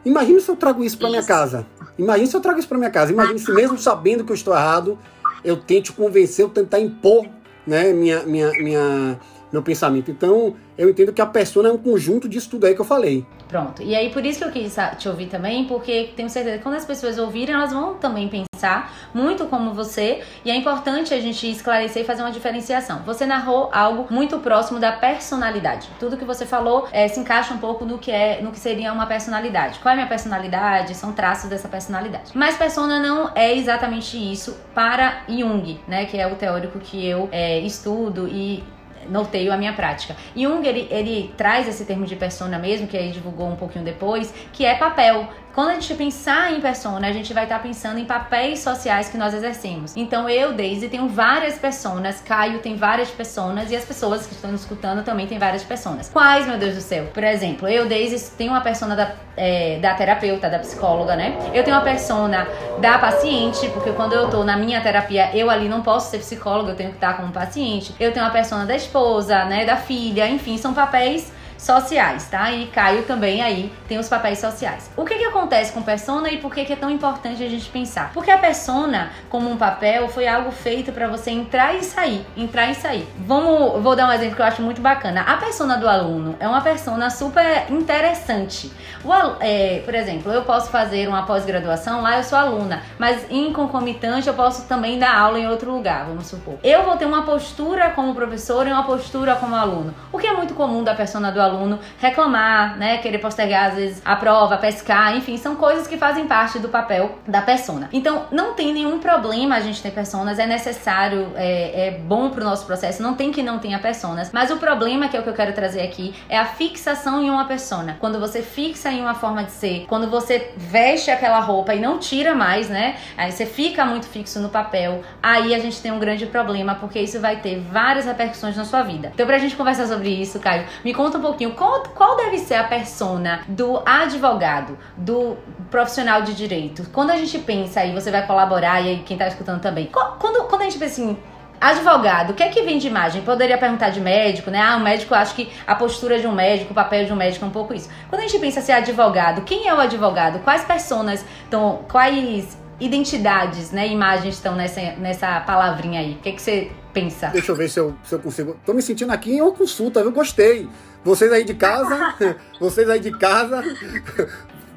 Imagine 0.10 0.42
se 0.42 0.50
eu 0.50 0.56
trago 0.56 0.84
isso 0.84 0.98
para 0.98 1.08
minha 1.08 1.24
casa. 1.24 1.68
Imagine 1.96 2.28
se 2.28 2.36
eu 2.36 2.42
trago 2.42 2.58
isso 2.58 2.68
para 2.68 2.80
minha 2.80 2.90
casa. 2.90 3.12
Imagine 3.12 3.38
se 3.38 3.52
mesmo 3.52 3.78
sabendo 3.78 4.24
que 4.24 4.32
eu 4.32 4.36
estou 4.36 4.56
errado, 4.56 4.98
eu 5.44 5.56
tente 5.56 5.92
convencer, 5.92 6.44
eu 6.44 6.50
tentar 6.50 6.80
impor, 6.80 7.28
né, 7.66 7.94
minha, 7.94 8.24
minha, 8.24 8.52
minha, 8.54 9.20
meu 9.52 9.62
pensamento. 9.62 10.12
Então, 10.12 10.56
eu 10.78 10.90
entendo 10.90 11.12
que 11.12 11.22
a 11.22 11.26
persona 11.26 11.70
é 11.70 11.72
um 11.72 11.78
conjunto 11.78 12.30
disso 12.30 12.50
tudo 12.50 12.66
aí 12.66 12.76
que 12.76 12.82
eu 12.82 12.86
falei. 12.86 13.26
Pronto. 13.48 13.82
E 13.82 13.96
aí, 13.96 14.12
por 14.12 14.26
isso 14.26 14.40
que 14.40 14.46
eu 14.46 14.52
quis 14.52 14.76
te 14.98 15.10
ouvir 15.10 15.28
também, 15.28 15.66
porque 15.66 16.12
tenho 16.16 16.30
certeza 16.30 16.58
que 16.58 16.64
quando 16.64 16.76
as 16.76 16.86
pessoas 16.86 17.18
ouvirem, 17.18 17.56
elas 17.56 17.74
vão 17.74 17.96
também 17.96 18.30
pensar 18.30 18.94
muito 19.14 19.46
como 19.46 19.74
você. 19.74 20.22
E 20.46 20.52
é 20.52 20.56
importante 20.56 21.14
a 21.14 21.20
gente 21.20 21.50
esclarecer 21.50 22.04
e 22.04 22.06
fazer 22.06 22.22
uma 22.22 22.32
diferenciação. 22.32 23.02
Você 23.06 23.26
narrou 23.26 23.70
algo 23.74 24.08
muito 24.14 24.38
próximo 24.40 24.80
da 24.80 24.92
personalidade. 24.92 25.90
Tudo 26.00 26.16
que 26.16 26.26
você 26.26 26.46
falou 26.46 26.88
é, 26.92 27.08
se 27.08 27.20
encaixa 27.20 27.54
um 27.54 27.58
pouco 27.58 27.86
no 27.86 27.98
que, 27.98 28.12
é, 28.12 28.42
no 28.42 28.52
que 28.52 28.60
seria 28.60 28.94
uma 28.94 29.08
personalidade. 29.08 29.80
Qual 29.80 29.90
é 29.90 29.94
a 29.94 29.96
minha 29.96 30.08
personalidade? 30.08 30.94
São 30.96 31.12
traços 31.12 31.50
dessa 31.50 31.68
personalidade. 31.68 32.32
Mas 32.36 32.56
persona 32.56 33.00
não 33.00 33.32
é 33.34 33.56
exatamente 33.56 34.18
isso 34.18 34.56
para 34.76 35.24
Jung, 35.28 35.80
né? 35.88 36.06
Que 36.06 36.18
é 36.18 36.28
o 36.28 36.36
teórico 36.36 36.80
que 36.80 37.06
eu 37.06 37.28
é, 37.32 37.60
estudo 37.60 38.28
e 38.28 38.64
norteio 39.10 39.52
a 39.52 39.58
minha 39.58 39.74
prática. 39.74 40.16
Jung, 40.36 40.66
ele, 40.66 40.88
ele 40.90 41.34
traz 41.36 41.68
esse 41.68 41.86
termo 41.86 42.06
de 42.06 42.16
persona 42.16 42.58
mesmo, 42.58 42.88
que 42.88 42.98
aí 42.98 43.12
divulgou 43.12 43.48
um 43.48 43.56
pouquinho 43.56 43.84
depois, 43.84 44.34
que 44.54 44.66
é 44.66 44.76
papel. 44.76 45.28
Quando 45.60 45.72
a 45.72 45.74
gente 45.74 45.94
pensar 45.96 46.54
em 46.54 46.62
persona, 46.62 47.06
a 47.06 47.12
gente 47.12 47.34
vai 47.34 47.44
estar 47.44 47.60
pensando 47.62 48.00
em 48.00 48.06
papéis 48.06 48.60
sociais 48.60 49.10
que 49.10 49.18
nós 49.18 49.34
exercemos. 49.34 49.94
Então 49.94 50.30
eu, 50.30 50.54
Daisy, 50.54 50.88
tenho 50.88 51.10
várias 51.10 51.58
personas, 51.58 52.22
Caio 52.22 52.60
tem 52.60 52.78
várias 52.78 53.10
personas 53.10 53.70
e 53.70 53.76
as 53.76 53.84
pessoas 53.84 54.26
que 54.26 54.34
estão 54.34 54.54
nos 54.54 54.62
escutando 54.62 55.04
também 55.04 55.28
têm 55.28 55.38
várias 55.38 55.62
personas. 55.62 56.08
Quais, 56.08 56.48
meu 56.48 56.58
Deus 56.58 56.76
do 56.76 56.82
céu? 56.82 57.08
Por 57.14 57.26
exemplo, 57.26 57.68
eu, 57.68 57.90
Daisy, 57.90 58.32
tenho 58.38 58.54
uma 58.54 58.62
persona 58.62 58.96
da, 58.96 59.12
é, 59.36 59.80
da 59.80 59.94
terapeuta, 59.96 60.50
da 60.50 60.60
psicóloga, 60.60 61.18
né? 61.18 61.38
Eu 61.54 61.62
tenho 61.62 61.76
uma 61.76 61.84
persona 61.84 62.48
da 62.80 62.98
paciente, 62.98 63.68
porque 63.72 63.92
quando 63.92 64.14
eu 64.14 64.30
tô 64.30 64.46
na 64.46 64.56
minha 64.56 64.80
terapia, 64.80 65.36
eu 65.36 65.50
ali 65.50 65.68
não 65.68 65.82
posso 65.82 66.10
ser 66.10 66.20
psicóloga, 66.20 66.72
eu 66.72 66.76
tenho 66.78 66.92
que 66.92 66.96
estar 66.96 67.18
como 67.18 67.34
paciente. 67.34 67.94
Eu 68.00 68.14
tenho 68.14 68.26
uma 68.26 68.32
persona 68.32 68.66
da 68.66 68.78
esposa, 68.78 69.44
né? 69.44 69.66
Da 69.66 69.76
filha, 69.76 70.26
enfim, 70.26 70.58
são 70.58 70.74
papéis 70.74 71.38
sociais, 71.60 72.28
tá? 72.30 72.52
E 72.52 72.68
Caio 72.68 73.04
também 73.04 73.42
aí 73.42 73.72
tem 73.88 74.00
os 74.00 74.08
papéis 74.08 74.40
sociais. 74.40 74.90
O 74.96 75.04
que 75.04 75.16
que 75.16 75.26
acontece 75.26 75.74
com 75.74 75.82
persona 75.82 76.32
e 76.32 76.38
por 76.38 76.54
que 76.54 76.64
que 76.64 76.74
é 76.74 76.76
tão 76.76 76.90
importante 76.90 77.44
a 77.44 77.50
gente 77.50 77.70
pensar? 77.70 78.12
Porque 78.14 78.32
a 78.32 78.38
persona, 78.38 79.12
como 79.30 79.50
um 79.50 79.58
papel, 79.58 80.08
foi 80.08 80.28
algo 80.28 80.52
feito 80.52 80.92
para 80.94 81.08
você 81.08 81.32
entrar 81.32 81.76
e 81.76 81.84
sair, 81.84 82.26
entrar 82.38 82.72
e 82.72 82.76
sair. 82.76 83.08
Vamos, 83.18 83.84
vou 83.84 83.96
dar 83.96 84.08
um 84.08 84.12
exemplo 84.12 84.36
que 84.36 84.42
eu 84.42 84.46
acho 84.46 84.62
muito 84.62 84.82
bacana. 84.82 85.22
A 85.22 85.36
persona 85.36 85.78
do 85.78 85.88
aluno 85.88 86.36
é 86.40 86.48
uma 86.48 86.62
persona 86.62 87.10
super 87.10 87.70
interessante. 87.70 88.72
O, 89.04 89.12
é, 89.42 89.82
por 89.84 89.94
exemplo, 89.94 90.32
eu 90.32 90.44
posso 90.44 90.70
fazer 90.70 91.08
uma 91.08 91.24
pós-graduação 91.24 92.02
lá, 92.02 92.18
eu 92.18 92.24
sou 92.24 92.38
aluna, 92.38 92.82
mas 92.98 93.26
em 93.30 93.52
concomitante 93.52 94.28
eu 94.28 94.34
posso 94.34 94.66
também 94.66 94.98
dar 94.98 95.18
aula 95.18 95.38
em 95.38 95.48
outro 95.48 95.72
lugar, 95.72 96.06
vamos 96.06 96.28
supor. 96.28 96.56
Eu 96.64 96.84
vou 96.84 96.96
ter 96.96 97.06
uma 97.06 97.24
postura 97.24 97.90
como 97.90 98.16
professor 98.16 98.66
e 98.66 98.72
uma 98.72 98.84
postura 98.84 99.36
como 99.36 99.56
aluno. 99.56 99.94
O 100.12 100.18
que 100.18 100.28
é 100.28 100.34
muito 100.34 100.54
comum 100.54 100.84
da 100.84 100.94
persona 100.94 101.32
do 101.32 101.42
aluno 101.42 101.49
aluno 101.50 101.80
reclamar, 102.00 102.78
né, 102.78 102.98
querer 102.98 103.20
postergar 103.20 103.70
às 103.70 103.76
vezes 103.76 104.02
a 104.06 104.16
prova, 104.16 104.58
pescar, 104.58 105.16
enfim, 105.16 105.38
são 105.38 105.56
coisas 105.56 105.88
que 105.88 105.98
fazem 105.98 106.28
parte 106.28 106.60
do 106.60 106.70
papel 106.70 107.20
da 107.28 107.42
persona. 107.42 107.90
Então, 107.92 108.26
não 108.32 108.54
tem 108.54 108.74
nenhum 108.74 109.00
problema 109.00 109.56
a 109.56 109.60
gente 109.60 109.82
ter 109.82 109.92
personas, 109.92 110.40
é 110.40 110.46
necessário, 110.46 111.32
é, 111.36 111.88
é 111.88 111.92
bom 111.92 112.30
pro 112.30 112.44
nosso 112.44 112.66
processo, 112.66 113.02
não 113.02 113.16
tem 113.16 113.32
que 113.32 113.44
não 113.44 113.60
tenha 113.60 113.80
personas, 113.80 114.32
mas 114.32 114.52
o 114.52 114.58
problema 114.58 115.08
que 115.08 115.18
é 115.18 115.20
o 115.20 115.24
que 115.24 115.30
eu 115.30 115.34
quero 115.34 115.54
trazer 115.54 115.82
aqui 115.82 116.14
é 116.28 116.38
a 116.38 116.46
fixação 116.46 117.22
em 117.24 117.30
uma 117.30 117.46
persona. 117.46 117.98
Quando 118.00 118.20
você 118.20 118.42
fixa 118.42 118.92
em 118.92 119.02
uma 119.02 119.16
forma 119.16 119.44
de 119.44 119.52
ser, 119.52 119.86
quando 119.88 120.10
você 120.10 120.52
veste 120.58 121.12
aquela 121.12 121.40
roupa 121.40 121.74
e 121.74 121.80
não 121.80 121.98
tira 121.98 122.36
mais, 122.36 122.70
né, 122.70 122.96
aí 123.18 123.32
você 123.32 123.46
fica 123.46 123.86
muito 123.86 124.08
fixo 124.08 124.40
no 124.40 124.50
papel, 124.50 125.02
aí 125.22 125.54
a 125.54 125.60
gente 125.60 125.82
tem 125.82 125.92
um 125.92 126.00
grande 126.00 126.26
problema, 126.26 126.76
porque 126.76 127.00
isso 127.00 127.20
vai 127.20 127.38
ter 127.38 127.60
várias 127.60 128.06
repercussões 128.06 128.56
na 128.56 128.66
sua 128.66 128.82
vida. 128.84 129.12
Então, 129.14 129.26
pra 129.26 129.38
gente 129.38 129.56
conversar 129.56 129.88
sobre 129.88 130.10
isso, 130.10 130.40
Caio, 130.40 130.66
me 130.84 130.94
conta 130.94 131.18
um 131.18 131.22
pouquinho 131.22 131.39
pouquinho, 131.40 131.52
qual, 131.52 131.84
qual 131.96 132.18
deve 132.18 132.38
ser 132.38 132.56
a 132.56 132.64
persona 132.66 133.42
do 133.48 133.82
advogado, 133.86 134.78
do 134.98 135.38
profissional 135.72 136.22
de 136.22 136.34
direito? 136.34 136.86
Quando 136.92 137.12
a 137.12 137.16
gente 137.16 137.40
pensa 137.40 137.80
aí, 137.80 137.94
você 137.94 138.12
vai 138.12 138.26
colaborar, 138.28 138.82
e 138.82 138.90
aí 138.90 139.04
quem 139.06 139.18
tá 139.18 139.28
escutando 139.28 139.62
também, 139.62 139.88
quando, 139.88 140.48
quando 140.48 140.62
a 140.62 140.66
gente 140.66 140.78
pensa 140.78 141.02
assim, 141.02 141.18
Advogado, 141.62 142.30
o 142.30 142.34
que 142.34 142.42
é 142.42 142.48
que 142.48 142.62
vem 142.62 142.78
de 142.78 142.88
imagem? 142.88 143.22
Poderia 143.22 143.58
perguntar 143.58 143.90
de 143.90 144.00
médico, 144.00 144.50
né? 144.50 144.62
Ah, 144.62 144.78
o 144.78 144.80
médico, 144.80 145.14
acho 145.14 145.36
que 145.36 145.52
a 145.68 145.76
postura 145.76 146.18
de 146.18 146.26
um 146.26 146.32
médico, 146.32 146.72
o 146.72 146.74
papel 146.74 147.04
de 147.04 147.12
um 147.12 147.18
médico 147.18 147.44
é 147.44 147.48
um 147.50 147.52
pouco 147.52 147.74
isso. 147.74 147.90
Quando 148.08 148.22
a 148.22 148.26
gente 148.26 148.40
pensa 148.40 148.62
assim, 148.62 148.72
advogado, 148.72 149.42
quem 149.42 149.68
é 149.68 149.74
o 149.74 149.78
advogado? 149.78 150.40
Quais 150.40 150.64
personas 150.64 151.26
estão, 151.44 151.82
quais 151.92 152.58
identidades, 152.80 153.74
né, 153.74 153.90
imagens 153.90 154.36
estão 154.36 154.56
nessa, 154.56 154.80
nessa 154.94 155.42
palavrinha 155.42 156.00
aí? 156.00 156.14
O 156.14 156.20
que, 156.20 156.30
é 156.30 156.32
que 156.32 156.42
você 156.42 156.72
pensa? 156.94 157.28
Deixa 157.28 157.52
eu 157.52 157.56
ver 157.56 157.70
se 157.70 157.80
eu, 157.80 157.96
se 158.04 158.14
eu 158.14 158.20
consigo. 158.20 158.58
Tô 158.66 158.74
me 158.74 158.82
sentindo 158.82 159.12
aqui 159.12 159.34
em 159.34 159.42
uma 159.42 159.52
consulta, 159.52 160.00
eu 160.00 160.12
gostei. 160.12 160.68
Vocês 161.04 161.32
aí 161.32 161.44
de 161.44 161.54
casa, 161.54 162.16
vocês 162.60 162.90
aí 162.90 163.00
de 163.00 163.12
casa, 163.12 163.64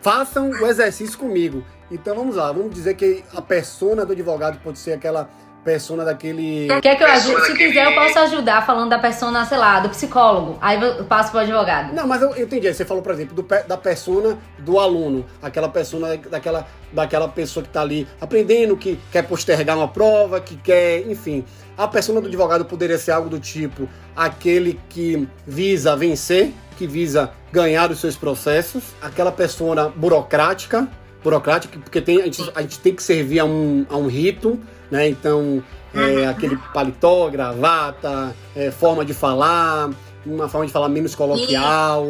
façam 0.00 0.50
o 0.50 0.66
exercício 0.66 1.18
comigo. 1.18 1.64
Então 1.90 2.14
vamos 2.14 2.36
lá, 2.36 2.50
vamos 2.52 2.74
dizer 2.74 2.94
que 2.94 3.22
a 3.34 3.42
persona 3.42 4.06
do 4.06 4.12
advogado 4.12 4.58
pode 4.62 4.78
ser 4.78 4.92
aquela 4.92 5.28
persona 5.62 6.04
daquele. 6.04 6.68
Quer 6.80 6.96
que 6.96 7.02
eu 7.02 7.08
ajude? 7.08 7.46
Se 7.46 7.54
quiser, 7.54 7.84
eu 7.86 7.94
posso 7.94 8.18
ajudar 8.18 8.64
falando 8.66 8.90
da 8.90 8.98
persona, 8.98 9.44
sei 9.44 9.58
lá, 9.58 9.80
do 9.80 9.88
psicólogo. 9.88 10.58
Aí 10.60 10.80
eu 10.80 11.04
passo 11.04 11.30
pro 11.30 11.40
advogado. 11.40 11.92
Não, 11.94 12.06
mas 12.06 12.22
eu, 12.22 12.34
eu 12.34 12.44
entendi. 12.44 12.72
Você 12.72 12.84
falou, 12.84 13.02
por 13.02 13.12
exemplo, 13.12 13.34
do, 13.34 13.42
da 13.42 13.76
persona 13.76 14.38
do 14.58 14.78
aluno. 14.78 15.24
Aquela 15.40 15.68
persona 15.68 16.16
daquela, 16.16 16.66
daquela 16.92 17.28
pessoa 17.28 17.62
que 17.62 17.70
tá 17.70 17.80
ali 17.80 18.06
aprendendo, 18.20 18.76
que 18.76 18.98
quer 19.10 19.22
postergar 19.22 19.76
uma 19.76 19.88
prova, 19.88 20.40
que 20.40 20.56
quer, 20.56 21.08
enfim. 21.08 21.44
A 21.82 21.88
persona 21.88 22.20
do 22.20 22.28
advogado 22.28 22.64
poderia 22.64 22.96
ser 22.96 23.10
algo 23.10 23.28
do 23.28 23.40
tipo 23.40 23.88
aquele 24.14 24.78
que 24.88 25.28
visa 25.44 25.96
vencer, 25.96 26.52
que 26.78 26.86
visa 26.86 27.32
ganhar 27.50 27.90
os 27.90 27.98
seus 27.98 28.14
processos, 28.14 28.84
aquela 29.02 29.32
persona 29.32 29.88
burocrática, 29.88 30.86
burocrática, 31.24 31.80
porque 31.80 32.00
tem, 32.00 32.20
a, 32.20 32.24
gente, 32.26 32.52
a 32.54 32.62
gente 32.62 32.78
tem 32.78 32.94
que 32.94 33.02
servir 33.02 33.40
a 33.40 33.44
um, 33.44 33.84
a 33.90 33.96
um 33.96 34.06
rito, 34.06 34.60
né? 34.92 35.08
Então, 35.08 35.60
é, 35.92 35.98
uhum. 35.98 36.30
aquele 36.30 36.56
paletó, 36.72 37.28
gravata, 37.28 38.32
é, 38.54 38.70
forma 38.70 39.04
de 39.04 39.12
falar, 39.12 39.90
uma 40.24 40.48
forma 40.48 40.68
de 40.68 40.72
falar 40.72 40.88
menos 40.88 41.16
coloquial, 41.16 42.06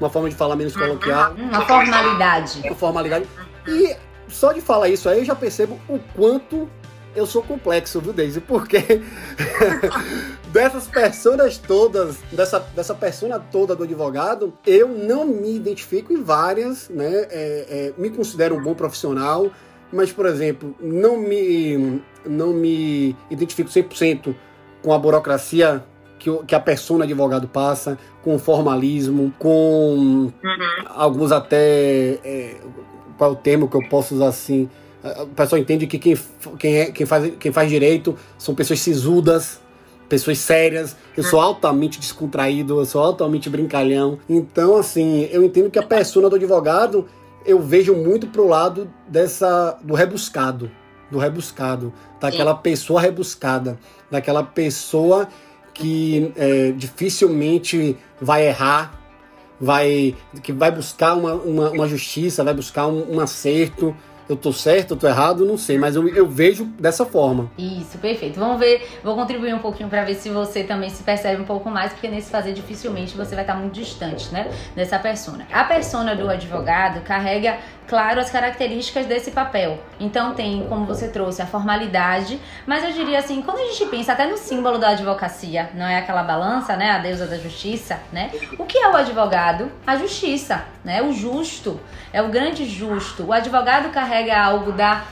uma 0.00 0.10
forma 0.10 0.28
de 0.28 0.34
falar 0.34 0.56
menos 0.56 0.74
coloquial. 0.74 1.34
Uhum. 1.34 1.50
Uma 1.50 1.64
formalidade. 1.64 2.60
Uma 2.64 2.74
formalidade. 2.74 3.26
E 3.68 3.96
só 4.26 4.52
de 4.52 4.60
falar 4.60 4.88
isso 4.88 5.08
aí, 5.08 5.20
eu 5.20 5.24
já 5.24 5.36
percebo 5.36 5.78
o 5.88 6.00
quanto 6.16 6.68
eu 7.14 7.26
sou 7.26 7.42
complexo, 7.42 8.00
viu, 8.00 8.12
Daisy? 8.12 8.40
Porque 8.40 8.78
dessas 10.52 10.86
personas 10.86 11.58
todas, 11.58 12.18
dessa, 12.32 12.60
dessa 12.60 12.94
persona 12.94 13.38
toda 13.38 13.74
do 13.74 13.84
advogado, 13.84 14.52
eu 14.66 14.88
não 14.88 15.24
me 15.26 15.56
identifico 15.56 16.12
em 16.12 16.22
várias, 16.22 16.88
né? 16.88 17.26
É, 17.30 17.30
é, 17.30 17.94
me 17.96 18.10
considero 18.10 18.56
um 18.56 18.62
bom 18.62 18.74
profissional, 18.74 19.50
mas, 19.92 20.12
por 20.12 20.26
exemplo, 20.26 20.74
não 20.80 21.16
me, 21.16 22.02
não 22.26 22.52
me 22.52 23.16
identifico 23.30 23.70
100% 23.70 24.34
com 24.82 24.92
a 24.92 24.98
burocracia 24.98 25.84
que, 26.18 26.30
que 26.44 26.54
a 26.54 26.60
persona 26.60 27.04
advogado 27.04 27.46
passa, 27.46 27.98
com 28.22 28.38
formalismo, 28.38 29.32
com 29.38 29.96
uhum. 29.96 30.32
alguns 30.88 31.30
até. 31.30 32.18
É, 32.24 32.56
qual 33.16 33.30
é 33.30 33.32
o 33.32 33.36
termo 33.36 33.68
que 33.68 33.76
eu 33.76 33.88
posso 33.88 34.14
usar 34.14 34.28
assim? 34.28 34.68
O 35.22 35.26
pessoal 35.26 35.60
entende 35.60 35.86
que 35.86 35.98
quem, 35.98 36.18
quem, 36.58 36.76
é, 36.76 36.86
quem, 36.86 37.04
faz, 37.04 37.32
quem 37.38 37.52
faz 37.52 37.68
direito 37.68 38.16
são 38.38 38.54
pessoas 38.54 38.80
sisudas, 38.80 39.60
pessoas 40.08 40.38
sérias. 40.38 40.96
Eu 41.14 41.22
sou 41.22 41.40
altamente 41.40 42.00
descontraído, 42.00 42.80
eu 42.80 42.86
sou 42.86 43.02
altamente 43.02 43.50
brincalhão. 43.50 44.18
Então, 44.28 44.78
assim, 44.78 45.28
eu 45.30 45.44
entendo 45.44 45.70
que 45.70 45.78
a 45.78 45.82
persona 45.82 46.30
do 46.30 46.36
advogado 46.36 47.06
eu 47.44 47.60
vejo 47.60 47.94
muito 47.94 48.26
pro 48.28 48.46
lado 48.48 48.90
dessa 49.06 49.78
do 49.82 49.94
rebuscado, 49.94 50.70
do 51.10 51.18
rebuscado, 51.18 51.92
daquela 52.18 52.54
pessoa 52.54 53.00
rebuscada, 53.00 53.78
daquela 54.10 54.42
pessoa 54.42 55.28
que 55.74 56.32
é, 56.36 56.72
dificilmente 56.72 57.96
vai 58.18 58.46
errar, 58.46 58.98
vai 59.60 60.16
que 60.42 60.52
vai 60.52 60.70
buscar 60.70 61.14
uma, 61.14 61.34
uma, 61.34 61.70
uma 61.70 61.88
justiça, 61.88 62.42
vai 62.42 62.54
buscar 62.54 62.86
um, 62.86 63.16
um 63.16 63.20
acerto 63.20 63.94
eu 64.28 64.36
tô 64.36 64.52
certo, 64.52 64.92
eu 64.94 64.96
tô 64.96 65.06
errado, 65.06 65.44
não 65.44 65.58
sei, 65.58 65.78
mas 65.78 65.96
eu, 65.96 66.08
eu 66.08 66.26
vejo 66.26 66.64
dessa 66.78 67.04
forma. 67.04 67.50
Isso, 67.58 67.98
perfeito. 67.98 68.38
Vamos 68.38 68.58
ver, 68.58 68.86
vou 69.02 69.14
contribuir 69.14 69.54
um 69.54 69.58
pouquinho 69.58 69.88
para 69.88 70.04
ver 70.04 70.14
se 70.14 70.28
você 70.30 70.64
também 70.64 70.90
se 70.90 71.02
percebe 71.02 71.42
um 71.42 71.44
pouco 71.44 71.70
mais, 71.70 71.92
porque 71.92 72.08
nesse 72.08 72.30
fazer 72.30 72.52
dificilmente 72.52 73.16
você 73.16 73.34
vai 73.34 73.44
estar 73.44 73.54
muito 73.54 73.74
distante, 73.74 74.32
né, 74.32 74.50
dessa 74.74 74.98
persona. 74.98 75.46
A 75.52 75.64
persona 75.64 76.14
do 76.16 76.28
advogado 76.28 77.00
carrega 77.02 77.58
claro 77.86 78.20
as 78.20 78.30
características 78.30 79.06
desse 79.06 79.30
papel. 79.30 79.78
Então 79.98 80.34
tem, 80.34 80.66
como 80.68 80.84
você 80.84 81.08
trouxe, 81.08 81.42
a 81.42 81.46
formalidade, 81.46 82.40
mas 82.66 82.84
eu 82.84 82.92
diria 82.92 83.18
assim, 83.18 83.42
quando 83.42 83.58
a 83.58 83.72
gente 83.72 83.86
pensa 83.86 84.12
até 84.12 84.26
no 84.26 84.36
símbolo 84.36 84.78
da 84.78 84.90
advocacia, 84.90 85.70
não 85.74 85.86
é 85.86 85.98
aquela 85.98 86.22
balança, 86.22 86.76
né, 86.76 86.90
a 86.90 86.98
deusa 86.98 87.26
da 87.26 87.38
justiça, 87.38 88.00
né? 88.12 88.30
O 88.58 88.64
que 88.64 88.78
é 88.78 88.88
o 88.88 88.96
advogado? 88.96 89.70
A 89.86 89.96
justiça, 89.96 90.64
né? 90.84 91.02
O 91.02 91.12
justo, 91.12 91.80
é 92.12 92.22
o 92.22 92.28
grande 92.28 92.64
justo. 92.64 93.24
O 93.24 93.32
advogado 93.32 93.90
carrega 93.90 94.38
algo 94.38 94.72
da 94.72 95.04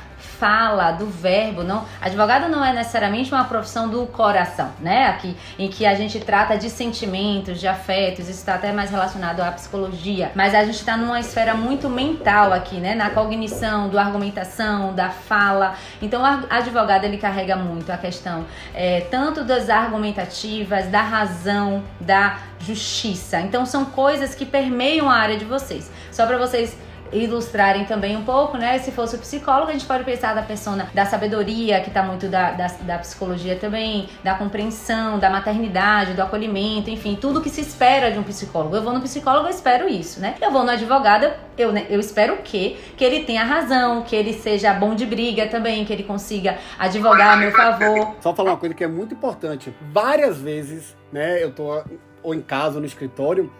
fala, 0.42 0.90
do 0.90 1.06
verbo, 1.06 1.62
não. 1.62 1.84
Advogado 2.00 2.48
não 2.48 2.64
é 2.64 2.72
necessariamente 2.72 3.32
uma 3.32 3.44
profissão 3.44 3.88
do 3.88 4.04
coração, 4.06 4.72
né? 4.80 5.06
Aqui 5.06 5.36
em 5.56 5.68
que 5.68 5.86
a 5.86 5.94
gente 5.94 6.18
trata 6.18 6.58
de 6.58 6.68
sentimentos, 6.68 7.60
de 7.60 7.68
afetos, 7.68 8.28
isso 8.28 8.40
está 8.40 8.56
até 8.56 8.72
mais 8.72 8.90
relacionado 8.90 9.38
à 9.38 9.52
psicologia. 9.52 10.32
Mas 10.34 10.52
a 10.52 10.64
gente 10.64 10.74
está 10.80 10.96
numa 10.96 11.20
esfera 11.20 11.54
muito 11.54 11.88
mental 11.88 12.52
aqui, 12.52 12.78
né? 12.78 12.96
Na 12.96 13.10
cognição, 13.10 13.88
do 13.88 13.96
argumentação, 13.96 14.92
da 14.92 15.10
fala. 15.10 15.76
Então, 16.02 16.22
o 16.22 16.46
advogado 16.50 17.04
ele 17.04 17.18
carrega 17.18 17.54
muito 17.54 17.92
a 17.92 17.96
questão 17.96 18.44
é, 18.74 19.02
tanto 19.02 19.44
das 19.44 19.70
argumentativas, 19.70 20.88
da 20.88 21.02
razão, 21.02 21.84
da 22.00 22.38
justiça. 22.58 23.40
Então, 23.40 23.64
são 23.64 23.84
coisas 23.84 24.34
que 24.34 24.44
permeiam 24.44 25.08
a 25.08 25.14
área 25.14 25.36
de 25.36 25.44
vocês. 25.44 25.88
Só 26.10 26.26
para 26.26 26.36
vocês 26.36 26.76
ilustrarem 27.12 27.84
também 27.84 28.16
um 28.16 28.24
pouco, 28.24 28.56
né? 28.56 28.78
Se 28.78 28.90
fosse 28.90 29.16
o 29.16 29.18
psicólogo, 29.18 29.70
a 29.70 29.72
gente 29.72 29.84
pode 29.84 30.04
pensar 30.04 30.34
da 30.34 30.42
persona 30.42 30.88
da 30.94 31.04
sabedoria, 31.04 31.80
que 31.80 31.88
está 31.88 32.02
muito 32.02 32.28
da, 32.28 32.52
da, 32.52 32.66
da, 32.66 32.98
psicologia 32.98 33.56
também, 33.56 34.08
da 34.22 34.34
compreensão, 34.34 35.18
da 35.18 35.28
maternidade, 35.28 36.14
do 36.14 36.22
acolhimento, 36.22 36.90
enfim, 36.90 37.16
tudo 37.20 37.40
que 37.40 37.50
se 37.50 37.60
espera 37.60 38.10
de 38.10 38.18
um 38.18 38.22
psicólogo. 38.22 38.76
Eu 38.76 38.82
vou 38.82 38.92
no 38.92 39.00
psicólogo, 39.00 39.46
eu 39.46 39.50
espero 39.50 39.88
isso, 39.88 40.20
né? 40.20 40.34
Eu 40.40 40.50
vou 40.50 40.64
no 40.64 40.70
advogado, 40.70 41.30
eu, 41.56 41.72
né, 41.72 41.86
eu 41.90 42.00
espero 42.00 42.34
o 42.34 42.38
quê? 42.38 42.76
Que 42.96 43.04
ele 43.04 43.24
tenha 43.24 43.44
razão, 43.44 44.02
que 44.02 44.16
ele 44.16 44.32
seja 44.32 44.72
bom 44.72 44.94
de 44.94 45.06
briga 45.06 45.46
também, 45.46 45.84
que 45.84 45.92
ele 45.92 46.02
consiga 46.02 46.58
advogar 46.78 47.34
a 47.34 47.36
meu 47.36 47.52
favor. 47.52 48.16
Só 48.20 48.34
falar 48.34 48.52
uma 48.52 48.56
coisa 48.56 48.74
que 48.74 48.84
é 48.84 48.88
muito 48.88 49.14
importante. 49.14 49.74
Várias 49.92 50.40
vezes, 50.40 50.96
né, 51.12 51.42
eu 51.42 51.52
tô 51.52 51.82
ou 52.22 52.34
em 52.34 52.40
casa 52.40 52.76
ou 52.76 52.80
no 52.80 52.86
escritório, 52.86 53.52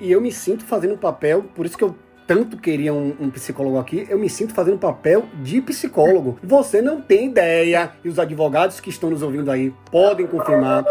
e 0.00 0.10
eu 0.10 0.20
me 0.20 0.32
sinto 0.32 0.64
fazendo 0.64 0.94
um 0.94 0.98
papel, 0.98 1.44
por 1.54 1.64
isso 1.64 1.76
que 1.76 1.84
eu 1.84 1.96
tanto 2.28 2.58
queria 2.58 2.92
um, 2.92 3.16
um, 3.18 3.30
psicólogo 3.30 3.78
aqui, 3.78 4.06
eu 4.06 4.18
me 4.18 4.28
sinto 4.28 4.52
fazendo 4.52 4.78
papel 4.78 5.24
de 5.42 5.62
psicólogo. 5.62 6.38
Você 6.42 6.82
não 6.82 7.00
tem 7.00 7.30
ideia, 7.30 7.90
e 8.04 8.08
os 8.08 8.18
advogados 8.18 8.80
que 8.80 8.90
estão 8.90 9.08
nos 9.08 9.22
ouvindo 9.22 9.50
aí 9.50 9.72
podem 9.90 10.26
confirmar, 10.26 10.84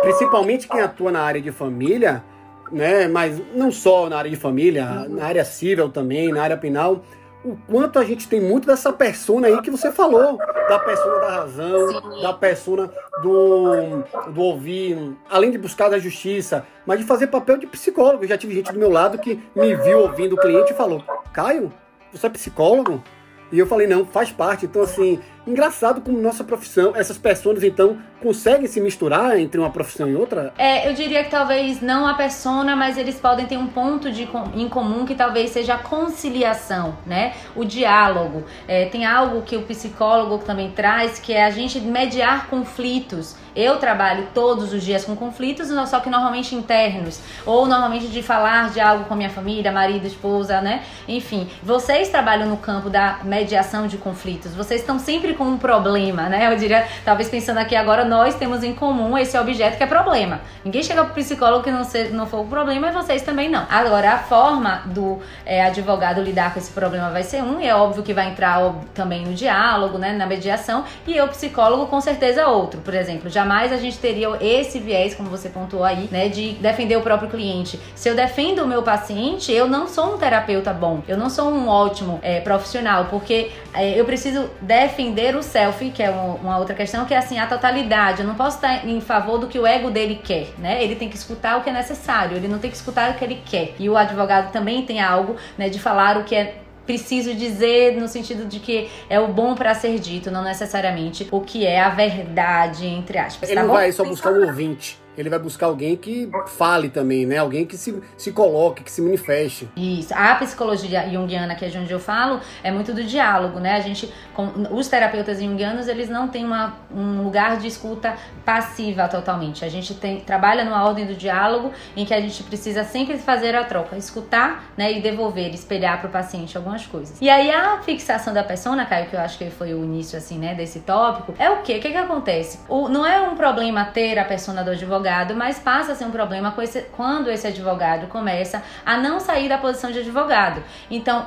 principalmente 0.00 0.66
quem 0.66 0.80
atua 0.80 1.12
na 1.12 1.20
área 1.20 1.42
de 1.42 1.52
família, 1.52 2.24
né, 2.72 3.06
mas 3.06 3.38
não 3.54 3.70
só 3.70 4.08
na 4.08 4.16
área 4.16 4.30
de 4.30 4.36
família, 4.36 5.06
na 5.10 5.26
área 5.26 5.44
civil 5.44 5.90
também, 5.90 6.32
na 6.32 6.42
área 6.42 6.56
penal, 6.56 7.04
o 7.44 7.56
quanto 7.66 7.98
a 7.98 8.04
gente 8.04 8.28
tem 8.28 8.40
muito 8.40 8.66
dessa 8.66 8.92
persona 8.92 9.46
aí 9.46 9.62
que 9.62 9.70
você 9.70 9.92
falou, 9.92 10.36
da 10.68 10.78
persona 10.78 11.20
da 11.20 11.28
razão, 11.28 11.88
Sim. 11.88 12.22
da 12.22 12.32
persona 12.32 12.90
do, 13.22 14.02
do 14.32 14.40
ouvir, 14.40 15.16
além 15.30 15.50
de 15.50 15.58
buscar 15.58 15.88
da 15.88 15.98
justiça, 15.98 16.66
mas 16.84 16.98
de 16.98 17.04
fazer 17.06 17.28
papel 17.28 17.56
de 17.56 17.66
psicólogo. 17.66 18.24
Eu 18.24 18.28
já 18.28 18.36
tive 18.36 18.54
gente 18.54 18.72
do 18.72 18.78
meu 18.78 18.90
lado 18.90 19.18
que 19.18 19.40
me 19.54 19.74
viu 19.76 20.00
ouvindo 20.00 20.34
o 20.34 20.38
cliente 20.38 20.72
e 20.72 20.76
falou: 20.76 21.02
Caio, 21.32 21.72
você 22.12 22.26
é 22.26 22.30
psicólogo? 22.30 23.02
E 23.50 23.58
eu 23.58 23.66
falei: 23.66 23.86
não, 23.86 24.04
faz 24.04 24.30
parte. 24.30 24.66
Então, 24.66 24.82
assim, 24.82 25.20
engraçado 25.48 26.00
como 26.00 26.20
nossa 26.20 26.44
profissão, 26.44 26.92
essas 26.94 27.16
pessoas 27.16 27.62
então 27.64 27.98
conseguem 28.20 28.66
se 28.66 28.80
misturar 28.80 29.38
entre 29.38 29.60
uma 29.60 29.70
profissão 29.70 30.08
e 30.08 30.14
outra? 30.14 30.52
É, 30.58 30.88
eu 30.88 30.94
diria 30.94 31.24
que 31.24 31.30
talvez 31.30 31.80
não 31.80 32.06
a 32.06 32.14
persona, 32.14 32.74
mas 32.76 32.98
eles 32.98 33.16
podem 33.16 33.46
ter 33.46 33.56
um 33.56 33.66
ponto 33.66 34.10
de, 34.10 34.28
em 34.54 34.68
comum 34.68 35.06
que 35.06 35.14
talvez 35.14 35.50
seja 35.50 35.74
a 35.74 35.78
conciliação, 35.78 36.96
né? 37.06 37.34
O 37.54 37.64
diálogo. 37.64 38.44
É, 38.66 38.86
tem 38.86 39.06
algo 39.06 39.42
que 39.42 39.56
o 39.56 39.62
psicólogo 39.62 40.38
também 40.38 40.70
traz, 40.70 41.18
que 41.18 41.32
é 41.32 41.44
a 41.44 41.50
gente 41.50 41.80
mediar 41.80 42.48
conflitos. 42.48 43.36
Eu 43.56 43.78
trabalho 43.78 44.28
todos 44.32 44.72
os 44.72 44.84
dias 44.84 45.04
com 45.04 45.16
conflitos, 45.16 45.68
só 45.88 45.98
que 45.98 46.08
normalmente 46.08 46.54
internos, 46.54 47.20
ou 47.44 47.66
normalmente 47.66 48.06
de 48.06 48.22
falar 48.22 48.70
de 48.70 48.80
algo 48.80 49.04
com 49.06 49.16
minha 49.16 49.30
família, 49.30 49.72
marido, 49.72 50.06
esposa, 50.06 50.60
né? 50.60 50.84
Enfim, 51.08 51.48
vocês 51.62 52.08
trabalham 52.08 52.48
no 52.48 52.56
campo 52.56 52.88
da 52.88 53.20
mediação 53.24 53.88
de 53.88 53.96
conflitos. 53.96 54.54
Vocês 54.54 54.80
estão 54.80 54.98
sempre 54.98 55.34
com 55.38 55.44
um 55.44 55.56
problema, 55.56 56.28
né? 56.28 56.52
Eu 56.52 56.56
diria, 56.56 56.86
talvez 57.04 57.28
pensando 57.28 57.58
aqui 57.58 57.76
agora, 57.76 58.04
nós 58.04 58.34
temos 58.34 58.64
em 58.64 58.74
comum 58.74 59.16
esse 59.16 59.38
objeto 59.38 59.78
que 59.78 59.84
é 59.84 59.86
problema. 59.86 60.40
Ninguém 60.64 60.82
chega 60.82 61.04
pro 61.04 61.14
psicólogo 61.14 61.62
que 61.62 61.70
não, 61.70 61.84
ser, 61.84 62.10
não 62.12 62.26
for 62.26 62.40
o 62.40 62.46
problema 62.46 62.88
e 62.88 62.90
vocês 62.90 63.22
também 63.22 63.48
não. 63.48 63.64
Agora, 63.70 64.12
a 64.12 64.18
forma 64.18 64.82
do 64.86 65.20
é, 65.46 65.64
advogado 65.64 66.20
lidar 66.20 66.52
com 66.52 66.58
esse 66.58 66.72
problema 66.72 67.10
vai 67.10 67.22
ser 67.22 67.42
um, 67.42 67.60
e 67.60 67.66
é 67.66 67.74
óbvio 67.74 68.02
que 68.02 68.12
vai 68.12 68.28
entrar 68.28 68.58
também 68.92 69.24
no 69.24 69.32
diálogo, 69.32 69.96
né? 69.96 70.12
Na 70.12 70.26
mediação, 70.26 70.84
e 71.06 71.20
o 71.20 71.28
psicólogo 71.28 71.86
com 71.86 72.00
certeza 72.00 72.48
outro. 72.48 72.80
Por 72.80 72.94
exemplo, 72.94 73.30
jamais 73.30 73.72
a 73.72 73.76
gente 73.76 73.96
teria 73.98 74.28
esse 74.40 74.80
viés, 74.80 75.14
como 75.14 75.30
você 75.30 75.48
pontuou 75.48 75.84
aí, 75.84 76.08
né? 76.10 76.28
De 76.28 76.52
defender 76.54 76.96
o 76.96 77.02
próprio 77.02 77.30
cliente. 77.30 77.78
Se 77.94 78.08
eu 78.08 78.16
defendo 78.16 78.64
o 78.64 78.66
meu 78.66 78.82
paciente, 78.82 79.52
eu 79.52 79.68
não 79.68 79.86
sou 79.86 80.14
um 80.14 80.18
terapeuta 80.18 80.72
bom, 80.72 81.02
eu 81.06 81.16
não 81.16 81.30
sou 81.30 81.48
um 81.48 81.68
ótimo 81.68 82.18
é, 82.22 82.40
profissional, 82.40 83.06
porque 83.08 83.52
é, 83.72 83.98
eu 83.98 84.04
preciso 84.04 84.50
defender 84.60 85.27
o 85.36 85.42
self, 85.42 85.90
que 85.90 86.02
é 86.02 86.10
uma 86.10 86.58
outra 86.58 86.74
questão, 86.74 87.04
que 87.04 87.14
é 87.14 87.18
assim, 87.18 87.38
a 87.38 87.46
totalidade. 87.46 88.20
Eu 88.20 88.26
não 88.26 88.34
posso 88.34 88.56
estar 88.56 88.86
em 88.86 89.00
favor 89.00 89.38
do 89.38 89.46
que 89.46 89.58
o 89.58 89.66
ego 89.66 89.90
dele 89.90 90.20
quer, 90.22 90.48
né? 90.58 90.82
Ele 90.82 90.96
tem 90.96 91.08
que 91.08 91.16
escutar 91.16 91.58
o 91.58 91.62
que 91.62 91.70
é 91.70 91.72
necessário, 91.72 92.36
ele 92.36 92.48
não 92.48 92.58
tem 92.58 92.70
que 92.70 92.76
escutar 92.76 93.10
o 93.10 93.14
que 93.14 93.24
ele 93.24 93.42
quer. 93.44 93.74
E 93.78 93.88
o 93.88 93.96
advogado 93.96 94.52
também 94.52 94.82
tem 94.84 95.00
algo, 95.00 95.36
né, 95.56 95.68
de 95.68 95.78
falar 95.78 96.16
o 96.16 96.24
que 96.24 96.34
é 96.34 96.56
preciso 96.86 97.34
dizer 97.34 98.00
no 98.00 98.08
sentido 98.08 98.46
de 98.46 98.60
que 98.60 98.88
é 99.10 99.20
o 99.20 99.28
bom 99.28 99.54
para 99.54 99.74
ser 99.74 99.98
dito, 99.98 100.30
não 100.30 100.42
necessariamente 100.42 101.28
o 101.30 101.42
que 101.42 101.66
é 101.66 101.80
a 101.80 101.90
verdade, 101.90 102.86
entre 102.86 103.18
aspas. 103.18 103.50
Ele 103.50 103.56
tá 103.56 103.62
não 103.62 103.68
bom? 103.68 103.74
vai 103.74 103.92
só 103.92 104.04
buscar 104.04 104.32
o 104.32 104.46
ouvinte 104.46 104.98
ele 105.18 105.28
vai 105.28 105.38
buscar 105.38 105.66
alguém 105.66 105.96
que 105.96 106.30
fale 106.46 106.88
também, 106.88 107.26
né? 107.26 107.38
Alguém 107.38 107.66
que 107.66 107.76
se, 107.76 108.00
se 108.16 108.30
coloque, 108.30 108.84
que 108.84 108.90
se 108.90 109.02
manifeste. 109.02 109.68
Isso. 109.76 110.14
A 110.14 110.36
psicologia 110.36 111.08
junguiana, 111.10 111.56
que 111.56 111.64
é 111.64 111.68
de 111.68 111.76
onde 111.76 111.92
eu 111.92 111.98
falo, 111.98 112.40
é 112.62 112.70
muito 112.70 112.94
do 112.94 113.02
diálogo, 113.02 113.58
né? 113.58 113.74
A 113.74 113.80
gente, 113.80 114.12
com, 114.32 114.48
os 114.70 114.86
terapeutas 114.86 115.40
junguianos, 115.40 115.88
eles 115.88 116.08
não 116.08 116.28
têm 116.28 116.44
uma, 116.44 116.76
um 116.94 117.22
lugar 117.22 117.56
de 117.58 117.66
escuta 117.66 118.14
passiva 118.44 119.08
totalmente. 119.08 119.64
A 119.64 119.68
gente 119.68 119.92
tem, 119.92 120.20
trabalha 120.20 120.64
numa 120.64 120.86
ordem 120.86 121.04
do 121.04 121.14
diálogo 121.14 121.72
em 121.96 122.04
que 122.04 122.14
a 122.14 122.20
gente 122.20 122.44
precisa 122.44 122.84
sempre 122.84 123.18
fazer 123.18 123.56
a 123.56 123.64
troca, 123.64 123.96
escutar, 123.96 124.72
né? 124.76 124.92
E 124.92 125.02
devolver, 125.02 125.52
espelhar 125.52 125.98
para 125.98 126.08
o 126.08 126.12
paciente 126.12 126.56
algumas 126.56 126.86
coisas. 126.86 127.20
E 127.20 127.28
aí 127.28 127.50
a 127.50 127.82
fixação 127.82 128.32
da 128.32 128.44
persona, 128.44 128.86
Caio, 128.86 129.06
que 129.06 129.16
eu 129.16 129.20
acho 129.20 129.36
que 129.36 129.50
foi 129.50 129.74
o 129.74 129.84
início, 129.84 130.16
assim, 130.16 130.38
né? 130.38 130.54
Desse 130.54 130.78
tópico, 130.78 131.34
é 131.40 131.50
o 131.50 131.62
quê? 131.62 131.78
O 131.78 131.80
que 131.80 131.90
que 131.90 131.96
acontece? 131.96 132.60
O, 132.68 132.88
não 132.88 133.04
é 133.04 133.20
um 133.20 133.34
problema 133.34 133.84
ter 133.86 134.16
a 134.16 134.24
persona 134.24 134.62
do 134.62 134.70
advogado 134.70 135.07
advogado, 135.08 135.34
mas 135.34 135.58
passa 135.58 135.92
a 135.92 135.94
ser 135.94 136.04
um 136.04 136.10
problema 136.10 136.54
quando 136.92 137.30
esse 137.30 137.46
advogado 137.46 138.06
começa 138.08 138.62
a 138.84 138.96
não 138.98 139.18
sair 139.18 139.48
da 139.48 139.58
posição 139.58 139.90
de 139.90 140.00
advogado. 140.00 140.62
Então, 140.90 141.26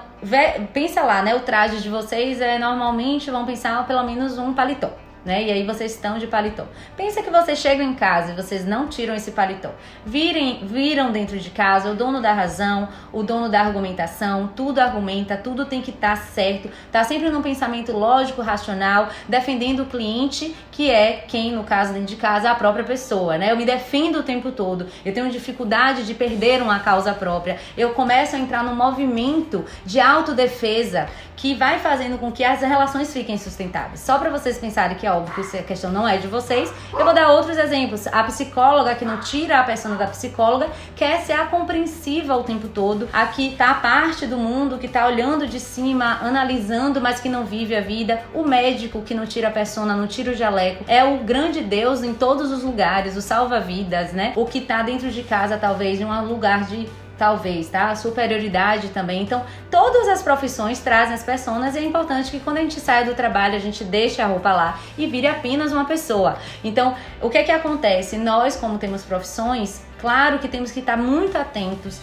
pensa 0.73 1.01
lá, 1.01 1.21
né? 1.21 1.35
O 1.35 1.39
traje 1.39 1.81
de 1.81 1.89
vocês 1.89 2.39
é 2.39 2.59
normalmente 2.59 3.31
vão 3.31 3.45
pensar 3.45 3.85
pelo 3.87 4.03
menos 4.03 4.37
um 4.37 4.53
paletó 4.53 4.89
né? 5.23 5.43
E 5.43 5.51
aí 5.51 5.65
vocês 5.65 5.93
estão 5.93 6.17
de 6.17 6.27
paletó. 6.27 6.65
Pensa 6.97 7.21
que 7.21 7.29
vocês 7.29 7.59
chegam 7.59 7.85
em 7.85 7.93
casa 7.93 8.31
e 8.31 8.35
vocês 8.35 8.65
não 8.65 8.87
tiram 8.87 9.13
esse 9.13 9.31
paletó. 9.31 9.71
Virem, 10.05 10.65
viram 10.65 11.11
dentro 11.11 11.37
de 11.37 11.49
casa 11.49 11.91
o 11.91 11.95
dono 11.95 12.21
da 12.21 12.33
razão, 12.33 12.89
o 13.11 13.23
dono 13.23 13.49
da 13.49 13.61
argumentação, 13.61 14.49
tudo 14.55 14.79
argumenta, 14.79 15.37
tudo 15.37 15.65
tem 15.65 15.81
que 15.81 15.91
estar 15.91 16.17
tá 16.17 16.23
certo, 16.23 16.69
tá 16.91 17.03
sempre 17.03 17.29
num 17.29 17.41
pensamento 17.41 17.91
lógico, 17.91 18.41
racional, 18.41 19.09
defendendo 19.27 19.83
o 19.83 19.85
cliente, 19.85 20.55
que 20.71 20.89
é 20.89 21.23
quem, 21.27 21.51
no 21.51 21.63
caso 21.63 21.93
dentro 21.93 22.07
de 22.07 22.15
casa, 22.15 22.47
é 22.47 22.51
a 22.51 22.55
própria 22.55 22.83
pessoa, 22.83 23.37
né? 23.37 23.51
Eu 23.51 23.57
me 23.57 23.65
defendo 23.65 24.19
o 24.19 24.23
tempo 24.23 24.51
todo, 24.51 24.87
eu 25.05 25.13
tenho 25.13 25.29
dificuldade 25.29 26.05
de 26.05 26.13
perder 26.13 26.61
uma 26.61 26.79
causa 26.79 27.13
própria, 27.13 27.59
eu 27.77 27.91
começo 27.91 28.35
a 28.35 28.39
entrar 28.39 28.63
num 28.63 28.75
movimento 28.75 29.65
de 29.85 29.99
autodefesa 29.99 31.07
que 31.41 31.55
vai 31.55 31.79
fazendo 31.79 32.19
com 32.19 32.31
que 32.31 32.43
as 32.43 32.61
relações 32.61 33.11
fiquem 33.11 33.35
sustentáveis. 33.35 34.01
Só 34.01 34.19
para 34.19 34.29
vocês 34.29 34.59
pensarem 34.59 34.95
que 34.95 35.07
é 35.07 35.11
óbvio 35.11 35.33
que 35.33 35.57
a 35.57 35.63
questão 35.63 35.91
não 35.91 36.07
é 36.07 36.17
de 36.17 36.27
vocês, 36.27 36.71
eu 36.93 37.03
vou 37.03 37.15
dar 37.15 37.29
outros 37.29 37.57
exemplos. 37.57 38.05
A 38.05 38.23
psicóloga 38.25 38.93
que 38.93 39.03
não 39.03 39.17
tira 39.19 39.59
a 39.59 39.63
persona 39.63 39.95
da 39.95 40.05
psicóloga 40.05 40.69
quer 40.95 41.21
ser 41.21 41.33
a 41.33 41.47
compreensiva 41.47 42.35
o 42.35 42.43
tempo 42.43 42.67
todo, 42.67 43.09
a 43.11 43.25
que 43.25 43.55
tá 43.55 43.73
parte 43.73 44.27
do 44.27 44.37
mundo, 44.37 44.77
que 44.77 44.87
tá 44.87 45.07
olhando 45.07 45.47
de 45.47 45.59
cima, 45.59 46.19
analisando, 46.21 47.01
mas 47.01 47.19
que 47.19 47.27
não 47.27 47.43
vive 47.43 47.75
a 47.75 47.81
vida. 47.81 48.21
O 48.35 48.43
médico 48.43 49.01
que 49.01 49.15
não 49.15 49.25
tira 49.25 49.47
a 49.47 49.51
persona, 49.51 49.95
não 49.95 50.05
tira 50.05 50.33
o 50.33 50.35
jaleco, 50.35 50.85
é 50.87 51.03
o 51.03 51.17
grande 51.23 51.61
Deus 51.61 52.03
em 52.03 52.13
todos 52.13 52.51
os 52.51 52.61
lugares, 52.61 53.17
o 53.17 53.21
salva-vidas, 53.21 54.13
né? 54.13 54.31
O 54.35 54.45
que 54.45 54.61
tá 54.61 54.83
dentro 54.83 55.09
de 55.09 55.23
casa, 55.23 55.57
talvez, 55.57 55.99
em 55.99 56.05
um 56.05 56.23
lugar 56.23 56.65
de 56.65 56.87
talvez, 57.21 57.69
tá? 57.69 57.95
Superioridade 57.95 58.89
também. 58.89 59.21
Então, 59.21 59.45
todas 59.69 60.07
as 60.07 60.23
profissões 60.23 60.79
trazem 60.79 61.13
as 61.13 61.21
pessoas 61.21 61.75
e 61.75 61.77
é 61.77 61.83
importante 61.83 62.31
que 62.31 62.39
quando 62.39 62.57
a 62.57 62.61
gente 62.61 62.79
saia 62.79 63.05
do 63.05 63.13
trabalho, 63.13 63.55
a 63.55 63.59
gente 63.59 63.83
deixe 63.83 64.19
a 64.19 64.25
roupa 64.25 64.51
lá 64.51 64.79
e 64.97 65.05
vire 65.05 65.27
apenas 65.27 65.71
uma 65.71 65.85
pessoa. 65.85 66.39
Então, 66.63 66.95
o 67.21 67.29
que 67.29 67.37
é 67.37 67.43
que 67.43 67.51
acontece? 67.51 68.17
Nós, 68.17 68.55
como 68.55 68.79
temos 68.79 69.03
profissões, 69.03 69.83
claro 69.99 70.39
que 70.39 70.47
temos 70.47 70.71
que 70.71 70.79
estar 70.79 70.97
muito 70.97 71.37
atentos 71.37 71.99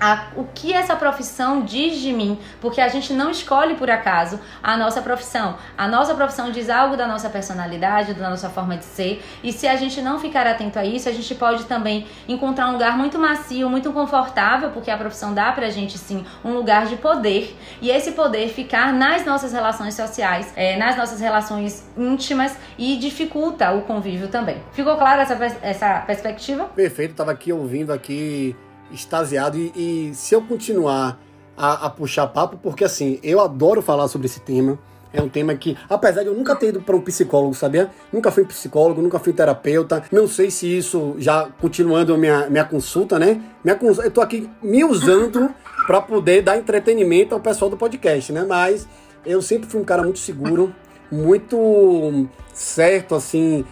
a, 0.00 0.28
o 0.36 0.44
que 0.44 0.72
essa 0.72 0.96
profissão 0.96 1.62
diz 1.62 1.98
de 2.00 2.12
mim, 2.12 2.38
porque 2.60 2.80
a 2.80 2.88
gente 2.88 3.12
não 3.12 3.30
escolhe 3.30 3.74
por 3.74 3.90
acaso 3.90 4.40
a 4.62 4.76
nossa 4.76 5.02
profissão. 5.02 5.56
A 5.76 5.88
nossa 5.88 6.14
profissão 6.14 6.50
diz 6.50 6.70
algo 6.70 6.96
da 6.96 7.06
nossa 7.06 7.28
personalidade, 7.28 8.14
da 8.14 8.30
nossa 8.30 8.48
forma 8.48 8.76
de 8.76 8.84
ser, 8.84 9.22
e 9.42 9.52
se 9.52 9.66
a 9.66 9.76
gente 9.76 10.00
não 10.00 10.18
ficar 10.18 10.46
atento 10.46 10.78
a 10.78 10.84
isso, 10.84 11.08
a 11.08 11.12
gente 11.12 11.34
pode 11.34 11.64
também 11.64 12.06
encontrar 12.28 12.68
um 12.68 12.72
lugar 12.72 12.96
muito 12.96 13.18
macio, 13.18 13.68
muito 13.68 13.92
confortável, 13.92 14.70
porque 14.70 14.90
a 14.90 14.96
profissão 14.96 15.34
dá 15.34 15.52
pra 15.52 15.70
gente 15.70 15.98
sim 15.98 16.24
um 16.44 16.52
lugar 16.52 16.86
de 16.86 16.96
poder, 16.96 17.56
e 17.80 17.90
esse 17.90 18.12
poder 18.12 18.48
ficar 18.48 18.92
nas 18.92 19.24
nossas 19.24 19.52
relações 19.52 19.94
sociais, 19.94 20.52
é, 20.56 20.76
nas 20.76 20.96
nossas 20.96 21.20
relações 21.20 21.88
íntimas 21.96 22.56
e 22.78 22.96
dificulta 22.96 23.72
o 23.72 23.82
convívio 23.82 24.28
também. 24.28 24.62
Ficou 24.72 24.96
clara 24.96 25.22
essa, 25.22 25.58
essa 25.62 26.00
perspectiva? 26.00 26.64
Perfeito, 26.66 27.14
tava 27.14 27.32
aqui 27.32 27.52
ouvindo 27.52 27.92
aqui 27.92 28.56
extasiado. 28.92 29.58
E, 29.58 29.72
e 30.10 30.14
se 30.14 30.34
eu 30.34 30.42
continuar 30.42 31.18
a, 31.56 31.86
a, 31.86 31.90
puxar 31.90 32.28
papo, 32.28 32.56
porque 32.62 32.84
assim, 32.84 33.18
eu 33.22 33.40
adoro 33.40 33.82
falar 33.82 34.08
sobre 34.08 34.26
esse 34.26 34.40
tema. 34.40 34.78
É 35.10 35.22
um 35.22 35.28
tema 35.28 35.54
que, 35.54 35.74
apesar 35.88 36.22
de 36.22 36.28
eu 36.28 36.34
nunca 36.34 36.54
ter 36.54 36.68
ido 36.68 36.82
para 36.82 36.94
um 36.94 37.00
psicólogo, 37.00 37.54
sabia? 37.54 37.90
Nunca 38.12 38.30
fui 38.30 38.44
psicólogo, 38.44 39.00
nunca 39.00 39.18
fui 39.18 39.32
terapeuta. 39.32 40.04
Não 40.12 40.28
sei 40.28 40.50
se 40.50 40.66
isso, 40.66 41.14
já 41.18 41.48
continuando 41.60 42.16
minha, 42.18 42.48
minha 42.50 42.64
consulta, 42.64 43.18
né? 43.18 43.40
Minha, 43.64 43.78
eu 44.04 44.10
tô 44.10 44.20
aqui 44.20 44.50
me 44.62 44.84
usando 44.84 45.48
para 45.86 46.02
poder 46.02 46.42
dar 46.42 46.58
entretenimento 46.58 47.34
ao 47.34 47.40
pessoal 47.40 47.70
do 47.70 47.76
podcast, 47.76 48.30
né? 48.34 48.44
Mas 48.46 48.86
eu 49.24 49.40
sempre 49.40 49.66
fui 49.66 49.80
um 49.80 49.84
cara 49.84 50.02
muito 50.02 50.18
seguro, 50.18 50.74
muito 51.10 52.28
certo, 52.52 53.14
assim, 53.14 53.64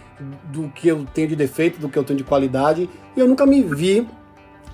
do 0.45 0.69
que 0.71 0.89
eu 0.89 1.05
tenho 1.13 1.29
de 1.29 1.37
defeito, 1.37 1.79
do 1.79 1.89
que 1.91 1.99
eu 1.99 2.05
tenho 2.05 2.17
de 2.17 2.25
qualidade. 2.25 2.89
E 3.15 3.21
eu 3.21 3.29
nunca 3.29 3.45
me 3.45 3.63
vi 3.63 4.09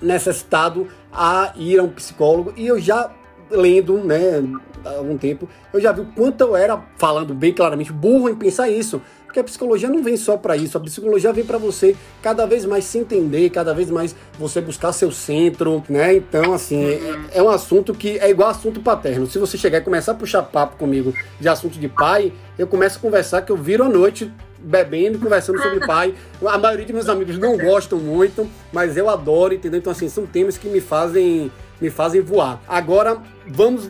necessitado 0.03 0.87
a 1.11 1.53
ir 1.55 1.79
a 1.79 1.83
um 1.83 1.89
psicólogo 1.89 2.53
e 2.55 2.67
eu 2.67 2.79
já 2.79 3.11
lendo, 3.49 3.97
né, 4.03 4.43
há 4.85 4.97
algum 4.97 5.17
tempo, 5.17 5.47
eu 5.71 5.79
já 5.79 5.91
vi 5.91 6.01
o 6.01 6.05
quanto 6.05 6.41
eu 6.41 6.55
era, 6.55 6.81
falando 6.97 7.33
bem 7.33 7.53
claramente, 7.53 7.91
burro 7.91 8.29
em 8.29 8.35
pensar 8.35 8.69
isso. 8.69 9.01
Porque 9.25 9.39
a 9.39 9.43
psicologia 9.43 9.89
não 9.89 10.03
vem 10.03 10.15
só 10.15 10.37
para 10.37 10.55
isso, 10.55 10.77
a 10.77 10.81
psicologia 10.81 11.33
vem 11.33 11.43
para 11.43 11.57
você 11.57 11.95
cada 12.21 12.45
vez 12.45 12.65
mais 12.65 12.85
se 12.85 12.99
entender, 12.99 13.49
cada 13.49 13.73
vez 13.73 13.89
mais 13.89 14.15
você 14.37 14.61
buscar 14.61 14.93
seu 14.93 15.11
centro, 15.11 15.83
né? 15.89 16.15
Então, 16.15 16.53
assim, 16.53 16.83
é, 16.85 17.39
é 17.39 17.41
um 17.41 17.49
assunto 17.49 17.95
que 17.95 18.19
é 18.19 18.29
igual 18.29 18.49
assunto 18.49 18.79
paterno. 18.79 19.25
Se 19.25 19.39
você 19.39 19.57
chegar 19.57 19.79
e 19.79 19.81
começar 19.81 20.11
a 20.11 20.15
puxar 20.15 20.43
papo 20.43 20.77
comigo 20.77 21.15
de 21.39 21.49
assunto 21.49 21.79
de 21.79 21.89
pai, 21.89 22.31
eu 22.59 22.67
começo 22.67 22.99
a 22.99 23.01
conversar 23.01 23.41
que 23.41 23.51
eu 23.51 23.57
viro 23.57 23.83
a 23.83 23.89
noite 23.89 24.31
bebendo, 24.63 25.19
conversando 25.19 25.61
sobre 25.61 25.79
pai. 25.85 26.15
A 26.45 26.57
maioria 26.57 26.85
de 26.85 26.93
meus 26.93 27.09
amigos 27.09 27.37
não 27.37 27.57
gostam 27.57 27.99
muito, 27.99 28.49
mas 28.71 28.97
eu 28.97 29.09
adoro, 29.09 29.53
entendeu? 29.53 29.79
Então, 29.79 29.91
assim, 29.91 30.09
são 30.09 30.25
temas 30.25 30.57
que 30.57 30.67
me 30.67 30.81
fazem 30.81 31.51
me 31.83 31.89
fazem 31.89 32.21
voar. 32.21 32.61
Agora, 32.67 33.17
vamos. 33.45 33.89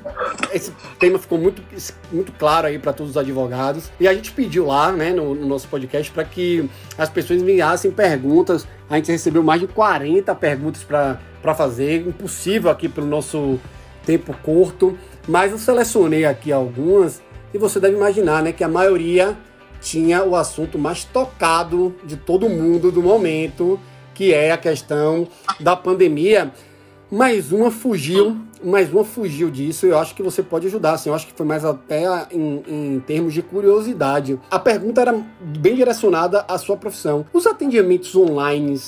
Esse 0.51 0.73
tema 0.99 1.19
ficou 1.19 1.37
muito, 1.37 1.61
muito 2.11 2.31
claro 2.33 2.67
aí 2.67 2.79
para 2.79 2.91
todos 2.91 3.11
os 3.11 3.17
advogados. 3.17 3.91
E 3.99 4.07
a 4.07 4.13
gente 4.13 4.31
pediu 4.31 4.65
lá, 4.65 4.91
né, 4.91 5.11
no, 5.11 5.35
no 5.35 5.45
nosso 5.45 5.67
podcast, 5.67 6.11
para 6.11 6.23
que 6.23 6.67
as 6.97 7.09
pessoas 7.09 7.41
enviassem 7.41 7.91
perguntas. 7.91 8.67
A 8.89 8.95
gente 8.95 9.11
recebeu 9.11 9.43
mais 9.43 9.61
de 9.61 9.67
40 9.67 10.33
perguntas 10.33 10.83
para 10.83 11.55
fazer. 11.55 12.07
Impossível 12.07 12.71
aqui 12.71 12.89
pelo 12.89 13.05
nosso 13.05 13.59
tempo 14.05 14.35
curto. 14.41 14.97
Mas 15.27 15.51
eu 15.51 15.59
selecionei 15.59 16.25
aqui 16.25 16.51
algumas. 16.51 17.21
E 17.53 17.57
você 17.59 17.79
deve 17.79 17.95
imaginar, 17.95 18.41
né, 18.41 18.51
que 18.51 18.63
a 18.63 18.67
maioria 18.67 19.37
tinha 19.83 20.23
o 20.23 20.35
assunto 20.35 20.79
mais 20.79 21.03
tocado 21.03 21.93
de 22.05 22.15
todo 22.15 22.49
mundo 22.49 22.89
do 22.89 23.03
momento, 23.03 23.77
que 24.13 24.33
é 24.33 24.51
a 24.51 24.57
questão 24.57 25.27
da 25.59 25.75
pandemia. 25.75 26.51
Mais 27.11 27.51
uma 27.51 27.69
fugiu, 27.69 28.37
mais 28.63 28.91
uma 28.91 29.03
fugiu 29.03 29.51
disso. 29.51 29.85
Eu 29.85 29.99
acho 29.99 30.15
que 30.15 30.23
você 30.23 30.41
pode 30.41 30.67
ajudar. 30.67 30.93
Assim, 30.93 31.09
eu 31.09 31.15
acho 31.15 31.27
que 31.27 31.33
foi 31.33 31.45
mais 31.45 31.65
até 31.65 32.05
em, 32.31 32.63
em 32.67 32.99
termos 33.01 33.33
de 33.33 33.41
curiosidade. 33.41 34.39
A 34.49 34.57
pergunta 34.57 35.01
era 35.01 35.21
bem 35.59 35.75
direcionada 35.75 36.45
à 36.47 36.57
sua 36.57 36.77
profissão. 36.77 37.25
Os 37.33 37.45
atendimentos 37.45 38.15
online 38.15 38.79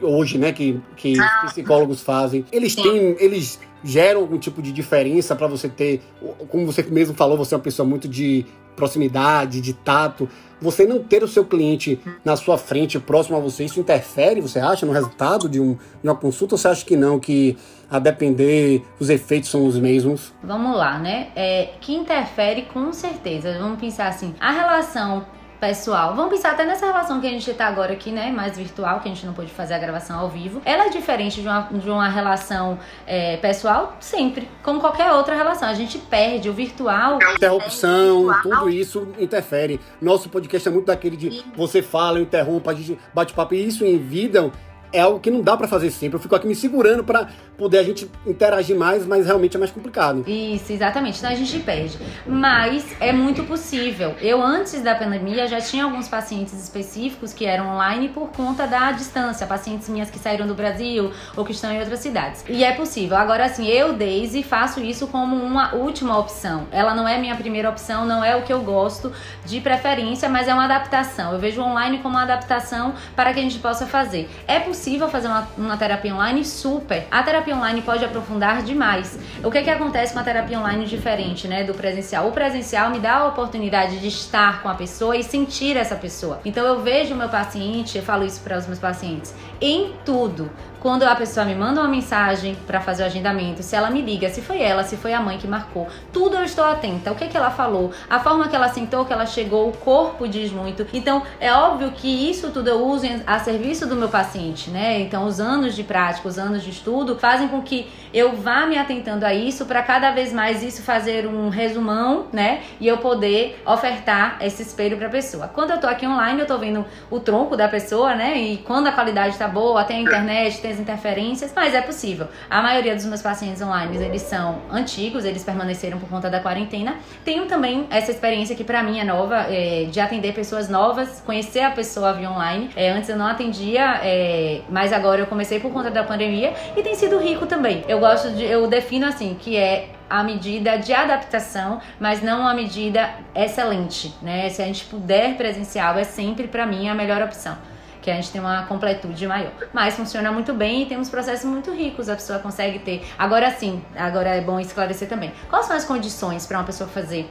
hoje, 0.00 0.36
né, 0.36 0.52
que, 0.52 0.78
que 0.96 1.18
ah. 1.18 1.42
os 1.46 1.52
psicólogos 1.52 2.00
fazem, 2.00 2.44
eles 2.52 2.74
têm, 2.74 3.16
eles 3.18 3.58
geram 3.82 4.20
algum 4.20 4.38
tipo 4.38 4.60
de 4.60 4.72
diferença 4.72 5.34
para 5.34 5.46
você 5.46 5.68
ter, 5.68 6.02
como 6.48 6.66
você 6.66 6.82
mesmo 6.82 7.14
falou, 7.14 7.36
você 7.36 7.54
é 7.54 7.56
uma 7.56 7.62
pessoa 7.62 7.88
muito 7.88 8.08
de 8.08 8.44
proximidade, 8.74 9.60
de 9.60 9.72
tato, 9.72 10.28
você 10.60 10.86
não 10.86 10.98
ter 10.98 11.22
o 11.22 11.28
seu 11.28 11.44
cliente 11.44 12.00
na 12.24 12.36
sua 12.36 12.56
frente, 12.56 12.98
próximo 12.98 13.36
a 13.36 13.40
você, 13.40 13.64
isso 13.64 13.78
interfere, 13.78 14.40
você 14.40 14.58
acha, 14.58 14.86
no 14.86 14.92
resultado 14.92 15.48
de, 15.48 15.60
um, 15.60 15.74
de 15.74 16.08
uma 16.08 16.14
consulta? 16.14 16.54
Ou 16.54 16.58
você 16.58 16.68
acha 16.68 16.84
que 16.84 16.96
não, 16.96 17.20
que 17.20 17.56
a 17.90 17.98
depender, 17.98 18.82
os 18.98 19.10
efeitos 19.10 19.50
são 19.50 19.66
os 19.66 19.78
mesmos? 19.78 20.32
Vamos 20.42 20.76
lá, 20.76 20.98
né? 20.98 21.28
É, 21.36 21.70
que 21.80 21.94
interfere 21.94 22.62
com 22.62 22.92
certeza. 22.92 23.58
Vamos 23.58 23.78
pensar 23.78 24.08
assim, 24.08 24.34
a 24.40 24.50
relação 24.52 25.26
pessoal. 25.60 26.14
Vamos 26.14 26.32
pensar 26.32 26.52
até 26.52 26.64
nessa 26.64 26.86
relação 26.86 27.20
que 27.20 27.26
a 27.26 27.30
gente 27.30 27.52
tá 27.54 27.66
agora 27.66 27.92
aqui, 27.92 28.10
né? 28.10 28.30
Mais 28.30 28.56
virtual, 28.56 29.00
que 29.00 29.08
a 29.08 29.12
gente 29.12 29.24
não 29.26 29.32
pôde 29.32 29.50
fazer 29.50 29.74
a 29.74 29.78
gravação 29.78 30.18
ao 30.18 30.28
vivo. 30.28 30.60
Ela 30.64 30.86
é 30.86 30.88
diferente 30.90 31.40
de 31.40 31.48
uma, 31.48 31.68
de 31.72 31.90
uma 31.90 32.08
relação 32.08 32.78
é, 33.06 33.36
pessoal? 33.38 33.96
Sempre. 34.00 34.48
Como 34.62 34.80
qualquer 34.80 35.12
outra 35.12 35.34
relação. 35.34 35.68
A 35.68 35.74
gente 35.74 35.98
perde 35.98 36.48
o 36.48 36.52
virtual. 36.52 37.18
Interrupção, 37.34 38.28
tudo 38.42 38.70
isso 38.70 39.08
interfere. 39.18 39.80
Nosso 40.00 40.28
podcast 40.28 40.68
é 40.68 40.70
muito 40.70 40.86
daquele 40.86 41.16
de 41.16 41.44
você 41.56 41.82
fala, 41.82 42.18
eu 42.18 42.22
interrompo, 42.22 42.68
a 42.68 42.74
gente 42.74 42.98
bate 43.12 43.32
papo. 43.32 43.54
E 43.54 43.66
isso 43.66 43.84
em 43.84 43.98
vida 43.98 44.50
é 44.94 45.00
algo 45.00 45.18
que 45.18 45.30
não 45.30 45.42
dá 45.42 45.56
para 45.56 45.66
fazer 45.66 45.90
sempre. 45.90 46.16
Eu 46.16 46.20
fico 46.20 46.36
aqui 46.36 46.46
me 46.46 46.54
segurando 46.54 47.02
para 47.02 47.28
poder 47.56 47.78
a 47.78 47.82
gente 47.82 48.10
interagir 48.26 48.76
mais, 48.76 49.06
mas 49.06 49.26
realmente 49.26 49.56
é 49.56 49.58
mais 49.58 49.70
complicado. 49.70 50.24
Isso, 50.28 50.72
exatamente. 50.72 51.18
Então 51.18 51.30
a 51.30 51.34
gente 51.34 51.58
perde. 51.60 51.98
Mas 52.26 52.84
é 53.00 53.12
muito 53.12 53.44
possível. 53.44 54.14
Eu, 54.20 54.42
antes 54.42 54.82
da 54.82 54.94
pandemia, 54.94 55.46
já 55.46 55.60
tinha 55.60 55.84
alguns 55.84 56.08
pacientes 56.08 56.54
específicos 56.54 57.32
que 57.32 57.44
eram 57.44 57.68
online 57.68 58.08
por 58.08 58.28
conta 58.28 58.66
da 58.66 58.92
distância. 58.92 59.46
Pacientes 59.46 59.88
minhas 59.88 60.10
que 60.10 60.18
saíram 60.18 60.46
do 60.46 60.54
Brasil 60.54 61.12
ou 61.36 61.44
que 61.44 61.52
estão 61.52 61.72
em 61.72 61.78
outras 61.78 62.00
cidades. 62.00 62.44
E 62.48 62.64
é 62.64 62.72
possível. 62.72 63.16
Agora, 63.16 63.44
assim, 63.44 63.66
eu, 63.66 63.92
Daisy, 63.92 64.42
faço 64.42 64.80
isso 64.80 65.06
como 65.06 65.36
uma 65.36 65.74
última 65.74 66.18
opção. 66.18 66.66
Ela 66.70 66.94
não 66.94 67.06
é 67.06 67.18
minha 67.18 67.36
primeira 67.36 67.68
opção, 67.68 68.04
não 68.04 68.24
é 68.24 68.36
o 68.36 68.42
que 68.42 68.52
eu 68.52 68.60
gosto 68.60 69.12
de 69.44 69.60
preferência, 69.60 70.28
mas 70.28 70.48
é 70.48 70.54
uma 70.54 70.64
adaptação. 70.64 71.32
Eu 71.32 71.38
vejo 71.38 71.60
online 71.60 71.98
como 71.98 72.14
uma 72.14 72.22
adaptação 72.22 72.94
para 73.14 73.32
que 73.32 73.40
a 73.40 73.42
gente 73.42 73.58
possa 73.58 73.86
fazer. 73.86 74.28
É 74.46 74.58
possível 74.60 75.08
fazer 75.08 75.28
uma, 75.28 75.48
uma 75.56 75.76
terapia 75.76 76.14
online? 76.14 76.44
Super. 76.44 77.06
A 77.10 77.22
terapia 77.22 77.43
terapia 77.44 77.56
online 77.56 77.82
pode 77.82 78.04
aprofundar 78.04 78.62
demais. 78.62 79.18
O 79.42 79.50
que, 79.50 79.62
que 79.62 79.70
acontece 79.70 80.14
com 80.14 80.18
a 80.18 80.22
terapia 80.22 80.58
online 80.58 80.86
diferente, 80.86 81.46
né, 81.46 81.62
do 81.62 81.74
presencial? 81.74 82.26
O 82.28 82.32
presencial 82.32 82.90
me 82.90 82.98
dá 82.98 83.16
a 83.16 83.26
oportunidade 83.26 83.98
de 84.00 84.08
estar 84.08 84.62
com 84.62 84.68
a 84.68 84.74
pessoa 84.74 85.14
e 85.16 85.22
sentir 85.22 85.76
essa 85.76 85.94
pessoa. 85.94 86.40
Então 86.44 86.64
eu 86.64 86.80
vejo 86.80 87.14
o 87.14 87.16
meu 87.16 87.28
paciente, 87.28 87.98
eu 87.98 88.02
falo 88.02 88.24
isso 88.24 88.40
para 88.40 88.56
os 88.56 88.66
meus 88.66 88.78
pacientes, 88.78 89.34
em 89.60 89.92
tudo 90.04 90.50
quando 90.84 91.04
a 91.04 91.16
pessoa 91.16 91.46
me 91.46 91.54
manda 91.54 91.80
uma 91.80 91.88
mensagem 91.88 92.54
para 92.66 92.78
fazer 92.78 93.04
o 93.04 93.06
agendamento, 93.06 93.62
se 93.62 93.74
ela 93.74 93.88
me 93.88 94.02
liga, 94.02 94.28
se 94.28 94.42
foi 94.42 94.60
ela, 94.60 94.84
se 94.84 94.98
foi 94.98 95.14
a 95.14 95.20
mãe 95.20 95.38
que 95.38 95.48
marcou, 95.48 95.88
tudo 96.12 96.36
eu 96.36 96.44
estou 96.44 96.62
atenta. 96.62 97.10
O 97.10 97.14
que, 97.14 97.26
que 97.26 97.34
ela 97.38 97.50
falou, 97.50 97.90
a 98.08 98.20
forma 98.20 98.48
que 98.48 98.54
ela 98.54 98.68
sentou, 98.68 99.06
que 99.06 99.12
ela 99.12 99.24
chegou, 99.24 99.70
o 99.70 99.72
corpo 99.72 100.28
diz 100.28 100.52
muito. 100.52 100.86
Então, 100.92 101.22
é 101.40 101.50
óbvio 101.50 101.90
que 101.92 102.06
isso 102.28 102.50
tudo 102.50 102.68
eu 102.68 102.84
uso 102.86 103.06
a 103.26 103.38
serviço 103.38 103.86
do 103.86 103.96
meu 103.96 104.10
paciente, 104.10 104.68
né? 104.68 105.00
Então, 105.00 105.24
os 105.24 105.40
anos 105.40 105.74
de 105.74 105.82
prática, 105.82 106.28
os 106.28 106.38
anos 106.38 106.62
de 106.62 106.68
estudo 106.68 107.16
fazem 107.18 107.33
com 107.48 107.62
que 107.62 107.86
eu 108.14 108.36
vá 108.36 108.64
me 108.64 108.78
atentando 108.78 109.26
a 109.26 109.34
isso 109.34 109.66
para 109.66 109.82
cada 109.82 110.12
vez 110.12 110.32
mais 110.32 110.62
isso 110.62 110.82
fazer 110.82 111.26
um 111.26 111.48
resumão, 111.48 112.28
né? 112.32 112.60
E 112.80 112.86
eu 112.86 112.98
poder 112.98 113.60
ofertar 113.66 114.38
esse 114.40 114.62
espelho 114.62 114.96
para 114.96 115.08
a 115.08 115.10
pessoa. 115.10 115.48
Quando 115.48 115.72
eu 115.72 115.80
tô 115.80 115.88
aqui 115.88 116.06
online, 116.06 116.40
eu 116.40 116.46
tô 116.46 116.56
vendo 116.56 116.86
o 117.10 117.18
tronco 117.18 117.56
da 117.56 117.66
pessoa, 117.66 118.14
né? 118.14 118.38
E 118.38 118.58
quando 118.58 118.86
a 118.86 118.92
qualidade 118.92 119.36
tá 119.36 119.48
boa, 119.48 119.82
tem 119.82 119.96
a 119.96 120.00
internet, 120.00 120.60
tem 120.60 120.70
interferências, 120.72 121.52
mas 121.54 121.74
é 121.74 121.80
possível. 121.80 122.28
A 122.48 122.62
maioria 122.62 122.94
dos 122.94 123.04
meus 123.04 123.20
pacientes 123.20 123.60
online, 123.60 123.96
eles 123.96 124.22
são 124.22 124.60
antigos, 124.70 125.24
eles 125.24 125.42
permaneceram 125.42 125.98
por 125.98 126.08
conta 126.08 126.30
da 126.30 126.38
quarentena. 126.38 126.94
Tenho 127.24 127.46
também 127.46 127.88
essa 127.90 128.12
experiência 128.12 128.54
que 128.54 128.62
para 128.62 128.80
mim 128.82 129.00
é 129.00 129.04
nova, 129.04 129.46
é, 129.48 129.86
de 129.90 129.98
atender 129.98 130.32
pessoas 130.32 130.68
novas, 130.68 131.20
conhecer 131.26 131.60
a 131.60 131.70
pessoa 131.72 132.12
via 132.12 132.30
online. 132.30 132.70
É, 132.76 132.90
antes 132.90 133.08
eu 133.08 133.16
não 133.16 133.26
atendia, 133.26 134.00
é, 134.04 134.60
mas 134.68 134.92
agora 134.92 135.20
eu 135.20 135.26
comecei 135.26 135.58
por 135.58 135.72
conta 135.72 135.90
da 135.90 136.04
pandemia 136.04 136.52
e 136.76 136.82
tem 136.82 136.94
sido 136.94 137.18
rico 137.18 137.46
também. 137.46 137.82
Eu 137.88 138.03
gosto 138.04 138.30
de, 138.32 138.44
eu 138.44 138.66
defino 138.66 139.06
assim, 139.06 139.34
que 139.40 139.56
é 139.56 139.88
a 140.10 140.22
medida 140.22 140.76
de 140.76 140.92
adaptação, 140.92 141.80
mas 141.98 142.22
não 142.22 142.46
a 142.46 142.52
medida 142.52 143.10
excelente, 143.34 144.14
né? 144.20 144.50
Se 144.50 144.60
a 144.60 144.66
gente 144.66 144.84
puder 144.84 145.36
presencial, 145.36 145.98
é 145.98 146.04
sempre 146.04 146.46
para 146.46 146.66
mim 146.66 146.88
a 146.88 146.94
melhor 146.94 147.22
opção 147.22 147.56
que 148.02 148.10
a 148.10 148.14
gente 148.16 148.30
tem 148.30 148.38
uma 148.38 148.66
completude 148.66 149.26
maior. 149.26 149.50
Mas 149.72 149.96
funciona 149.96 150.30
muito 150.30 150.52
bem 150.52 150.82
e 150.82 150.86
temos 150.86 151.08
processos 151.08 151.46
muito 151.46 151.72
ricos, 151.72 152.10
a 152.10 152.14
pessoa 152.14 152.38
consegue 152.38 152.78
ter. 152.80 153.02
Agora 153.18 153.50
sim, 153.50 153.82
agora 153.96 154.28
é 154.28 154.42
bom 154.42 154.60
esclarecer 154.60 155.08
também. 155.08 155.32
Quais 155.48 155.64
são 155.64 155.74
as 155.74 155.86
condições 155.86 156.46
para 156.46 156.58
uma 156.58 156.64
pessoa 156.64 156.86
fazer 156.86 157.30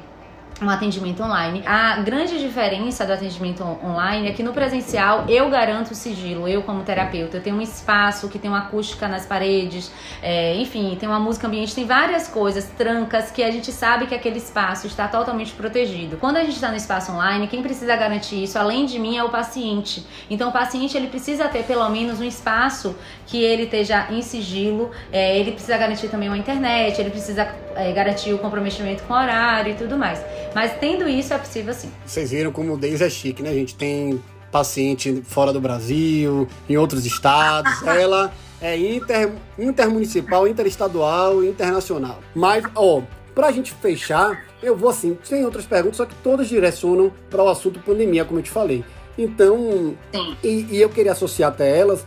um 0.61 0.69
atendimento 0.69 1.21
online. 1.23 1.63
A 1.65 1.97
grande 1.97 2.39
diferença 2.39 3.05
do 3.05 3.13
atendimento 3.13 3.63
online 3.83 4.27
é 4.27 4.31
que 4.31 4.43
no 4.43 4.53
presencial 4.53 5.25
eu 5.27 5.49
garanto 5.49 5.91
o 5.91 5.95
sigilo, 5.95 6.47
eu 6.47 6.63
como 6.63 6.83
terapeuta, 6.83 7.37
eu 7.37 7.41
tenho 7.41 7.55
um 7.55 7.61
espaço 7.61 8.29
que 8.29 8.37
tem 8.37 8.49
uma 8.49 8.59
acústica 8.59 9.07
nas 9.07 9.25
paredes, 9.25 9.91
é, 10.21 10.55
enfim, 10.55 10.95
tem 10.99 11.07
uma 11.07 11.19
música 11.19 11.47
ambiente, 11.47 11.73
tem 11.73 11.85
várias 11.85 12.27
coisas, 12.27 12.65
trancas, 12.77 13.31
que 13.31 13.43
a 13.43 13.51
gente 13.51 13.71
sabe 13.71 14.05
que 14.05 14.15
aquele 14.15 14.37
espaço 14.37 14.87
está 14.87 15.07
totalmente 15.07 15.53
protegido. 15.53 16.17
Quando 16.17 16.37
a 16.37 16.43
gente 16.43 16.55
está 16.55 16.69
no 16.69 16.77
espaço 16.77 17.11
online, 17.11 17.47
quem 17.47 17.61
precisa 17.61 17.95
garantir 17.95 18.43
isso, 18.43 18.57
além 18.57 18.85
de 18.85 18.99
mim, 18.99 19.17
é 19.17 19.23
o 19.23 19.29
paciente. 19.29 20.05
Então 20.29 20.49
o 20.49 20.51
paciente 20.51 20.95
ele 20.95 21.07
precisa 21.07 21.47
ter 21.47 21.63
pelo 21.63 21.87
menos 21.89 22.19
um 22.19 22.23
espaço 22.23 22.95
que 23.25 23.41
ele 23.41 23.63
esteja 23.63 24.07
em 24.09 24.21
sigilo, 24.21 24.91
é, 25.11 25.37
ele 25.37 25.51
precisa 25.51 25.77
garantir 25.77 26.07
também 26.09 26.29
uma 26.29 26.37
internet, 26.37 26.99
ele 26.99 27.09
precisa 27.09 27.47
é, 27.75 27.91
garantir 27.91 28.33
o 28.33 28.37
comprometimento 28.37 29.03
com 29.03 29.13
o 29.13 29.17
horário 29.17 29.71
e 29.71 29.75
tudo 29.75 29.97
mais. 29.97 30.23
Mas 30.53 30.77
tendo 30.79 31.07
isso 31.07 31.33
é 31.33 31.37
possível 31.37 31.73
sim. 31.73 31.91
Vocês 32.05 32.31
viram 32.31 32.51
como 32.51 32.73
o 32.73 32.77
Deus 32.77 33.01
é 33.01 33.09
chique, 33.09 33.41
né? 33.41 33.49
A 33.49 33.53
gente 33.53 33.75
tem 33.75 34.21
paciente 34.51 35.23
fora 35.25 35.51
do 35.51 35.59
Brasil, 35.59 36.47
em 36.69 36.77
outros 36.77 37.05
estados. 37.05 37.81
Ela 37.87 38.31
é 38.61 38.77
inter, 38.77 39.31
intermunicipal, 39.57 40.47
interestadual, 40.47 41.43
internacional. 41.43 42.19
Mas, 42.35 42.63
ó, 42.75 43.01
pra 43.33 43.51
gente 43.51 43.73
fechar, 43.73 44.45
eu 44.61 44.75
vou 44.75 44.89
assim, 44.89 45.17
tem 45.27 45.43
outras 45.43 45.65
perguntas, 45.65 45.97
só 45.97 46.05
que 46.05 46.15
todas 46.15 46.47
direcionam 46.47 47.11
para 47.29 47.43
o 47.43 47.49
assunto 47.49 47.79
pandemia, 47.79 48.23
como 48.23 48.39
eu 48.39 48.43
te 48.43 48.51
falei. 48.51 48.85
Então, 49.17 49.95
e, 50.43 50.67
e, 50.71 50.81
eu 50.81 50.89
queria 50.89 51.11
associar 51.11 51.51
até 51.51 51.77
elas, 51.77 52.05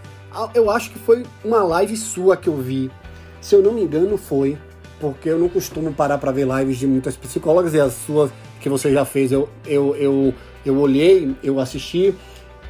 eu 0.54 0.70
acho 0.70 0.90
que 0.90 0.98
foi 0.98 1.24
uma 1.44 1.62
live 1.62 1.96
sua 1.96 2.36
que 2.36 2.48
eu 2.48 2.56
vi. 2.56 2.90
Se 3.40 3.54
eu 3.54 3.62
não 3.62 3.72
me 3.72 3.82
engano, 3.82 4.16
foi 4.16 4.58
porque 5.00 5.28
eu 5.28 5.38
não 5.38 5.48
costumo 5.48 5.92
parar 5.92 6.18
para 6.18 6.32
ver 6.32 6.46
lives 6.46 6.78
de 6.78 6.86
muitas 6.86 7.16
psicólogas 7.16 7.74
e 7.74 7.80
as 7.80 7.92
suas 7.92 8.30
que 8.60 8.68
você 8.68 8.92
já 8.92 9.04
fez, 9.04 9.30
eu, 9.30 9.48
eu, 9.66 9.94
eu, 9.96 10.34
eu 10.64 10.76
olhei, 10.78 11.34
eu 11.42 11.60
assisti, 11.60 12.14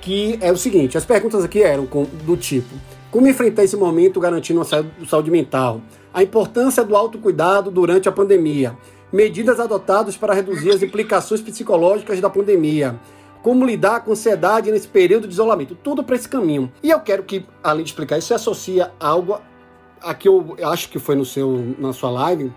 que 0.01 0.39
é 0.41 0.53
o 0.53 0.57
seguinte, 0.57 0.99
as 0.99 1.05
perguntas 1.05 1.45
aqui 1.45 1.63
eram 1.63 1.89
do 2.25 2.37
tipo, 2.37 2.75
como 3.11 3.29
enfrentar 3.29 3.65
esse 3.65 3.77
momento 3.77 4.21
garantindo 4.21 4.61
uma 4.61 5.07
saúde 5.07 5.31
mental? 5.31 5.81
A 6.13 6.23
importância 6.23 6.85
do 6.85 6.95
autocuidado 6.95 7.71
durante 7.71 8.09
a 8.09 8.13
pandemia. 8.13 8.77
Medidas 9.11 9.59
adotadas 9.59 10.17
para 10.17 10.35
reduzir 10.35 10.71
as 10.71 10.83
implicações 10.83 11.41
psicológicas 11.41 12.21
da 12.21 12.29
pandemia. 12.29 13.01
Como 13.43 13.65
lidar 13.65 14.01
com 14.01 14.13
ansiedade 14.13 14.71
nesse 14.71 14.89
período 14.89 15.27
de 15.27 15.33
isolamento. 15.33 15.75
Tudo 15.75 16.05
para 16.05 16.17
esse 16.17 16.29
caminho. 16.29 16.71
E 16.83 16.91
eu 16.91 17.01
quero 17.01 17.23
que, 17.23 17.47
além 17.63 17.85
de 17.85 17.91
explicar 17.91 18.19
isso, 18.19 18.29
se 18.29 18.35
associa 18.35 18.91
algo 19.01 19.41
aqui 20.03 20.29
eu 20.29 20.57
acho 20.65 20.89
que 20.89 20.99
foi 20.99 21.15
no 21.15 21.25
seu, 21.25 21.75
na 21.79 21.93
sua 21.93 22.11
live, 22.11 22.53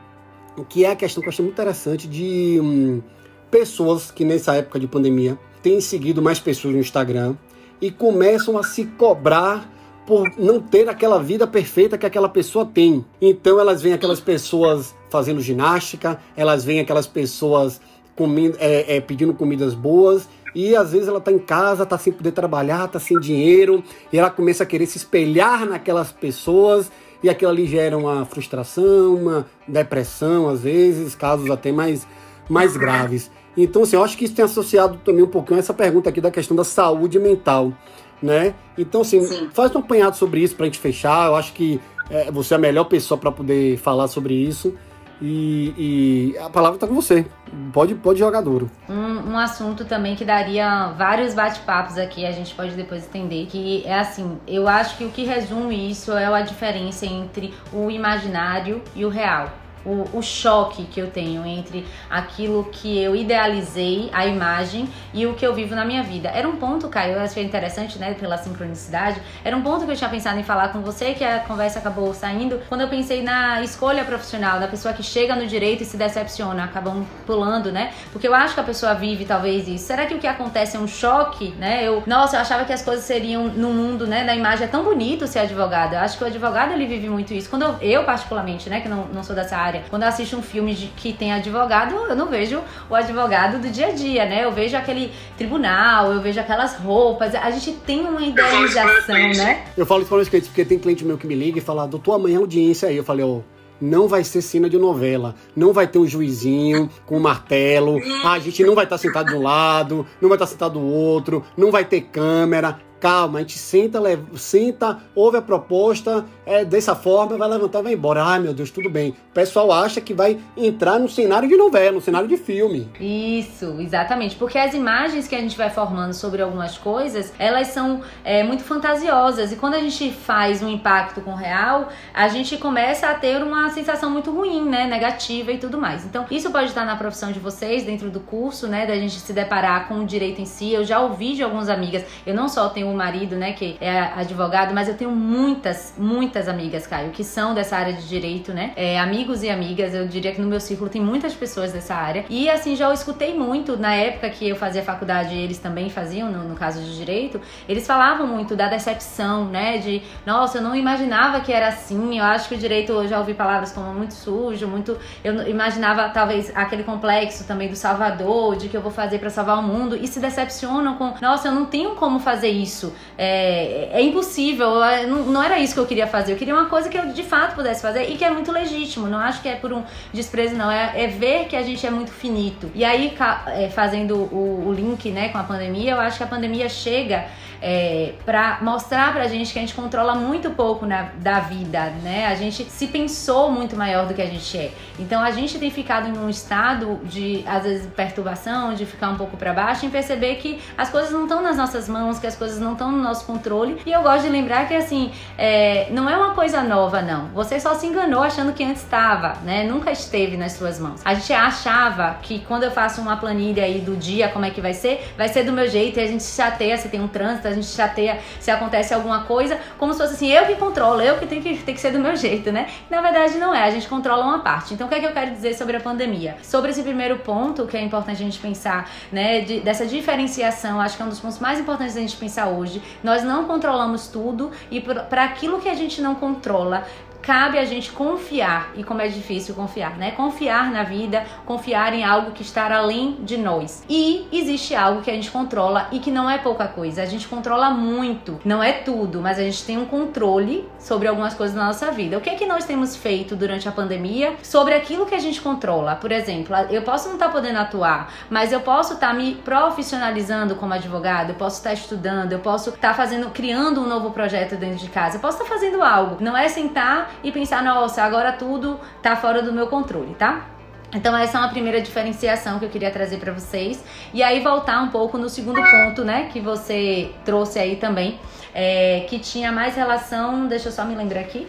que 0.67 0.85
é 0.85 0.91
a 0.91 0.95
questão 0.95 1.21
que 1.21 1.27
eu 1.27 1.31
achei 1.31 1.43
muito 1.43 1.55
interessante 1.55 2.07
de 2.07 2.59
hum, 2.61 3.01
pessoas 3.49 4.11
que 4.11 4.25
nessa 4.25 4.55
época 4.55 4.79
de 4.79 4.87
pandemia 4.87 5.37
têm 5.61 5.81
seguido 5.81 6.21
mais 6.21 6.39
pessoas 6.39 6.73
no 6.73 6.79
Instagram 6.79 7.35
e 7.81 7.91
começam 7.91 8.57
a 8.57 8.63
se 8.63 8.85
cobrar 8.85 9.69
por 10.05 10.27
não 10.37 10.59
ter 10.59 10.89
aquela 10.89 11.21
vida 11.21 11.45
perfeita 11.45 11.97
que 11.97 12.05
aquela 12.05 12.27
pessoa 12.27 12.65
tem. 12.65 13.05
Então 13.21 13.59
elas 13.59 13.81
veem 13.81 13.93
aquelas 13.93 14.19
pessoas 14.19 14.95
fazendo 15.09 15.39
ginástica, 15.39 16.19
elas 16.35 16.63
veem 16.63 16.79
aquelas 16.79 17.05
pessoas 17.05 17.79
comendo, 18.15 18.57
é, 18.59 18.97
é, 18.97 19.01
pedindo 19.01 19.33
comidas 19.33 19.73
boas 19.73 20.27
e 20.55 20.75
às 20.75 20.91
vezes 20.91 21.07
ela 21.07 21.19
está 21.19 21.31
em 21.31 21.39
casa, 21.39 21.83
está 21.83 21.97
sem 21.97 22.11
poder 22.11 22.31
trabalhar, 22.31 22.85
está 22.85 22.99
sem 22.99 23.19
dinheiro 23.19 23.83
e 24.11 24.17
ela 24.17 24.29
começa 24.29 24.63
a 24.63 24.65
querer 24.65 24.87
se 24.87 24.97
espelhar 24.97 25.65
naquelas 25.65 26.11
pessoas 26.11 26.91
e 27.21 27.29
aquilo 27.29 27.51
ali 27.51 27.67
gera 27.67 27.97
uma 27.97 28.25
frustração, 28.25 29.15
uma 29.15 29.45
depressão, 29.67 30.47
às 30.47 30.61
vezes, 30.61 31.15
casos 31.15 31.49
até 31.49 31.71
mais, 31.71 32.07
mais 32.49 32.77
graves. 32.77 33.29
Então, 33.57 33.83
assim, 33.83 33.95
eu 33.95 34.03
acho 34.03 34.17
que 34.17 34.25
isso 34.25 34.35
tem 34.35 34.45
associado 34.45 34.99
também 35.03 35.23
um 35.23 35.27
pouquinho 35.27 35.57
a 35.57 35.59
essa 35.59 35.73
pergunta 35.73 36.09
aqui 36.09 36.21
da 36.21 36.31
questão 36.31 36.55
da 36.55 36.63
saúde 36.63 37.19
mental, 37.19 37.73
né? 38.21 38.53
Então, 38.77 39.01
assim, 39.01 39.21
Sim. 39.21 39.49
faz 39.53 39.75
um 39.75 39.79
apanhado 39.79 40.15
sobre 40.15 40.41
isso 40.41 40.55
para 40.55 40.65
a 40.65 40.67
gente 40.67 40.79
fechar. 40.79 41.27
Eu 41.27 41.35
acho 41.35 41.51
que 41.53 41.79
é, 42.09 42.31
você 42.31 42.53
é 42.53 42.57
a 42.57 42.59
melhor 42.59 42.85
pessoa 42.85 43.17
para 43.17 43.31
poder 43.31 43.77
falar 43.77 44.07
sobre 44.07 44.33
isso. 44.33 44.73
E, 45.21 46.33
e 46.33 46.37
a 46.37 46.49
palavra 46.49 46.77
está 46.77 46.87
com 46.87 46.95
você. 46.95 47.25
Pode, 47.73 47.95
pode 47.95 48.19
jogar 48.19 48.41
duro. 48.41 48.69
Um, 48.87 49.31
um 49.31 49.37
assunto 49.37 49.85
também 49.85 50.15
que 50.15 50.23
daria 50.23 50.89
vários 50.97 51.33
bate-papos 51.33 51.97
aqui, 51.97 52.25
a 52.25 52.31
gente 52.31 52.53
pode 52.55 52.73
depois 52.73 53.05
entender, 53.05 53.47
que 53.47 53.83
é 53.85 53.99
assim, 53.99 54.37
eu 54.47 54.67
acho 54.67 54.97
que 54.97 55.03
o 55.03 55.09
que 55.09 55.25
resume 55.25 55.89
isso 55.89 56.13
é 56.13 56.25
a 56.25 56.41
diferença 56.41 57.05
entre 57.05 57.53
o 57.73 57.89
imaginário 57.89 58.81
e 58.95 59.03
o 59.03 59.09
real 59.09 59.51
o, 59.85 60.17
o, 60.17 60.21
choque 60.21 60.85
que 60.85 60.99
eu 60.99 61.09
tenho 61.09 61.45
entre 61.45 61.85
aquilo 62.09 62.65
que 62.71 62.97
eu 63.01 63.15
idealizei, 63.15 64.09
a 64.13 64.25
imagem, 64.25 64.89
e 65.13 65.25
o 65.25 65.33
que 65.33 65.45
eu 65.45 65.53
vivo 65.53 65.75
na 65.75 65.85
minha 65.85 66.03
vida. 66.03 66.29
Era 66.29 66.47
um 66.47 66.55
ponto, 66.55 66.87
Caio, 66.89 67.13
eu 67.13 67.21
achei 67.21 67.43
interessante, 67.43 67.97
né, 67.97 68.13
pela 68.13 68.37
sincronicidade, 68.37 69.21
era 69.43 69.55
um 69.55 69.61
ponto 69.61 69.85
que 69.85 69.91
eu 69.91 69.95
tinha 69.95 70.09
pensado 70.09 70.39
em 70.39 70.43
falar 70.43 70.69
com 70.69 70.81
você, 70.81 71.13
que 71.13 71.23
a 71.23 71.39
conversa 71.39 71.79
acabou 71.79 72.13
saindo, 72.13 72.61
quando 72.67 72.81
eu 72.81 72.87
pensei 72.87 73.21
na 73.21 73.61
escolha 73.61 74.03
profissional, 74.03 74.59
da 74.59 74.67
pessoa 74.67 74.93
que 74.93 75.03
chega 75.03 75.35
no 75.35 75.45
direito 75.45 75.83
e 75.83 75.85
se 75.85 75.97
decepciona, 75.97 76.63
acabam 76.63 77.05
pulando, 77.25 77.71
né? 77.71 77.91
Porque 78.11 78.27
eu 78.27 78.33
acho 78.33 78.53
que 78.53 78.59
a 78.59 78.63
pessoa 78.63 78.93
vive 78.93 79.25
talvez 79.25 79.67
isso. 79.67 79.85
Será 79.85 80.05
que 80.05 80.13
o 80.13 80.19
que 80.19 80.27
acontece 80.27 80.77
é 80.77 80.79
um 80.79 80.87
choque, 80.87 81.49
né? 81.57 81.87
Eu, 81.87 82.03
nossa, 82.05 82.37
eu 82.37 82.41
achava 82.41 82.65
que 82.65 82.73
as 82.73 82.81
coisas 82.81 83.05
seriam 83.05 83.45
no 83.45 83.69
mundo, 83.69 84.07
né, 84.07 84.23
da 84.23 84.35
imagem, 84.35 84.65
é 84.65 84.67
tão 84.67 84.83
bonito 84.83 85.27
ser 85.27 85.39
advogado. 85.39 85.93
Eu 85.93 85.99
acho 85.99 86.17
que 86.17 86.23
o 86.23 86.27
advogado, 86.27 86.73
ele 86.73 86.85
vive 86.85 87.09
muito 87.09 87.33
isso. 87.33 87.49
Quando 87.49 87.63
eu, 87.63 87.77
eu 87.81 88.03
particularmente, 88.03 88.69
né, 88.69 88.81
que 88.81 88.89
não, 88.89 89.05
não 89.05 89.23
sou 89.23 89.35
dessa 89.35 89.57
área, 89.57 89.68
área. 89.69 89.83
Quando 89.89 90.03
eu 90.03 90.09
assisto 90.09 90.35
um 90.35 90.41
filme 90.41 90.73
de, 90.73 90.87
que 90.87 91.13
tem 91.13 91.31
advogado, 91.31 91.95
eu 91.95 92.15
não 92.15 92.27
vejo 92.27 92.61
o 92.89 92.95
advogado 92.95 93.59
do 93.59 93.69
dia 93.69 93.87
a 93.87 93.91
dia, 93.91 94.25
né? 94.25 94.43
Eu 94.43 94.51
vejo 94.51 94.75
aquele 94.75 95.11
tribunal, 95.37 96.11
eu 96.11 96.21
vejo 96.21 96.39
aquelas 96.39 96.75
roupas. 96.75 97.33
A 97.35 97.49
gente 97.51 97.71
tem 97.85 98.01
uma 98.01 98.21
idealização, 98.21 99.15
né? 99.15 99.65
Eu 99.77 99.85
falo 99.85 100.01
isso 100.01 100.09
para 100.09 100.17
meus 100.17 100.29
clientes, 100.29 100.49
porque 100.49 100.65
tem 100.65 100.77
cliente 100.77 101.05
meu 101.05 101.17
que 101.17 101.27
me 101.27 101.35
liga 101.35 101.59
e 101.59 101.61
fala, 101.61 101.87
doutor, 101.87 102.15
amanhã 102.15 102.35
é 102.35 102.39
audiência 102.39 102.89
aí. 102.89 102.97
Eu 102.97 103.03
falei, 103.03 103.23
ó. 103.23 103.37
Oh, 103.37 103.59
não 103.81 104.07
vai 104.09 104.23
ser 104.23 104.41
cena 104.41 104.69
de 104.69 104.77
novela. 104.77 105.35
Não 105.55 105.71
vai 105.71 105.87
ter 105.87 105.99
um 105.99 106.05
juizinho 106.05 106.89
com 107.05 107.17
um 107.17 107.19
martelo. 107.19 107.97
a 108.25 108.37
gente 108.39 108.63
não 108.63 108.75
vai 108.75 108.83
estar 108.83 108.97
sentado 108.97 109.29
de 109.29 109.35
um 109.35 109.41
lado, 109.41 110.05
não 110.21 110.27
vai 110.27 110.35
estar 110.35 110.47
sentado 110.47 110.73
do 110.73 110.85
outro, 110.85 111.43
não 111.55 111.71
vai 111.71 111.85
ter 111.85 112.01
câmera 112.01 112.77
calma, 112.99 113.39
a 113.39 113.41
gente 113.41 113.57
senta, 113.57 113.99
leva, 113.99 114.25
senta, 114.37 114.99
ouve 115.15 115.37
a 115.37 115.41
proposta, 115.41 116.25
é 116.45 116.65
dessa 116.65 116.95
forma, 116.95 117.37
vai 117.37 117.47
levantar 117.47 117.81
vai 117.81 117.93
embora. 117.93 118.23
Ai 118.23 118.39
meu 118.39 118.53
Deus, 118.53 118.71
tudo 118.71 118.89
bem. 118.89 119.11
O 119.11 119.33
pessoal 119.33 119.71
acha 119.71 120.01
que 120.01 120.13
vai 120.13 120.37
entrar 120.57 120.99
no 120.99 121.07
cenário 121.07 121.47
de 121.47 121.55
novela, 121.55 121.93
no 121.93 122.01
cenário 122.01 122.27
de 122.27 122.37
filme. 122.37 122.89
Isso, 122.99 123.75
exatamente. 123.79 124.35
Porque 124.35 124.57
as 124.57 124.73
imagens 124.73 125.27
que 125.27 125.35
a 125.35 125.39
gente 125.39 125.57
vai 125.57 125.69
formando 125.69 126.13
sobre 126.13 126.41
algumas 126.41 126.77
coisas, 126.77 127.33
elas 127.39 127.67
são 127.67 128.01
é, 128.23 128.43
muito 128.43 128.63
fantasiosas. 128.63 129.51
E 129.51 129.55
quando 129.55 129.75
a 129.75 129.79
gente 129.79 130.11
faz 130.11 130.61
um 130.61 130.69
impacto 130.69 131.21
com 131.21 131.31
o 131.31 131.35
real, 131.35 131.89
a 132.13 132.27
gente 132.27 132.57
começa 132.57 133.07
a 133.07 133.13
ter 133.13 133.41
uma 133.41 133.69
sensação 133.69 134.09
muito 134.09 134.31
ruim, 134.31 134.67
né? 134.67 134.87
Negativa 134.87 135.51
e 135.51 135.57
tudo 135.57 135.77
mais. 135.77 136.05
Então, 136.05 136.25
isso 136.29 136.51
pode 136.51 136.67
estar 136.67 136.85
na 136.85 136.95
profissão 136.95 137.31
de 137.31 137.39
vocês, 137.39 137.83
dentro 137.83 138.09
do 138.09 138.19
curso, 138.19 138.67
né? 138.67 138.85
Da 138.85 138.95
gente 138.95 139.19
se 139.19 139.31
deparar 139.31 139.87
com 139.87 139.99
o 139.99 140.05
direito 140.05 140.41
em 140.41 140.45
si. 140.45 140.73
Eu 140.73 140.83
já 140.83 140.99
ouvi 140.99 141.35
de 141.35 141.43
algumas 141.43 141.69
amigas, 141.69 142.03
eu 142.25 142.33
não 142.33 142.49
só 142.49 142.69
tenho 142.69 142.88
um 142.89 142.95
marido, 142.95 143.35
né, 143.35 143.53
que 143.53 143.77
é 143.79 143.99
advogado, 143.99 144.73
mas 144.73 144.87
eu 144.87 144.95
tenho 144.95 145.11
muitas, 145.11 145.93
muitas 145.97 146.47
amigas, 146.47 146.85
Caio, 146.87 147.11
que 147.11 147.23
são 147.23 147.53
dessa 147.53 147.77
área 147.77 147.93
de 147.93 148.07
direito, 148.07 148.53
né? 148.53 148.73
É, 148.75 148.99
amigos 148.99 149.43
e 149.43 149.49
amigas, 149.49 149.93
eu 149.93 150.07
diria 150.07 150.31
que 150.31 150.41
no 150.41 150.47
meu 150.47 150.59
círculo 150.59 150.89
tem 150.89 151.01
muitas 151.01 151.33
pessoas 151.33 151.71
dessa 151.71 151.95
área. 151.95 152.25
E 152.29 152.49
assim, 152.49 152.75
já 152.75 152.87
eu 152.87 152.93
escutei 152.93 153.37
muito 153.37 153.77
na 153.77 153.93
época 153.93 154.29
que 154.29 154.47
eu 154.49 154.55
fazia 154.55 154.83
faculdade, 154.83 155.35
eles 155.35 155.59
também 155.59 155.89
faziam, 155.89 156.31
no, 156.31 156.43
no 156.43 156.55
caso 156.55 156.81
de 156.81 156.95
direito, 156.95 157.39
eles 157.67 157.85
falavam 157.85 158.27
muito 158.27 158.55
da 158.55 158.67
decepção, 158.67 159.45
né? 159.45 159.77
De, 159.77 160.01
nossa, 160.25 160.57
eu 160.57 160.61
não 160.61 160.75
imaginava 160.75 161.41
que 161.41 161.51
era 161.51 161.67
assim. 161.67 162.17
Eu 162.17 162.23
acho 162.23 162.49
que 162.49 162.55
o 162.55 162.57
direito, 162.57 162.91
eu 162.91 163.07
já 163.07 163.19
ouvi 163.19 163.33
palavras 163.33 163.71
como 163.71 163.93
muito 163.93 164.13
sujo, 164.13 164.67
muito. 164.67 164.97
Eu 165.23 165.47
imaginava 165.47 166.09
talvez 166.09 166.51
aquele 166.55 166.83
complexo 166.83 167.45
também 167.45 167.69
do 167.69 167.75
Salvador, 167.75 168.55
de 168.55 168.69
que 168.69 168.77
eu 168.77 168.81
vou 168.81 168.91
fazer 168.91 169.19
para 169.19 169.29
salvar 169.29 169.59
o 169.59 169.63
mundo, 169.63 169.95
e 169.95 170.07
se 170.07 170.19
decepcionam 170.19 170.95
com, 170.95 171.13
nossa, 171.21 171.47
eu 171.47 171.51
não 171.51 171.65
tenho 171.65 171.95
como 171.95 172.19
fazer 172.19 172.49
isso. 172.49 172.78
É, 173.17 173.89
é 173.91 174.01
impossível, 174.01 174.75
não, 175.07 175.23
não 175.25 175.43
era 175.43 175.59
isso 175.59 175.73
que 175.73 175.79
eu 175.79 175.85
queria 175.85 176.07
fazer. 176.07 176.33
Eu 176.33 176.37
queria 176.37 176.53
uma 176.53 176.65
coisa 176.65 176.89
que 176.89 176.97
eu 176.97 177.07
de 177.07 177.23
fato 177.23 177.55
pudesse 177.55 177.81
fazer 177.81 178.09
e 178.09 178.17
que 178.17 178.23
é 178.23 178.29
muito 178.29 178.51
legítimo. 178.51 179.07
Não 179.07 179.19
acho 179.19 179.41
que 179.41 179.49
é 179.49 179.55
por 179.55 179.71
um 179.73 179.83
desprezo, 180.13 180.55
não. 180.55 180.71
É, 180.71 181.03
é 181.03 181.07
ver 181.07 181.45
que 181.45 181.55
a 181.55 181.61
gente 181.61 181.85
é 181.85 181.89
muito 181.89 182.11
finito. 182.11 182.71
E 182.73 182.83
aí, 182.83 183.15
é, 183.47 183.69
fazendo 183.69 184.15
o, 184.15 184.67
o 184.67 184.73
link 184.73 185.11
né, 185.11 185.29
com 185.29 185.37
a 185.37 185.43
pandemia, 185.43 185.91
eu 185.91 185.99
acho 185.99 186.17
que 186.17 186.23
a 186.23 186.27
pandemia 186.27 186.69
chega 186.69 187.25
é, 187.61 188.13
para 188.25 188.59
mostrar 188.61 189.13
pra 189.13 189.27
gente 189.27 189.51
que 189.51 189.59
a 189.59 189.61
gente 189.61 189.73
controla 189.73 190.15
muito 190.15 190.49
pouco 190.51 190.85
na, 190.85 191.09
da 191.17 191.39
vida, 191.39 191.89
né? 192.03 192.27
A 192.27 192.35
gente 192.35 192.63
se 192.65 192.87
pensou 192.87 193.51
muito 193.51 193.75
maior 193.75 194.07
do 194.07 194.13
que 194.13 194.21
a 194.21 194.25
gente 194.25 194.57
é. 194.57 194.71
Então 194.97 195.21
a 195.21 195.31
gente 195.31 195.59
tem 195.59 195.69
ficado 195.69 196.07
em 196.07 196.17
um 196.17 196.29
estado 196.29 196.99
de, 197.03 197.43
às 197.45 197.63
vezes, 197.63 197.87
perturbação, 197.87 198.73
de 198.73 198.85
ficar 198.85 199.09
um 199.09 199.17
pouco 199.17 199.35
para 199.35 199.53
baixo 199.53 199.85
e 199.85 199.89
perceber 199.89 200.35
que 200.35 200.59
as 200.77 200.89
coisas 200.89 201.11
não 201.11 201.23
estão 201.23 201.41
nas 201.41 201.57
nossas 201.57 201.89
mãos, 201.89 202.19
que 202.19 202.27
as 202.27 202.35
coisas 202.35 202.59
não 202.59 202.68
estão 202.73 202.91
no 202.91 203.01
nosso 203.01 203.25
controle. 203.25 203.81
E 203.85 203.91
eu 203.91 204.01
gosto 204.01 204.23
de 204.23 204.29
lembrar 204.29 204.67
que, 204.67 204.75
assim, 204.75 205.11
é, 205.37 205.87
não 205.91 206.09
é 206.09 206.15
uma 206.15 206.33
coisa 206.33 206.61
nova, 206.61 207.01
não. 207.01 207.27
Você 207.29 207.59
só 207.59 207.75
se 207.75 207.85
enganou 207.85 208.21
achando 208.21 208.53
que 208.53 208.63
antes 208.63 208.83
estava, 208.83 209.33
né? 209.43 209.63
Nunca 209.63 209.91
esteve 209.91 210.37
nas 210.37 210.53
suas 210.53 210.79
mãos. 210.79 211.01
A 211.05 211.13
gente 211.13 211.31
achava 211.33 212.17
que 212.21 212.39
quando 212.39 212.63
eu 212.63 212.71
faço 212.71 213.01
uma 213.01 213.17
planilha 213.17 213.63
aí 213.63 213.79
do 213.79 213.95
dia, 213.95 214.29
como 214.29 214.45
é 214.45 214.49
que 214.49 214.61
vai 214.61 214.73
ser, 214.73 215.13
vai 215.17 215.27
ser 215.27 215.43
do 215.43 215.51
meu 215.51 215.67
jeito 215.67 215.99
e 215.99 216.03
a 216.03 216.07
gente 216.07 216.23
chateia 216.23 216.77
se 216.77 216.89
tem 216.89 217.01
um 217.01 217.07
trânsito, 217.07 217.47
a 217.47 217.51
gente 217.51 217.67
chateia 217.67 218.19
se 218.39 218.51
acontece 218.51 218.93
alguma 218.93 219.23
coisa, 219.23 219.59
como 219.77 219.93
se 219.93 219.99
fosse 219.99 220.13
assim, 220.13 220.31
eu 220.31 220.45
que 220.45 220.55
controlo, 220.55 221.01
eu 221.01 221.17
que 221.17 221.25
tenho 221.25 221.41
que, 221.41 221.57
tem 221.57 221.73
que 221.73 221.81
ser 221.81 221.91
do 221.91 221.99
meu 221.99 222.15
jeito, 222.15 222.51
né? 222.51 222.67
Na 222.89 223.01
verdade, 223.01 223.37
não 223.37 223.53
é, 223.53 223.63
a 223.63 223.71
gente 223.71 223.87
controla 223.87 224.23
uma 224.23 224.39
parte. 224.39 224.73
Então, 224.73 224.87
o 224.87 224.89
que 224.89 224.95
é 224.95 224.99
que 224.99 225.05
eu 225.05 225.11
quero 225.11 225.31
dizer 225.31 225.55
sobre 225.55 225.77
a 225.77 225.79
pandemia? 225.79 226.37
Sobre 226.41 226.71
esse 226.71 226.83
primeiro 226.83 227.17
ponto, 227.19 227.65
que 227.65 227.77
é 227.77 227.81
importante 227.81 228.21
a 228.21 228.25
gente 228.25 228.39
pensar, 228.39 228.89
né, 229.11 229.41
de, 229.41 229.59
dessa 229.59 229.85
diferenciação, 229.85 230.79
acho 230.79 230.95
que 230.95 231.01
é 231.01 231.05
um 231.05 231.09
dos 231.09 231.19
pontos 231.19 231.39
mais 231.39 231.59
importantes 231.59 231.95
a 231.95 231.99
gente 231.99 232.15
pensar 232.17 232.47
hoje. 232.47 232.58
Nós 233.03 233.23
não 233.23 233.45
controlamos 233.45 234.07
tudo 234.07 234.51
e 234.69 234.81
para 234.81 235.23
aquilo 235.23 235.59
que 235.59 235.69
a 235.69 235.75
gente 235.75 236.01
não 236.01 236.15
controla, 236.15 236.85
cabe 237.29 237.59
a 237.59 237.65
gente 237.65 237.91
confiar, 237.91 238.71
e 238.75 238.83
como 238.83 239.01
é 239.01 239.07
difícil 239.07 239.53
confiar, 239.53 239.99
né? 239.99 240.09
Confiar 240.09 240.71
na 240.71 240.81
vida, 240.81 241.23
confiar 241.45 241.93
em 241.93 242.03
algo 242.03 242.31
que 242.31 242.41
está 242.41 242.75
além 242.75 243.17
de 243.19 243.37
nós. 243.37 243.83
E 243.87 244.27
existe 244.31 244.73
algo 244.73 245.03
que 245.03 245.11
a 245.11 245.13
gente 245.13 245.29
controla 245.29 245.87
e 245.91 245.99
que 245.99 246.09
não 246.09 246.27
é 246.27 246.39
pouca 246.39 246.67
coisa. 246.67 247.03
A 247.03 247.05
gente 247.05 247.27
controla 247.27 247.69
muito, 247.69 248.39
não 248.43 248.63
é 248.63 248.73
tudo, 248.73 249.21
mas 249.21 249.37
a 249.37 249.43
gente 249.43 249.63
tem 249.63 249.77
um 249.77 249.85
controle 249.85 250.67
sobre 250.79 251.07
algumas 251.07 251.35
coisas 251.35 251.55
na 251.55 251.67
nossa 251.67 251.91
vida. 251.91 252.17
O 252.17 252.21
que 252.21 252.31
é 252.31 252.33
que 252.33 252.47
nós 252.47 252.65
temos 252.65 252.95
feito 252.95 253.35
durante 253.35 253.69
a 253.69 253.71
pandemia 253.71 254.33
sobre 254.41 254.73
aquilo 254.73 255.05
que 255.05 255.13
a 255.13 255.19
gente 255.19 255.39
controla? 255.39 255.95
Por 255.97 256.11
exemplo, 256.11 256.55
eu 256.71 256.81
posso 256.81 257.09
não 257.09 257.13
estar 257.13 257.27
tá 257.27 257.31
podendo 257.31 257.59
atuar, 257.59 258.11
mas 258.27 258.51
eu 258.51 258.61
posso 258.61 258.95
estar 258.95 259.09
tá 259.09 259.13
me 259.13 259.35
profissionalizando 259.35 260.55
como 260.55 260.73
advogado, 260.73 261.29
eu 261.29 261.35
posso 261.35 261.57
estar 261.57 261.69
tá 261.69 261.75
estudando, 261.75 262.31
eu 262.31 262.39
posso 262.39 262.71
estar 262.71 262.95
fazendo, 262.95 263.29
criando 263.29 263.81
um 263.81 263.87
novo 263.87 264.09
projeto 264.09 264.55
dentro 264.55 264.79
de 264.79 264.89
casa, 264.89 265.17
eu 265.17 265.21
posso 265.21 265.43
estar 265.43 265.47
fazendo 265.47 265.83
algo. 265.83 266.17
Não 266.19 266.35
é 266.35 266.49
sentar 266.49 267.18
e 267.23 267.31
pensar, 267.31 267.63
nossa, 267.63 268.03
agora 268.03 268.31
tudo 268.31 268.79
tá 269.01 269.15
fora 269.15 269.41
do 269.41 269.51
meu 269.51 269.67
controle, 269.67 270.13
tá? 270.15 270.47
Então 270.93 271.15
essa 271.15 271.37
é 271.37 271.41
uma 271.41 271.49
primeira 271.49 271.81
diferenciação 271.81 272.57
que 272.57 272.65
eu 272.65 272.69
queria 272.69 272.89
trazer 272.89 273.17
para 273.17 273.31
vocês 273.31 273.83
e 274.13 274.23
aí 274.23 274.39
voltar 274.39 274.81
um 274.81 274.89
pouco 274.89 275.17
no 275.17 275.29
segundo 275.29 275.61
ponto, 275.61 276.03
né, 276.03 276.29
que 276.31 276.39
você 276.39 277.11
trouxe 277.23 277.59
aí 277.59 277.75
também, 277.75 278.19
é, 278.53 279.05
que 279.07 279.19
tinha 279.19 279.51
mais 279.51 279.75
relação, 279.75 280.47
deixa 280.47 280.69
eu 280.69 280.71
só 280.71 280.83
me 280.83 280.95
lembrar 280.95 281.21
aqui, 281.21 281.47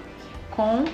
com 0.51 0.85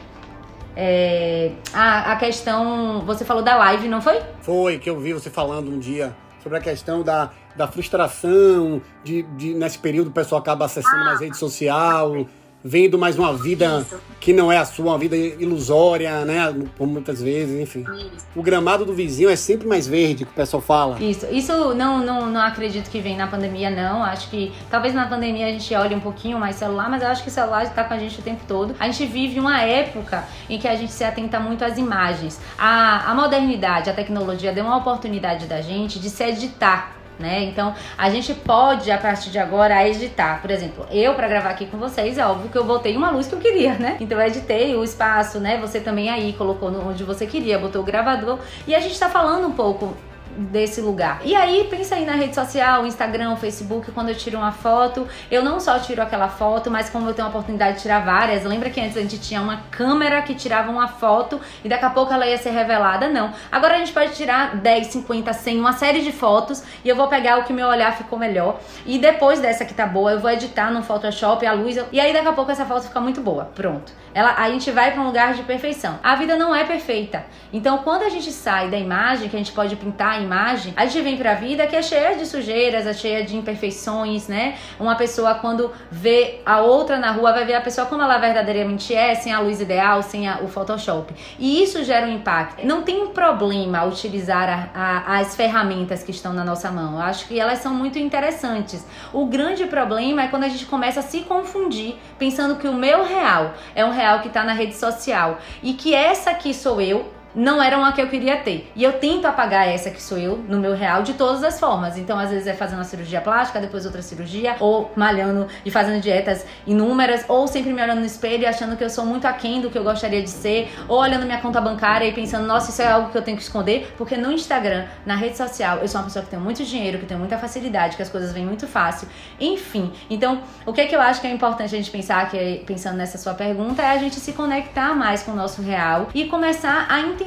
é, 0.77 1.53
a, 1.73 2.13
a 2.13 2.17
questão, 2.17 3.03
você 3.05 3.25
falou 3.25 3.43
da 3.43 3.57
live, 3.57 3.89
não 3.89 4.01
foi? 4.01 4.21
Foi 4.43 4.79
que 4.79 4.89
eu 4.89 5.01
vi 5.01 5.13
você 5.13 5.29
falando 5.29 5.69
um 5.69 5.79
dia 5.79 6.15
sobre 6.41 6.59
a 6.59 6.61
questão 6.61 7.03
da, 7.03 7.31
da 7.57 7.67
frustração, 7.67 8.81
de, 9.03 9.23
de 9.23 9.55
nesse 9.55 9.79
período 9.81 10.09
o 10.09 10.13
pessoal 10.13 10.41
acaba 10.41 10.67
acessando 10.67 11.03
ah. 11.03 11.07
mais 11.07 11.21
rede 11.21 11.37
social 11.37 12.27
vendo 12.67 12.99
mais 12.99 13.17
uma 13.17 13.33
vida 13.33 13.87
Isso. 13.87 14.01
que 14.19 14.33
não 14.33 14.51
é 14.51 14.59
a 14.59 14.65
sua, 14.65 14.87
uma 14.87 14.99
vida 14.99 15.17
ilusória, 15.17 16.25
né? 16.25 16.53
Por 16.77 16.87
muitas 16.87 17.23
vezes, 17.23 17.61
enfim. 17.61 17.85
Isso. 18.15 18.27
O 18.35 18.43
gramado 18.43 18.85
do 18.85 18.93
vizinho 18.93 19.31
é 19.31 19.37
sempre 19.37 19.69
mais 19.69 19.87
verde, 19.87 20.25
que 20.25 20.33
o 20.33 20.35
pessoal 20.35 20.61
fala. 20.61 21.01
Isso, 21.01 21.27
isso 21.31 21.53
não, 21.75 22.05
não, 22.05 22.27
não 22.27 22.41
acredito 22.41 22.91
que 22.91 23.01
vem 23.01 23.17
na 23.17 23.29
pandemia, 23.29 23.71
não. 23.71 24.03
Acho 24.03 24.29
que 24.29 24.53
talvez 24.69 24.93
na 24.93 25.07
pandemia 25.07 25.47
a 25.47 25.51
gente 25.51 25.73
olhe 25.75 25.95
um 25.95 26.01
pouquinho 26.01 26.39
mais 26.39 26.57
celular, 26.57 26.91
mas 26.91 27.03
eu 27.03 27.09
acho 27.09 27.23
que 27.23 27.29
o 27.29 27.33
celular 27.33 27.63
está 27.63 27.85
com 27.85 27.95
a 27.95 27.99
gente 27.99 28.19
o 28.19 28.23
tempo 28.23 28.43
todo. 28.49 28.75
A 28.81 28.87
gente 28.87 29.07
vive 29.07 29.39
uma 29.39 29.63
época 29.63 30.25
em 30.51 30.59
que 30.59 30.67
a 30.67 30.75
gente 30.75 30.93
se 30.93 31.05
atenta 31.05 31.39
muito 31.39 31.65
às 31.65 31.79
imagens. 31.79 32.41
A, 32.59 33.11
a 33.11 33.15
modernidade, 33.15 33.89
a 33.89 33.93
tecnologia 33.93 34.53
deu 34.53 34.65
uma 34.65 34.77
oportunidade 34.77 35.47
da 35.47 35.61
gente 35.61 36.01
de 36.01 36.11
se 36.11 36.25
editar 36.25 36.96
né? 37.19 37.45
Então, 37.45 37.75
a 37.97 38.11
gente 38.11 38.35
pode 38.35 38.91
a 38.91 38.99
partir 38.99 39.31
de 39.31 39.39
agora 39.39 39.87
editar. 39.89 40.41
Por 40.41 40.51
exemplo, 40.51 40.87
eu 40.91 41.15
para 41.15 41.29
gravar 41.29 41.51
aqui 41.51 41.67
com 41.67 41.79
vocês, 41.79 42.19
é 42.19 42.27
óbvio 42.27 42.51
que 42.51 42.59
eu 42.59 42.65
botei 42.65 42.97
uma 42.97 43.11
luz 43.11 43.27
que 43.27 43.35
eu 43.35 43.41
queria, 43.41 43.75
né? 43.75 43.97
Então, 44.01 44.21
eu 44.21 44.27
editei 44.27 44.75
o 44.75 44.85
espaço, 44.85 45.39
né? 45.41 45.59
Você 45.59 45.81
também 45.81 46.11
aí 46.11 46.33
colocou 46.33 46.71
onde 46.87 47.05
você 47.05 47.27
queria, 47.27 47.59
botou 47.59 47.83
o 47.83 47.85
gravador. 47.85 48.39
E 48.67 48.75
a 48.75 48.81
gente 48.81 48.99
tá 48.99 49.09
falando 49.09 49.47
um 49.47 49.53
pouco 49.53 49.97
desse 50.37 50.81
lugar. 50.81 51.21
E 51.25 51.35
aí, 51.35 51.67
pensa 51.71 51.95
aí 51.95 52.05
na 52.05 52.13
rede 52.13 52.35
social, 52.35 52.87
Instagram, 52.87 53.37
Facebook, 53.37 53.91
quando 53.93 54.11
eu 54.11 54.15
tiro 54.15 54.39
uma 54.39 54.53
foto, 54.53 55.07
eu 55.31 55.43
não 55.43 55.59
só 55.59 55.79
tiro 55.79 56.03
aquela 56.03 56.29
foto, 56.29 56.71
mas 56.71 56.91
como 56.91 57.09
eu 57.09 57.15
tenho 57.15 57.27
a 57.27 57.31
oportunidade 57.31 57.77
de 57.77 57.83
tirar 57.83 58.05
várias, 58.05 58.45
lembra 58.45 58.71
que 58.71 58.81
antes 58.81 58.97
a 58.97 59.01
gente 59.01 59.19
tinha 59.19 59.41
uma 59.41 59.63
câmera 59.71 60.23
que 60.23 60.35
tirava 60.35 60.71
uma 60.71 60.89
foto 60.89 61.41
e 61.65 61.69
daqui 61.69 61.85
a 61.85 61.91
pouco 61.91 62.13
ela 62.13 62.27
ia 62.27 62.39
ser 62.39 62.51
revelada? 62.51 63.09
Não. 63.09 63.33
Agora 63.51 63.75
a 63.75 63.79
gente 63.79 63.93
pode 63.93 64.15
tirar 64.15 64.57
10, 64.57 64.87
50, 64.89 65.33
100, 65.33 65.61
uma 65.61 65.73
série 65.73 66.03
de 66.03 66.13
fotos 66.13 66.63
e 66.85 66.89
eu 66.89 66.97
vou 66.97 67.09
pegar 67.09 67.39
o 67.39 67.45
que 67.45 67.53
meu 67.53 67.69
olhar 67.69 67.97
ficou 67.97 68.19
melhor. 68.19 68.61
E 68.85 68.99
depois 68.99 69.41
dessa 69.41 69.65
que 69.65 69.75
tá 69.75 69.87
boa, 69.87 70.13
eu 70.13 70.21
vou 70.21 70.31
editar 70.31 70.71
no 70.71 70.83
Photoshop 70.83 71.45
a 71.47 71.53
luz 71.53 71.77
e 71.93 72.01
aí 72.01 72.13
daqui 72.13 72.29
a 72.29 72.33
pouco 72.33 72.51
essa 72.51 72.65
foto 72.65 72.87
fica 72.87 73.01
muito 73.01 73.21
boa. 73.21 73.47
Pronto. 73.55 73.93
Ela, 74.17 74.35
a 74.39 74.49
gente 74.49 74.71
vai 74.71 74.93
para 74.93 75.03
um 75.03 75.07
lugar 75.07 75.35
de 75.35 75.43
perfeição. 75.43 75.99
A 76.03 76.15
vida 76.15 76.37
não 76.37 76.55
é 76.55 76.65
perfeita. 76.65 77.27
Então, 77.53 77.79
quando 77.79 78.03
a 78.03 78.09
gente 78.09 78.33
sai 78.33 78.71
da 78.71 78.79
imagem, 78.79 79.29
que 79.29 79.37
a 79.37 79.39
gente 79.39 79.53
pode 79.53 79.77
pintar 79.77 80.15
a 80.15 80.21
imagem, 80.27 80.75
a 80.77 80.85
gente 80.85 81.03
vem 81.03 81.17
pra 81.17 81.35
vida 81.35 81.67
que 81.67 81.77
é 81.77 81.83
cheia 81.83 82.17
de 82.17 82.27
sujeiras, 82.27 82.87
é 82.87 82.93
cheia 82.93 83.25
de 83.25 83.37
imperfeições, 83.37 84.29
né? 84.29 84.57
Uma 84.79 84.97
pessoa, 84.97 85.35
quando 85.37 85.73
vê 85.91 86.41
a 86.45 86.61
outra 86.61 86.99
na 86.99 87.13
rua, 87.13 87.33
vai 87.33 87.45
ver 87.45 87.55
a 87.55 87.61
pessoa 87.61 87.87
como 87.87 88.03
ela 88.03 88.19
verdadeiramente 88.19 88.95
é, 88.95 89.15
sem 89.15 89.33
a 89.33 89.41
luz 89.41 89.61
ideal, 89.61 90.03
sem 90.03 90.29
a, 90.29 90.41
o 90.41 90.49
Photoshop. 90.49 91.15
E 91.39 91.63
isso 91.63 91.83
gera 91.85 92.07
um 92.07 92.11
impacto. 92.13 92.67
Não 92.67 92.83
tem 92.83 93.07
problema 93.09 93.85
utilizar 93.85 94.71
a, 94.75 95.15
a, 95.15 95.19
as 95.21 95.35
ferramentas 95.35 96.03
que 96.03 96.11
estão 96.11 96.33
na 96.33 96.45
nossa 96.45 96.71
mão. 96.71 96.95
Eu 96.95 97.03
acho 97.03 97.27
que 97.27 97.39
elas 97.39 97.59
são 97.61 97.73
muito 97.73 97.99
interessantes. 97.99 98.85
O 99.13 99.27
grande 99.27 99.67
problema 99.67 100.23
é 100.23 100.29
quando 100.29 100.45
a 100.45 100.49
gente 100.49 100.67
começa 100.67 101.01
a 101.01 101.03
se 101.03 101.21
confundir, 101.21 101.97
pensando 102.19 102.57
que 102.57 102.69
o 102.69 102.75
meu 102.75 103.05
real 103.05 103.55
é 103.75 103.85
um 103.85 103.91
real 103.91 104.21
que 104.21 104.29
está 104.29 104.43
na 104.43 104.53
rede 104.53 104.75
social 104.75 105.39
e 105.63 105.75
que 105.75 105.95
essa 105.95 106.31
aqui 106.31 106.53
sou 106.53 106.81
eu, 106.81 107.16
não 107.37 107.63
era 107.63 107.77
uma 107.77 107.93
que 107.93 108.01
eu 108.01 108.09
queria 108.09 108.39
ter. 108.39 108.73
E 108.75 108.83
eu 108.83 108.95
tento 108.95 109.27
apagar 109.27 109.69
essa 109.69 109.91
que 109.91 110.03
sou 110.03 110.17
eu 110.17 110.39
no 110.49 110.59
meu 110.59 110.75
real 110.75 111.03
de 111.03 111.13
todas 111.13 111.45
as 111.45 111.61
formas. 111.61 111.99
Então, 111.99 112.19
às 112.19 112.31
vezes 112.31 112.47
é 112.47 112.55
fazendo 112.55 112.79
uma 112.79 112.85
cirurgia 112.85 113.21
plástica, 113.21 113.61
depois 113.61 113.85
outra 113.85 114.01
cirurgia, 114.01 114.57
ou 114.59 114.91
malhando 114.97 115.47
e 115.63 115.71
fazendo 115.71 116.01
dietas 116.01 116.47
inúmeras, 116.67 117.27
ou 117.29 117.47
sempre 117.47 117.75
me 117.75 117.83
olhando 117.83 118.01
no 118.01 118.07
espelho 118.07 118.45
e 118.45 118.47
achando 118.47 118.75
que 118.75 118.83
eu 118.83 118.89
sou 118.89 119.05
muito 119.05 119.27
aquém 119.27 119.61
do 119.61 119.69
que 119.69 119.77
eu 119.77 119.85
gostaria 119.85 120.23
de 120.23 120.31
ser, 120.31 120.73
ou 120.89 120.99
olhando 120.99 121.27
minha 121.27 121.39
conta 121.39 121.61
bancária 121.61 122.07
e 122.07 122.13
pensando, 122.13 122.47
nossa, 122.47 122.71
isso 122.71 122.81
é 122.81 122.87
algo 122.87 123.11
que 123.11 123.19
eu 123.19 123.23
tenho 123.23 123.37
que 123.37 123.43
esconder, 123.43 123.93
porque 123.99 124.17
no 124.17 124.33
Instagram, 124.33 124.87
na 125.05 125.15
rede 125.15 125.37
social, 125.37 125.79
eu 125.79 125.89
sou 125.89 126.01
uma 126.01 126.07
pessoa 126.07 126.25
que 126.25 126.31
tem 126.31 126.39
muito 126.39 126.65
dinheiro, 126.65 126.99
que 126.99 127.05
tem 127.05 127.19
muita 127.19 127.37
facilidade, 127.37 127.97
que 127.97 128.03
as 128.03 128.09
coisas 128.09 128.33
vêm 128.33 128.47
muito 128.47 128.67
fácil. 128.67 129.09
Enfim, 129.39 129.93
então, 130.09 130.41
o 130.65 130.73
que 130.73 130.81
é 130.81 130.87
que 130.87 130.97
eu 130.97 131.01
acho 131.03 131.21
que 131.21 131.27
é 131.27 131.31
importante 131.31 131.75
a 131.75 131.79
gente 131.79 131.91
pensar, 131.91 132.31
que 132.31 132.39
é, 132.39 132.63
pensando 132.65 132.97
nessa 132.97 133.19
sua 133.19 133.35
pergunta, 133.35 133.83
é 133.83 133.91
a 133.91 133.99
gente 133.99 134.17
se 134.17 134.33
conectar 134.33 134.95
mais 134.95 135.23
com 135.23 135.33
o 135.33 135.37
nosso 135.37 135.61
real 135.61 136.09
e 136.15 136.25
começar 136.25 136.87
a 136.89 137.01
entender 137.01 137.26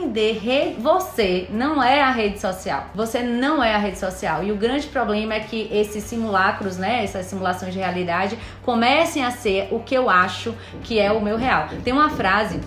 você 0.79 1.47
não 1.51 1.81
é 1.81 2.01
a 2.01 2.11
rede 2.11 2.39
social. 2.39 2.87
Você 2.95 3.21
não 3.21 3.63
é 3.63 3.73
a 3.73 3.77
rede 3.77 3.99
social. 3.99 4.43
E 4.43 4.51
o 4.51 4.55
grande 4.55 4.87
problema 4.87 5.33
é 5.33 5.39
que 5.41 5.69
esses 5.71 6.03
simulacros, 6.03 6.77
né, 6.77 7.03
essas 7.03 7.25
simulações 7.25 7.73
de 7.73 7.79
realidade, 7.79 8.37
comecem 8.63 9.23
a 9.23 9.31
ser 9.31 9.67
o 9.71 9.79
que 9.79 9.95
eu 9.95 10.09
acho 10.09 10.55
que 10.83 10.99
é 10.99 11.11
o 11.11 11.21
meu 11.21 11.37
real. 11.37 11.67
Tem 11.83 11.93
uma 11.93 12.09
frase 12.09 12.59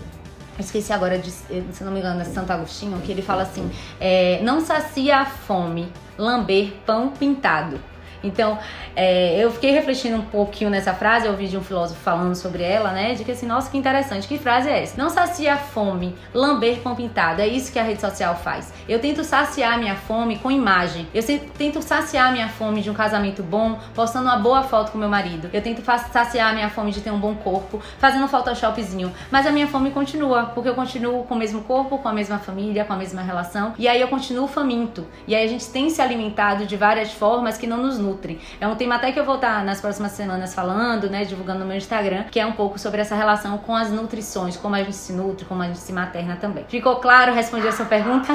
esqueci 0.59 0.93
agora 0.93 1.19
de, 1.19 1.31
se 1.31 1.83
não 1.83 1.91
me 1.91 1.99
engano, 1.99 2.21
é 2.21 2.25
Santo 2.25 2.53
Agostinho, 2.53 3.01
que 3.01 3.11
ele 3.11 3.23
fala 3.23 3.43
assim: 3.43 3.71
é, 4.01 4.41
não 4.43 4.61
sacia 4.61 5.19
a 5.19 5.25
fome, 5.25 5.91
lamber 6.17 6.73
pão 6.87 7.09
pintado. 7.09 7.81
Então, 8.23 8.59
é, 8.95 9.43
eu 9.43 9.51
fiquei 9.51 9.73
refletindo 9.73 10.17
um 10.17 10.23
pouquinho 10.23 10.71
nessa 10.71 10.95
frase, 10.95 11.27
eu 11.27 11.33
ouvi 11.33 11.49
de 11.49 11.57
um 11.57 11.63
filósofo 11.63 12.01
falando 12.01 12.35
sobre 12.35 12.63
ela, 12.63 12.93
né? 12.93 13.15
De 13.15 13.25
que 13.25 13.33
assim, 13.33 13.47
nossa, 13.47 13.71
que 13.71 13.77
interessante, 13.77 14.29
que 14.29 14.39
frase 14.39 14.69
é 14.69 14.83
essa? 14.83 15.01
Não 15.01 15.11
sacia 15.11 15.55
a 15.55 15.57
fome, 15.57 16.15
lamber 16.33 16.81
pão 16.81 16.95
pintado. 16.95 17.41
É 17.41 17.47
isso 17.47 17.73
que 17.73 17.79
a 17.79 17.83
rede 17.83 18.01
social 18.01 18.37
faz. 18.37 18.73
Eu 18.89 18.99
tento 19.01 19.25
saciar 19.25 19.79
minha 19.79 19.95
fome 19.95 20.39
com 20.39 20.51
imagem. 20.51 21.07
Eu 21.15 21.23
tento 21.57 21.83
saciar 21.83 22.33
minha 22.33 22.49
fome 22.49 22.81
de 22.81 22.91
um 22.91 22.95
casamento 22.95 23.43
bom, 23.43 23.79
postando 23.95 24.27
uma 24.27 24.37
boa 24.37 24.63
foto 24.63 24.93
com 24.93 24.99
meu 24.99 25.09
marido. 25.09 25.51
Eu 25.53 25.63
tento 25.63 25.83
saciar 26.13 26.55
minha 26.55 26.71
fome 26.71 26.93
de 26.93 27.01
ter 27.01 27.11
um 27.11 27.19
bom 27.19 27.35
corpo, 27.35 27.81
fazendo 27.99 28.25
um 28.25 28.29
photoshopzinho. 28.29 29.13
Mas 29.31 29.47
a 29.47 29.51
minha 29.51 29.67
fome 29.67 29.91
continua, 29.91 30.45
porque 30.47 30.69
eu 30.69 30.75
continuo 30.75 31.25
com 31.25 31.35
o 31.35 31.39
mesmo 31.39 31.63
corpo, 31.63 31.99
com 31.99 32.09
a 32.09 32.13
mesma 32.13 32.39
família, 32.39 32.85
com 32.85 32.93
a 32.93 32.97
mesma 32.97 33.23
relação. 33.23 33.75
E 33.79 33.89
aí 33.89 34.01
eu 34.01 34.09
continuo 34.09 34.47
faminto. 34.47 35.07
E 35.27 35.35
aí 35.35 35.45
a 35.45 35.49
gente 35.49 35.69
tem 35.69 35.91
se 35.91 36.01
alimentado 36.01 36.67
de 36.67 36.77
várias 36.77 37.13
formas 37.13 37.57
que 37.57 37.67
não 37.67 37.79
nos 37.79 37.99
nutrim 37.99 38.12
nutrem. 38.13 38.39
É 38.61 38.69
um 38.69 38.77
tema 38.77 38.97
até 38.97 39.11
que 39.11 39.19
eu 39.19 39.25
vou 39.25 39.37
estar 39.37 39.65
nas 39.65 39.81
próximas 39.81 40.13
semanas 40.13 40.55
falando, 40.55 41.09
né, 41.09 41.25
divulgando 41.25 41.61
no 41.61 41.67
meu 41.67 41.77
Instagram, 41.77 42.25
que 42.31 42.39
é 42.39 42.47
um 42.47 42.53
pouco 42.53 42.79
sobre 42.79 43.01
essa 43.01 43.15
relação 43.15 43.59
com 43.59 43.75
as 43.75 43.91
nutrições, 43.91 44.57
como 44.57 44.75
a 44.75 44.79
gente 44.79 44.95
se 44.95 45.13
nutre, 45.13 45.45
como 45.45 45.63
a 45.63 45.67
gente 45.67 45.79
se 45.79 45.93
materna 45.93 46.37
também. 46.37 46.65
Ficou 46.69 46.97
claro? 46.97 47.33
Respondi 47.33 47.67
a 47.67 47.73
sua 47.73 47.87
pergunta? 47.87 48.33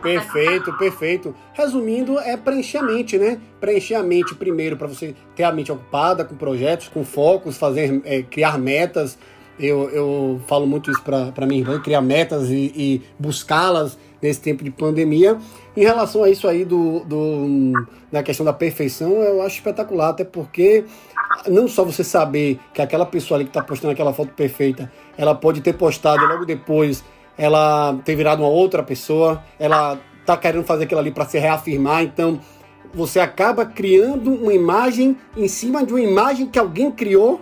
Perfeito, 0.00 0.72
perfeito. 0.74 1.34
Resumindo, 1.52 2.18
é 2.20 2.36
preencher 2.36 2.78
a 2.78 2.82
mente, 2.82 3.18
né? 3.18 3.40
Preencher 3.60 3.96
a 3.96 4.02
mente 4.02 4.32
primeiro 4.34 4.76
para 4.76 4.86
você 4.86 5.14
ter 5.34 5.42
a 5.42 5.50
mente 5.50 5.72
ocupada 5.72 6.24
com 6.24 6.36
projetos, 6.36 6.88
com 6.88 7.04
focos, 7.04 7.58
fazer, 7.58 8.00
é, 8.04 8.22
criar 8.22 8.58
metas. 8.58 9.18
Eu, 9.58 9.90
eu 9.90 10.40
falo 10.46 10.68
muito 10.68 10.88
isso 10.88 11.02
para 11.02 11.44
minha 11.46 11.60
irmã, 11.60 11.80
criar 11.80 12.00
metas 12.00 12.48
e, 12.48 12.72
e 12.76 13.02
buscá-las 13.18 13.98
nesse 14.20 14.40
tempo 14.40 14.64
de 14.64 14.70
pandemia. 14.70 15.38
Em 15.76 15.82
relação 15.82 16.24
a 16.24 16.30
isso 16.30 16.48
aí 16.48 16.64
do, 16.64 17.00
do, 17.00 17.72
da 18.10 18.22
questão 18.22 18.44
da 18.44 18.52
perfeição, 18.52 19.12
eu 19.22 19.42
acho 19.42 19.56
espetacular, 19.56 20.10
até 20.10 20.24
porque 20.24 20.84
não 21.46 21.68
só 21.68 21.84
você 21.84 22.02
saber 22.02 22.58
que 22.74 22.82
aquela 22.82 23.06
pessoa 23.06 23.38
ali 23.38 23.44
que 23.44 23.50
está 23.50 23.62
postando 23.62 23.92
aquela 23.92 24.12
foto 24.12 24.32
perfeita, 24.32 24.90
ela 25.16 25.34
pode 25.34 25.60
ter 25.60 25.74
postado 25.74 26.24
logo 26.26 26.44
depois, 26.44 27.04
ela 27.36 27.96
ter 28.04 28.16
virado 28.16 28.42
uma 28.42 28.48
outra 28.48 28.82
pessoa, 28.82 29.42
ela 29.58 29.98
tá 30.26 30.36
querendo 30.36 30.64
fazer 30.64 30.84
aquilo 30.84 31.00
ali 31.00 31.10
para 31.10 31.24
se 31.24 31.38
reafirmar, 31.38 32.02
então 32.02 32.40
você 32.92 33.20
acaba 33.20 33.64
criando 33.64 34.32
uma 34.32 34.52
imagem 34.52 35.16
em 35.36 35.48
cima 35.48 35.84
de 35.84 35.92
uma 35.92 36.00
imagem 36.00 36.46
que 36.46 36.58
alguém 36.58 36.90
criou, 36.90 37.40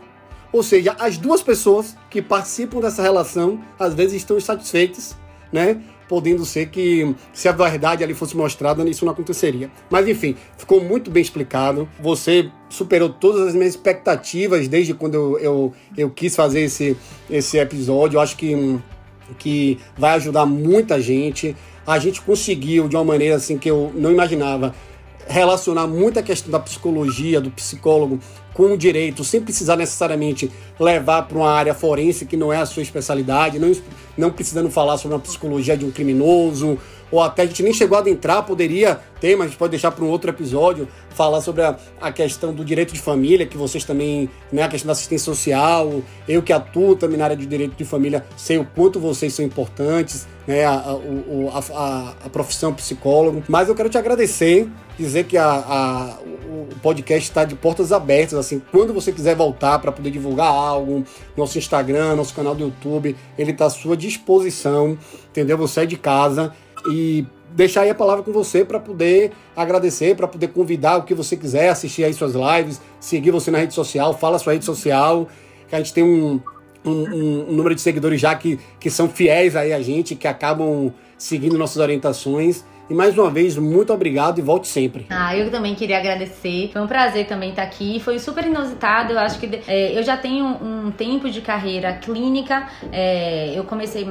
ou 0.52 0.62
seja, 0.62 0.94
as 0.98 1.16
duas 1.16 1.42
pessoas 1.42 1.96
que 2.10 2.20
participam 2.20 2.80
dessa 2.80 3.02
relação 3.02 3.60
às 3.78 3.94
vezes 3.94 4.14
estão 4.14 4.36
insatisfeitas, 4.36 5.16
né? 5.52 5.80
Podendo 6.08 6.44
ser 6.44 6.66
que, 6.66 7.14
se 7.32 7.48
a 7.48 7.52
verdade 7.52 8.04
ali 8.04 8.14
fosse 8.14 8.36
mostrada, 8.36 8.88
isso 8.88 9.04
não 9.04 9.12
aconteceria. 9.12 9.70
Mas 9.90 10.06
enfim, 10.08 10.36
ficou 10.56 10.82
muito 10.82 11.10
bem 11.10 11.22
explicado. 11.22 11.88
Você 12.00 12.50
superou 12.68 13.08
todas 13.08 13.48
as 13.48 13.54
minhas 13.54 13.74
expectativas 13.74 14.68
desde 14.68 14.94
quando 14.94 15.14
eu, 15.14 15.38
eu, 15.38 15.74
eu 15.96 16.10
quis 16.10 16.34
fazer 16.34 16.60
esse, 16.60 16.96
esse 17.30 17.58
episódio. 17.58 18.16
Eu 18.16 18.20
acho 18.20 18.36
que, 18.36 18.78
que 19.38 19.78
vai 19.96 20.14
ajudar 20.14 20.46
muita 20.46 21.00
gente. 21.00 21.56
A 21.86 21.98
gente 21.98 22.20
conseguiu, 22.20 22.88
de 22.88 22.96
uma 22.96 23.04
maneira 23.04 23.36
assim 23.36 23.58
que 23.58 23.70
eu 23.70 23.92
não 23.94 24.10
imaginava, 24.10 24.74
relacionar 25.28 25.86
muita 25.86 26.22
questão 26.22 26.50
da 26.50 26.60
psicologia, 26.60 27.40
do 27.40 27.50
psicólogo, 27.50 28.20
com 28.56 28.72
o 28.72 28.76
direito, 28.78 29.22
sem 29.22 29.38
precisar 29.42 29.76
necessariamente 29.76 30.50
levar 30.80 31.24
para 31.24 31.36
uma 31.36 31.50
área 31.50 31.74
forense 31.74 32.24
que 32.24 32.38
não 32.38 32.50
é 32.50 32.56
a 32.56 32.64
sua 32.64 32.82
especialidade, 32.82 33.58
não, 33.58 33.70
não 34.16 34.30
precisando 34.30 34.70
falar 34.70 34.96
sobre 34.96 35.14
uma 35.14 35.20
psicologia 35.20 35.76
de 35.76 35.84
um 35.84 35.90
criminoso, 35.90 36.78
ou 37.10 37.20
até 37.20 37.42
a 37.42 37.46
gente 37.46 37.62
nem 37.62 37.72
chegou 37.72 37.96
a 37.96 38.00
adentrar, 38.00 38.44
poderia 38.44 39.00
ter, 39.20 39.36
mas 39.36 39.46
a 39.46 39.48
gente 39.48 39.58
pode 39.58 39.70
deixar 39.70 39.90
para 39.90 40.04
um 40.04 40.08
outro 40.08 40.30
episódio, 40.30 40.88
falar 41.10 41.40
sobre 41.40 41.62
a, 41.62 41.76
a, 42.00 42.12
questão 42.12 42.52
do 42.52 42.64
direito 42.64 42.92
de 42.92 43.00
família, 43.00 43.46
que 43.46 43.56
vocês 43.56 43.84
também, 43.84 44.28
né, 44.52 44.62
a 44.62 44.68
questão 44.68 44.86
da 44.86 44.92
assistência 44.92 45.24
social, 45.24 46.02
eu 46.28 46.42
que 46.42 46.52
atuo 46.52 46.94
também 46.96 47.16
na 47.16 47.24
área 47.24 47.36
de 47.36 47.46
direito 47.46 47.74
de 47.74 47.84
família, 47.84 48.24
sei 48.36 48.58
o 48.58 48.64
quanto 48.64 49.00
vocês 49.00 49.32
são 49.32 49.44
importantes, 49.44 50.26
né, 50.46 50.64
a, 50.64 50.72
a, 50.74 51.58
a, 51.74 52.14
a 52.26 52.28
profissão 52.28 52.72
psicólogo. 52.74 53.42
Mas 53.48 53.68
eu 53.68 53.74
quero 53.74 53.88
te 53.88 53.96
agradecer, 53.96 54.68
dizer 54.98 55.24
que 55.24 55.38
a, 55.38 55.48
a, 55.48 56.18
o 56.22 56.68
podcast 56.82 57.28
está 57.28 57.44
de 57.44 57.54
portas 57.54 57.92
abertas, 57.92 58.34
assim, 58.34 58.60
quando 58.70 58.92
você 58.92 59.10
quiser 59.10 59.34
voltar 59.34 59.78
para 59.78 59.90
poder 59.90 60.10
divulgar 60.10 60.48
algo, 60.48 61.04
nosso 61.36 61.56
Instagram, 61.56 62.16
nosso 62.16 62.34
canal 62.34 62.54
do 62.54 62.64
YouTube, 62.64 63.16
ele 63.38 63.50
está 63.52 63.66
à 63.66 63.70
sua 63.70 63.96
disposição, 63.96 64.98
entendeu? 65.30 65.56
Você 65.58 65.80
é 65.80 65.86
de 65.86 65.96
casa 65.96 66.52
e 66.90 67.26
deixar 67.50 67.82
aí 67.82 67.90
a 67.90 67.94
palavra 67.94 68.22
com 68.22 68.32
você 68.32 68.64
para 68.64 68.78
poder 68.78 69.32
agradecer, 69.56 70.14
para 70.14 70.28
poder 70.28 70.48
convidar 70.48 70.98
o 70.98 71.02
que 71.04 71.14
você 71.14 71.36
quiser, 71.36 71.70
assistir 71.70 72.04
aí 72.04 72.12
suas 72.12 72.34
lives, 72.34 72.80
seguir 73.00 73.30
você 73.30 73.50
na 73.50 73.58
rede 73.58 73.74
social, 73.74 74.16
fala 74.16 74.38
sua 74.38 74.52
rede 74.52 74.64
social, 74.64 75.28
que 75.68 75.74
a 75.74 75.78
gente 75.78 75.92
tem 75.92 76.04
um, 76.04 76.40
um, 76.84 76.90
um, 76.90 77.52
número 77.52 77.74
de 77.74 77.80
seguidores 77.80 78.20
já 78.20 78.34
que, 78.34 78.58
que 78.78 78.90
são 78.90 79.08
fiéis 79.08 79.56
aí 79.56 79.72
a 79.72 79.80
gente, 79.80 80.14
que 80.14 80.28
acabam 80.28 80.92
seguindo 81.16 81.56
nossas 81.56 81.78
orientações. 81.78 82.64
E 82.88 82.94
mais 82.94 83.18
uma 83.18 83.28
vez, 83.28 83.56
muito 83.56 83.92
obrigado 83.92 84.38
e 84.38 84.42
volte 84.42 84.68
sempre. 84.68 85.06
Ah, 85.10 85.36
eu 85.36 85.50
também 85.50 85.74
queria 85.74 85.98
agradecer. 85.98 86.70
Foi 86.72 86.80
um 86.80 86.86
prazer 86.86 87.26
também 87.26 87.50
estar 87.50 87.64
aqui. 87.64 87.98
Foi 87.98 88.16
super 88.20 88.44
inusitado. 88.44 89.12
Eu 89.12 89.18
acho 89.18 89.40
que 89.40 89.60
é, 89.66 89.98
eu 89.98 90.04
já 90.04 90.16
tenho 90.16 90.44
um 90.44 90.92
tempo 90.92 91.28
de 91.28 91.40
carreira 91.40 91.94
clínica. 91.94 92.68
É, 92.92 93.52
eu 93.58 93.64
comecei 93.64 94.08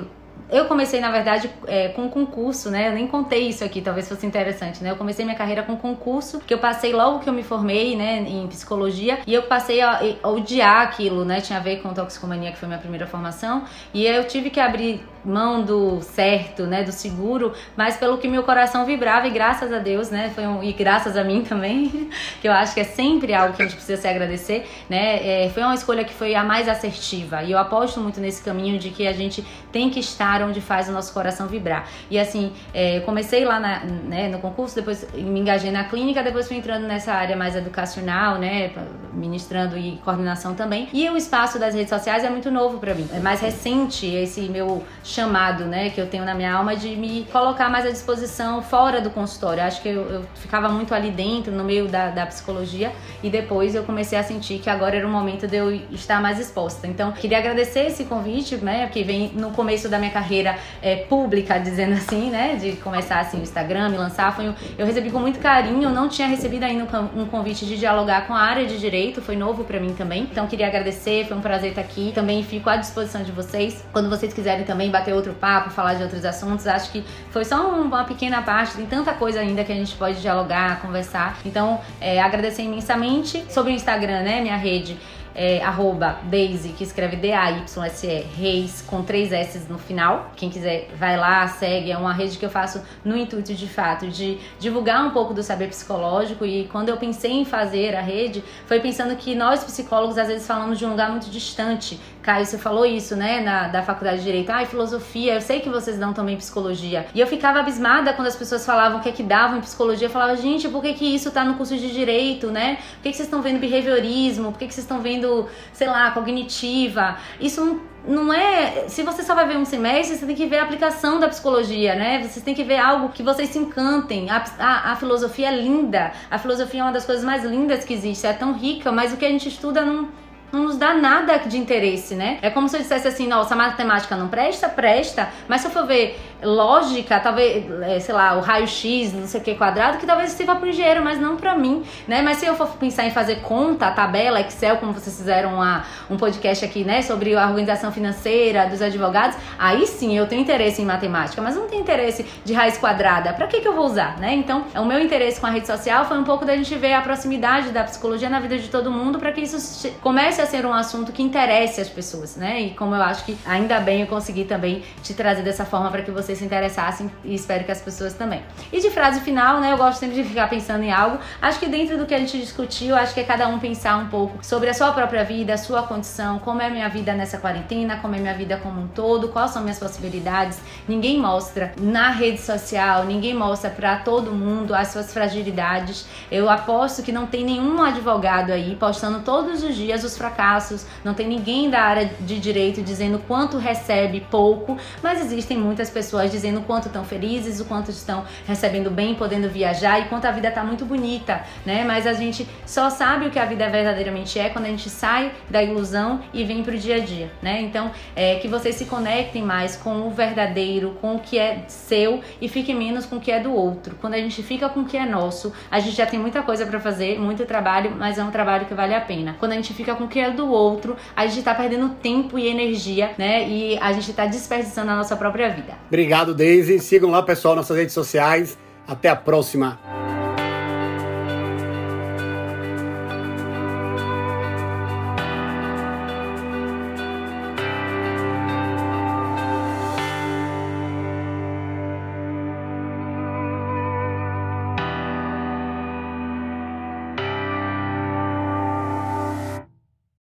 eu 0.49 0.65
comecei, 0.65 0.99
na 0.99 1.11
verdade, 1.11 1.49
é, 1.67 1.89
com 1.89 2.09
concurso, 2.09 2.69
né? 2.69 2.89
Eu 2.89 2.93
nem 2.93 3.07
contei 3.07 3.47
isso 3.49 3.63
aqui, 3.63 3.81
talvez 3.81 4.07
fosse 4.07 4.25
interessante, 4.25 4.83
né? 4.83 4.91
Eu 4.91 4.95
comecei 4.95 5.25
minha 5.25 5.37
carreira 5.37 5.63
com 5.63 5.75
concurso, 5.75 6.39
que 6.39 6.53
eu 6.53 6.59
passei 6.59 6.93
logo 6.93 7.19
que 7.19 7.29
eu 7.29 7.33
me 7.33 7.43
formei, 7.43 7.95
né, 7.95 8.19
em 8.27 8.47
psicologia, 8.47 9.19
e 9.25 9.33
eu 9.33 9.43
passei 9.43 9.81
a, 9.81 10.01
a 10.21 10.29
odiar 10.29 10.81
aquilo, 10.81 11.25
né? 11.25 11.41
Tinha 11.41 11.59
a 11.59 11.61
ver 11.61 11.81
com 11.81 11.93
toxicomania, 11.93 12.51
que 12.51 12.57
foi 12.57 12.67
minha 12.67 12.79
primeira 12.79 13.07
formação, 13.07 13.63
e 13.93 14.05
eu 14.05 14.25
tive 14.27 14.49
que 14.49 14.59
abrir 14.59 15.03
mão 15.25 15.63
do 15.63 16.01
certo, 16.01 16.63
né, 16.63 16.83
do 16.83 16.91
seguro, 16.91 17.53
mas 17.75 17.97
pelo 17.97 18.17
que 18.17 18.27
meu 18.27 18.43
coração 18.43 18.85
vibrava 18.85 19.27
e 19.27 19.31
graças 19.31 19.71
a 19.73 19.79
Deus, 19.79 20.09
né, 20.09 20.31
foi 20.33 20.45
um, 20.45 20.63
e 20.63 20.71
graças 20.73 21.17
a 21.17 21.23
mim 21.23 21.43
também, 21.43 22.09
que 22.41 22.47
eu 22.47 22.51
acho 22.51 22.73
que 22.73 22.79
é 22.79 22.83
sempre 22.83 23.33
algo 23.33 23.55
que 23.55 23.61
a 23.61 23.65
gente 23.65 23.75
precisa 23.75 24.01
se 24.01 24.07
agradecer, 24.07 24.69
né, 24.89 25.45
é, 25.45 25.49
foi 25.49 25.63
uma 25.63 25.73
escolha 25.73 26.03
que 26.03 26.13
foi 26.13 26.35
a 26.35 26.43
mais 26.43 26.67
assertiva 26.69 27.43
e 27.43 27.51
eu 27.51 27.57
aposto 27.57 27.99
muito 27.99 28.19
nesse 28.19 28.43
caminho 28.43 28.77
de 28.77 28.89
que 28.89 29.07
a 29.07 29.13
gente 29.13 29.45
tem 29.71 29.89
que 29.89 29.99
estar 29.99 30.41
onde 30.41 30.61
faz 30.61 30.87
o 30.87 30.91
nosso 30.91 31.13
coração 31.13 31.47
vibrar. 31.47 31.87
E 32.09 32.19
assim, 32.19 32.53
é, 32.73 32.99
comecei 33.01 33.43
lá 33.43 33.59
na, 33.59 33.79
né, 33.79 34.29
no 34.29 34.39
concurso, 34.39 34.75
depois 34.75 35.07
me 35.13 35.39
engajei 35.39 35.71
na 35.71 35.85
clínica, 35.85 36.23
depois 36.23 36.47
fui 36.47 36.57
entrando 36.57 36.87
nessa 36.87 37.13
área 37.13 37.35
mais 37.35 37.55
educacional, 37.55 38.37
né, 38.37 38.71
ministrando 39.13 39.77
e 39.77 39.97
coordenação 40.03 40.53
também. 40.53 40.87
E 40.93 41.09
o 41.09 41.17
espaço 41.17 41.59
das 41.59 41.73
redes 41.73 41.89
sociais 41.89 42.23
é 42.23 42.29
muito 42.29 42.51
novo 42.51 42.77
para 42.77 42.93
mim, 42.93 43.07
é 43.13 43.19
mais 43.19 43.41
recente 43.41 44.05
esse 44.05 44.41
meu 44.41 44.83
chamado, 45.15 45.65
né, 45.65 45.89
que 45.89 45.99
eu 45.99 46.07
tenho 46.07 46.25
na 46.25 46.33
minha 46.33 46.53
alma 46.53 46.75
de 46.75 46.95
me 46.95 47.25
colocar 47.31 47.69
mais 47.69 47.85
à 47.85 47.89
disposição 47.89 48.61
fora 48.61 48.99
do 48.99 49.09
consultório. 49.09 49.63
Acho 49.63 49.81
que 49.81 49.89
eu, 49.89 50.01
eu 50.09 50.25
ficava 50.35 50.67
muito 50.67 50.93
ali 50.93 51.09
dentro, 51.09 51.51
no 51.53 51.63
meio 51.63 51.87
da, 51.87 52.09
da, 52.09 52.25
psicologia, 52.25 52.91
e 53.23 53.29
depois 53.29 53.73
eu 53.75 53.83
comecei 53.83 54.17
a 54.17 54.23
sentir 54.23 54.59
que 54.59 54.69
agora 54.69 54.97
era 54.97 55.07
o 55.07 55.09
momento 55.09 55.47
de 55.47 55.55
eu 55.55 55.71
estar 55.91 56.21
mais 56.21 56.39
exposta. 56.39 56.85
Então, 56.85 57.11
queria 57.13 57.37
agradecer 57.37 57.87
esse 57.87 58.03
convite, 58.05 58.57
né, 58.57 58.87
que 58.91 59.03
vem 59.03 59.31
no 59.33 59.51
começo 59.51 59.87
da 59.87 59.97
minha 59.97 60.11
carreira 60.11 60.57
é, 60.81 60.97
pública, 60.97 61.57
dizendo 61.59 61.93
assim, 61.93 62.29
né, 62.29 62.55
de 62.55 62.73
começar 62.73 63.19
assim 63.19 63.39
o 63.39 63.43
Instagram, 63.43 63.89
me 63.89 63.97
lançar, 63.97 64.35
foi, 64.35 64.53
eu 64.77 64.85
recebi 64.85 65.09
com 65.09 65.19
muito 65.19 65.39
carinho, 65.39 65.89
não 65.89 66.09
tinha 66.09 66.27
recebido 66.27 66.63
ainda 66.63 66.85
um 67.15 67.25
convite 67.25 67.65
de 67.65 67.77
dialogar 67.77 68.27
com 68.27 68.33
a 68.33 68.39
área 68.39 68.65
de 68.65 68.77
direito, 68.77 69.21
foi 69.21 69.35
novo 69.35 69.63
para 69.63 69.79
mim 69.79 69.93
também. 69.93 70.23
Então, 70.23 70.45
queria 70.47 70.67
agradecer, 70.67 71.25
foi 71.25 71.37
um 71.37 71.41
prazer 71.41 71.69
estar 71.69 71.81
aqui. 71.81 72.11
Também 72.13 72.43
fico 72.43 72.69
à 72.69 72.75
disposição 72.75 73.23
de 73.23 73.31
vocês, 73.31 73.83
quando 73.91 74.09
vocês 74.09 74.33
quiserem 74.33 74.65
também 74.65 74.89
bater 74.89 75.04
bater 75.05 75.13
outro 75.13 75.33
papo, 75.33 75.69
falar 75.69 75.93
de 75.93 76.03
outros 76.03 76.25
assuntos. 76.25 76.65
Acho 76.65 76.91
que 76.91 77.03
foi 77.29 77.45
só 77.45 77.69
uma 77.69 78.03
pequena 78.03 78.41
parte, 78.41 78.75
tem 78.75 78.85
tanta 78.85 79.13
coisa 79.13 79.39
ainda 79.39 79.63
que 79.63 79.71
a 79.71 79.75
gente 79.75 79.95
pode 79.95 80.19
dialogar, 80.19 80.81
conversar. 80.81 81.37
Então, 81.45 81.79
é, 82.01 82.19
agradecer 82.19 82.63
imensamente. 82.63 83.45
Sobre 83.49 83.71
o 83.71 83.75
Instagram, 83.75 84.21
né, 84.21 84.41
minha 84.41 84.57
rede 84.57 84.97
é, 85.35 85.61
arroba 85.61 86.17
Daisy, 86.23 86.69
que 86.69 86.83
escreve 86.83 87.17
D-A-Y-S-E, 87.17 88.25
Reis, 88.37 88.81
com 88.87 89.03
três 89.03 89.33
S 89.33 89.59
no 89.69 89.77
final. 89.77 90.31
Quem 90.35 90.49
quiser, 90.49 90.89
vai 90.97 91.17
lá, 91.17 91.45
segue. 91.47 91.91
É 91.91 91.97
uma 91.97 92.13
rede 92.13 92.37
que 92.37 92.45
eu 92.45 92.49
faço 92.49 92.81
no 93.03 93.17
intuito, 93.17 93.53
de 93.53 93.67
fato, 93.67 94.07
de 94.07 94.39
divulgar 94.57 95.05
um 95.05 95.09
pouco 95.11 95.33
do 95.33 95.43
saber 95.43 95.67
psicológico. 95.67 96.45
E 96.45 96.67
quando 96.71 96.87
eu 96.87 96.95
pensei 96.95 97.33
em 97.33 97.45
fazer 97.45 97.95
a 97.95 98.01
rede, 98.01 98.43
foi 98.65 98.79
pensando 98.79 99.15
que 99.17 99.35
nós, 99.35 99.63
psicólogos, 99.65 100.17
às 100.17 100.27
vezes 100.27 100.47
falamos 100.47 100.79
de 100.79 100.85
um 100.85 100.91
lugar 100.91 101.11
muito 101.11 101.29
distante. 101.29 101.99
Caio, 102.25 102.43
você 102.43 102.57
falou 102.57 102.87
isso, 102.87 103.15
né, 103.15 103.39
na, 103.41 103.67
da 103.67 103.83
faculdade 103.83 104.17
de 104.17 104.23
Direito. 104.23 104.49
Ai, 104.49 104.65
filosofia, 104.65 105.35
eu 105.35 105.41
sei 105.41 105.59
que 105.59 105.69
vocês 105.69 105.99
dão 105.99 106.11
também 106.11 106.35
psicologia. 106.35 107.05
E 107.13 107.19
eu 107.19 107.27
ficava 107.27 107.59
abismada 107.59 108.13
quando 108.13 108.27
as 108.27 108.35
pessoas 108.35 108.65
falavam 108.65 108.97
o 108.97 109.01
que 109.03 109.09
é 109.09 109.11
que 109.11 109.21
davam 109.21 109.59
em 109.59 109.61
psicologia. 109.61 110.07
Eu 110.07 110.11
falava, 110.11 110.35
gente, 110.35 110.67
por 110.67 110.81
que 110.81 110.93
que 110.93 111.05
isso 111.05 111.29
tá 111.29 111.45
no 111.45 111.53
curso 111.53 111.77
de 111.77 111.91
Direito, 111.91 112.47
né? 112.47 112.77
Por 112.95 113.03
que 113.03 113.09
que 113.11 113.17
vocês 113.17 113.27
estão 113.27 113.43
vendo 113.43 113.59
behaviorismo? 113.59 114.51
Por 114.51 114.57
que 114.57 114.65
que 114.65 114.73
vocês 114.73 114.83
estão 114.83 115.01
vendo 115.01 115.47
sei 115.71 115.87
lá, 115.87 116.09
cognitiva. 116.11 117.17
Isso 117.39 117.63
não 117.63 117.95
não 118.07 118.31
é. 118.31 118.87
Se 118.87 119.01
você 119.01 119.23
só 119.23 119.33
vai 119.33 119.47
ver 119.47 119.57
um 119.57 119.65
semestre, 119.65 120.15
você 120.15 120.27
tem 120.27 120.35
que 120.35 120.45
ver 120.45 120.59
a 120.59 120.63
aplicação 120.63 121.19
da 121.19 121.27
psicologia, 121.27 121.95
né? 121.95 122.21
Vocês 122.21 122.43
têm 122.45 122.53
que 122.53 122.63
ver 122.63 122.77
algo 122.77 123.09
que 123.09 123.23
vocês 123.23 123.49
se 123.49 123.57
encantem. 123.57 124.29
A, 124.29 124.43
a, 124.59 124.91
a, 124.91 124.95
filosofia 124.95 125.47
é 125.47 125.55
linda. 125.59 126.11
A 126.29 126.37
filosofia 126.37 126.81
é 126.81 126.83
uma 126.83 126.91
das 126.91 127.03
coisas 127.03 127.23
mais 127.23 127.43
lindas 127.43 127.83
que 127.83 127.93
existe. 127.93 128.27
É 128.27 128.33
tão 128.33 128.53
rica, 128.53 128.91
mas 128.91 129.11
o 129.11 129.17
que 129.17 129.25
a 129.25 129.29
gente 129.29 129.49
estuda 129.49 129.83
não 129.83 130.09
não 130.55 130.63
nos 130.63 130.77
dá 130.77 130.93
nada 130.93 131.37
de 131.37 131.57
interesse, 131.57 132.15
né? 132.15 132.39
É 132.41 132.49
como 132.49 132.69
se 132.69 132.77
eu 132.77 132.81
dissesse 132.81 133.07
assim, 133.07 133.27
nossa, 133.27 133.55
matemática 133.55 134.15
não 134.15 134.27
presta? 134.27 134.69
Presta, 134.69 135.29
mas 135.47 135.61
se 135.61 135.67
eu 135.67 135.71
for 135.71 135.85
ver 135.85 136.17
lógica, 136.41 137.19
talvez, 137.19 137.65
é, 137.81 137.99
sei 137.99 138.13
lá, 138.13 138.37
o 138.37 138.41
raio-x, 138.41 139.13
não 139.13 139.27
sei 139.27 139.41
o 139.41 139.43
que 139.43 139.55
quadrado, 139.55 139.97
que 139.97 140.05
talvez 140.05 140.31
sirva 140.31 140.55
para 140.55 140.65
o 140.65 140.69
engenheiro, 140.69 141.03
mas 141.03 141.19
não 141.19 141.35
para 141.35 141.55
mim, 141.55 141.83
né? 142.07 142.21
Mas 142.21 142.37
se 142.37 142.45
eu 142.45 142.55
for 142.55 142.67
pensar 142.77 143.05
em 143.05 143.11
fazer 143.11 143.37
conta, 143.41 143.89
tabela, 143.91 144.39
Excel, 144.41 144.77
como 144.77 144.93
vocês 144.93 145.15
fizeram 145.15 145.55
uma, 145.55 145.83
um 146.09 146.17
podcast 146.17 146.63
aqui, 146.63 146.83
né, 146.83 147.01
sobre 147.01 147.35
a 147.35 147.47
organização 147.47 147.91
financeira 147.91 148.67
dos 148.67 148.81
advogados, 148.81 149.37
aí 149.57 149.85
sim 149.87 150.17
eu 150.17 150.27
tenho 150.27 150.41
interesse 150.41 150.81
em 150.81 150.85
matemática, 150.85 151.41
mas 151.41 151.55
não 151.55 151.67
tenho 151.67 151.81
interesse 151.81 152.25
de 152.43 152.53
raiz 152.53 152.77
quadrada. 152.77 153.33
Para 153.33 153.47
que 153.47 153.59
que 153.59 153.67
eu 153.67 153.73
vou 153.73 153.85
usar, 153.85 154.17
né? 154.17 154.33
Então, 154.33 154.65
o 154.75 154.85
meu 154.85 154.99
interesse 154.99 155.39
com 155.39 155.47
a 155.47 155.49
rede 155.49 155.67
social 155.67 156.05
foi 156.05 156.17
um 156.17 156.23
pouco 156.23 156.45
da 156.45 156.55
gente 156.55 156.73
ver 156.75 156.93
a 156.93 157.01
proximidade 157.01 157.69
da 157.69 157.83
psicologia 157.83 158.29
na 158.29 158.39
vida 158.39 158.57
de 158.57 158.69
todo 158.69 158.91
mundo 158.91 159.19
para 159.19 159.31
que 159.31 159.41
isso 159.41 159.89
comece 160.01 160.41
a 160.41 160.44
ser 160.45 160.65
um 160.65 160.73
assunto 160.73 161.11
que 161.11 161.21
interesse 161.21 161.81
as 161.81 161.89
pessoas, 161.89 162.35
né? 162.35 162.61
E 162.61 162.69
como 162.71 162.95
eu 162.95 163.01
acho 163.01 163.25
que 163.25 163.37
ainda 163.45 163.79
bem 163.79 164.01
eu 164.01 164.07
consegui 164.07 164.45
também 164.45 164.83
te 165.01 165.13
trazer 165.13 165.43
dessa 165.43 165.65
forma 165.65 165.89
para 165.89 166.01
que 166.01 166.11
vocês 166.11 166.37
se 166.37 166.45
interessassem 166.45 167.09
e 167.23 167.35
espero 167.35 167.63
que 167.63 167.71
as 167.71 167.81
pessoas 167.81 168.13
também. 168.13 168.41
E 168.71 168.79
de 168.79 168.89
frase 168.89 169.21
final, 169.21 169.59
né? 169.59 169.71
Eu 169.71 169.77
gosto 169.77 169.99
sempre 169.99 170.15
de 170.15 170.23
ficar 170.23 170.49
pensando 170.49 170.83
em 170.83 170.91
algo. 170.91 171.19
Acho 171.41 171.59
que 171.59 171.67
dentro 171.67 171.97
do 171.97 172.05
que 172.05 172.13
a 172.13 172.19
gente 172.19 172.37
discutiu, 172.39 172.95
acho 172.95 173.13
que 173.13 173.19
é 173.19 173.23
cada 173.23 173.47
um 173.47 173.59
pensar 173.59 173.97
um 173.97 174.07
pouco 174.07 174.43
sobre 174.45 174.69
a 174.69 174.73
sua 174.73 174.91
própria 174.91 175.23
vida, 175.23 175.53
a 175.53 175.57
sua 175.57 175.83
condição, 175.83 176.39
como 176.39 176.61
é 176.61 176.67
a 176.67 176.69
minha 176.69 176.89
vida 176.89 177.13
nessa 177.13 177.37
quarentena, 177.37 177.97
como 177.97 178.15
é 178.15 178.17
a 178.17 178.21
minha 178.21 178.33
vida 178.33 178.57
como 178.57 178.81
um 178.81 178.87
todo, 178.87 179.29
quais 179.29 179.51
são 179.51 179.61
minhas 179.61 179.79
possibilidades. 179.79 180.59
Ninguém 180.87 181.19
mostra 181.19 181.73
na 181.77 182.09
rede 182.09 182.39
social, 182.39 183.05
ninguém 183.05 183.33
mostra 183.33 183.69
para 183.69 183.97
todo 183.97 184.31
mundo 184.31 184.73
as 184.73 184.89
suas 184.89 185.11
fragilidades. 185.13 186.05
Eu 186.31 186.49
aposto 186.49 187.03
que 187.03 187.11
não 187.11 187.25
tem 187.25 187.43
nenhum 187.43 187.81
advogado 187.81 188.51
aí 188.51 188.75
postando 188.75 189.19
todos 189.19 189.63
os 189.63 189.75
dias 189.75 190.03
os 190.03 190.17
fracassos, 190.25 190.85
não 191.03 191.13
tem 191.13 191.27
ninguém 191.27 191.69
da 191.69 191.81
área 191.81 192.09
de 192.19 192.39
direito 192.39 192.81
dizendo 192.81 193.19
quanto 193.19 193.57
recebe 193.57 194.25
pouco, 194.31 194.77
mas 195.03 195.21
existem 195.21 195.57
muitas 195.57 195.89
pessoas 195.89 196.31
dizendo 196.31 196.59
o 196.59 196.63
quanto 196.63 196.87
estão 196.87 197.03
felizes, 197.03 197.59
o 197.59 197.65
quanto 197.65 197.91
estão 197.91 198.25
recebendo 198.47 198.89
bem, 198.89 199.13
podendo 199.15 199.47
viajar 199.49 199.99
e 199.99 200.05
quanto 200.05 200.25
a 200.25 200.31
vida 200.31 200.47
está 200.47 200.63
muito 200.63 200.85
bonita, 200.85 201.43
né? 201.65 201.83
Mas 201.83 202.07
a 202.07 202.13
gente 202.13 202.47
só 202.65 202.89
sabe 202.89 203.27
o 203.27 203.31
que 203.31 203.39
a 203.39 203.45
vida 203.45 203.69
verdadeiramente 203.69 204.39
é 204.39 204.49
quando 204.49 204.65
a 204.65 204.69
gente 204.69 204.89
sai 204.89 205.31
da 205.49 205.61
ilusão 205.61 206.21
e 206.33 206.43
vem 206.43 206.63
pro 206.63 206.77
dia 206.77 206.95
a 206.95 206.99
dia, 206.99 207.31
né? 207.41 207.61
Então, 207.61 207.91
é 208.15 208.35
que 208.35 208.47
vocês 208.47 208.75
se 208.75 208.85
conectem 208.85 209.43
mais 209.43 209.75
com 209.75 210.07
o 210.07 210.09
verdadeiro, 210.09 210.97
com 211.01 211.15
o 211.15 211.19
que 211.19 211.37
é 211.37 211.65
seu 211.67 212.21
e 212.41 212.47
fiquem 212.47 212.75
menos 212.75 213.05
com 213.05 213.17
o 213.17 213.19
que 213.19 213.31
é 213.31 213.39
do 213.39 213.53
outro. 213.53 213.95
Quando 214.01 214.15
a 214.15 214.17
gente 214.17 214.41
fica 214.41 214.69
com 214.69 214.81
o 214.81 214.85
que 214.85 214.97
é 214.97 215.05
nosso, 215.05 215.53
a 215.69 215.79
gente 215.79 215.95
já 215.95 216.05
tem 216.05 216.19
muita 216.19 216.41
coisa 216.41 216.65
para 216.65 216.79
fazer, 216.79 217.19
muito 217.19 217.45
trabalho, 217.45 217.95
mas 217.97 218.17
é 218.17 218.23
um 218.23 218.31
trabalho 218.31 218.65
que 218.65 218.73
vale 218.73 218.93
a 218.93 219.01
pena. 219.01 219.35
Quando 219.39 219.51
a 219.51 219.55
gente 219.55 219.73
fica 219.73 219.93
com 219.95 220.05
o 220.05 220.07
é 220.19 220.31
do 220.31 220.47
outro, 220.49 220.95
a 221.15 221.25
gente 221.27 221.43
tá 221.43 221.53
perdendo 221.53 221.89
tempo 221.89 222.37
e 222.37 222.47
energia, 222.47 223.11
né? 223.17 223.47
E 223.47 223.77
a 223.79 223.91
gente 223.93 224.11
tá 224.13 224.25
desperdiçando 224.25 224.91
a 224.91 224.95
nossa 224.95 225.15
própria 225.15 225.49
vida. 225.49 225.73
Obrigado, 225.87 226.33
Daisy. 226.33 226.79
Sigam 226.79 227.11
lá, 227.11 227.21
pessoal, 227.21 227.55
nossas 227.55 227.77
redes 227.77 227.93
sociais. 227.93 228.57
Até 228.87 229.09
a 229.09 229.15
próxima. 229.15 229.79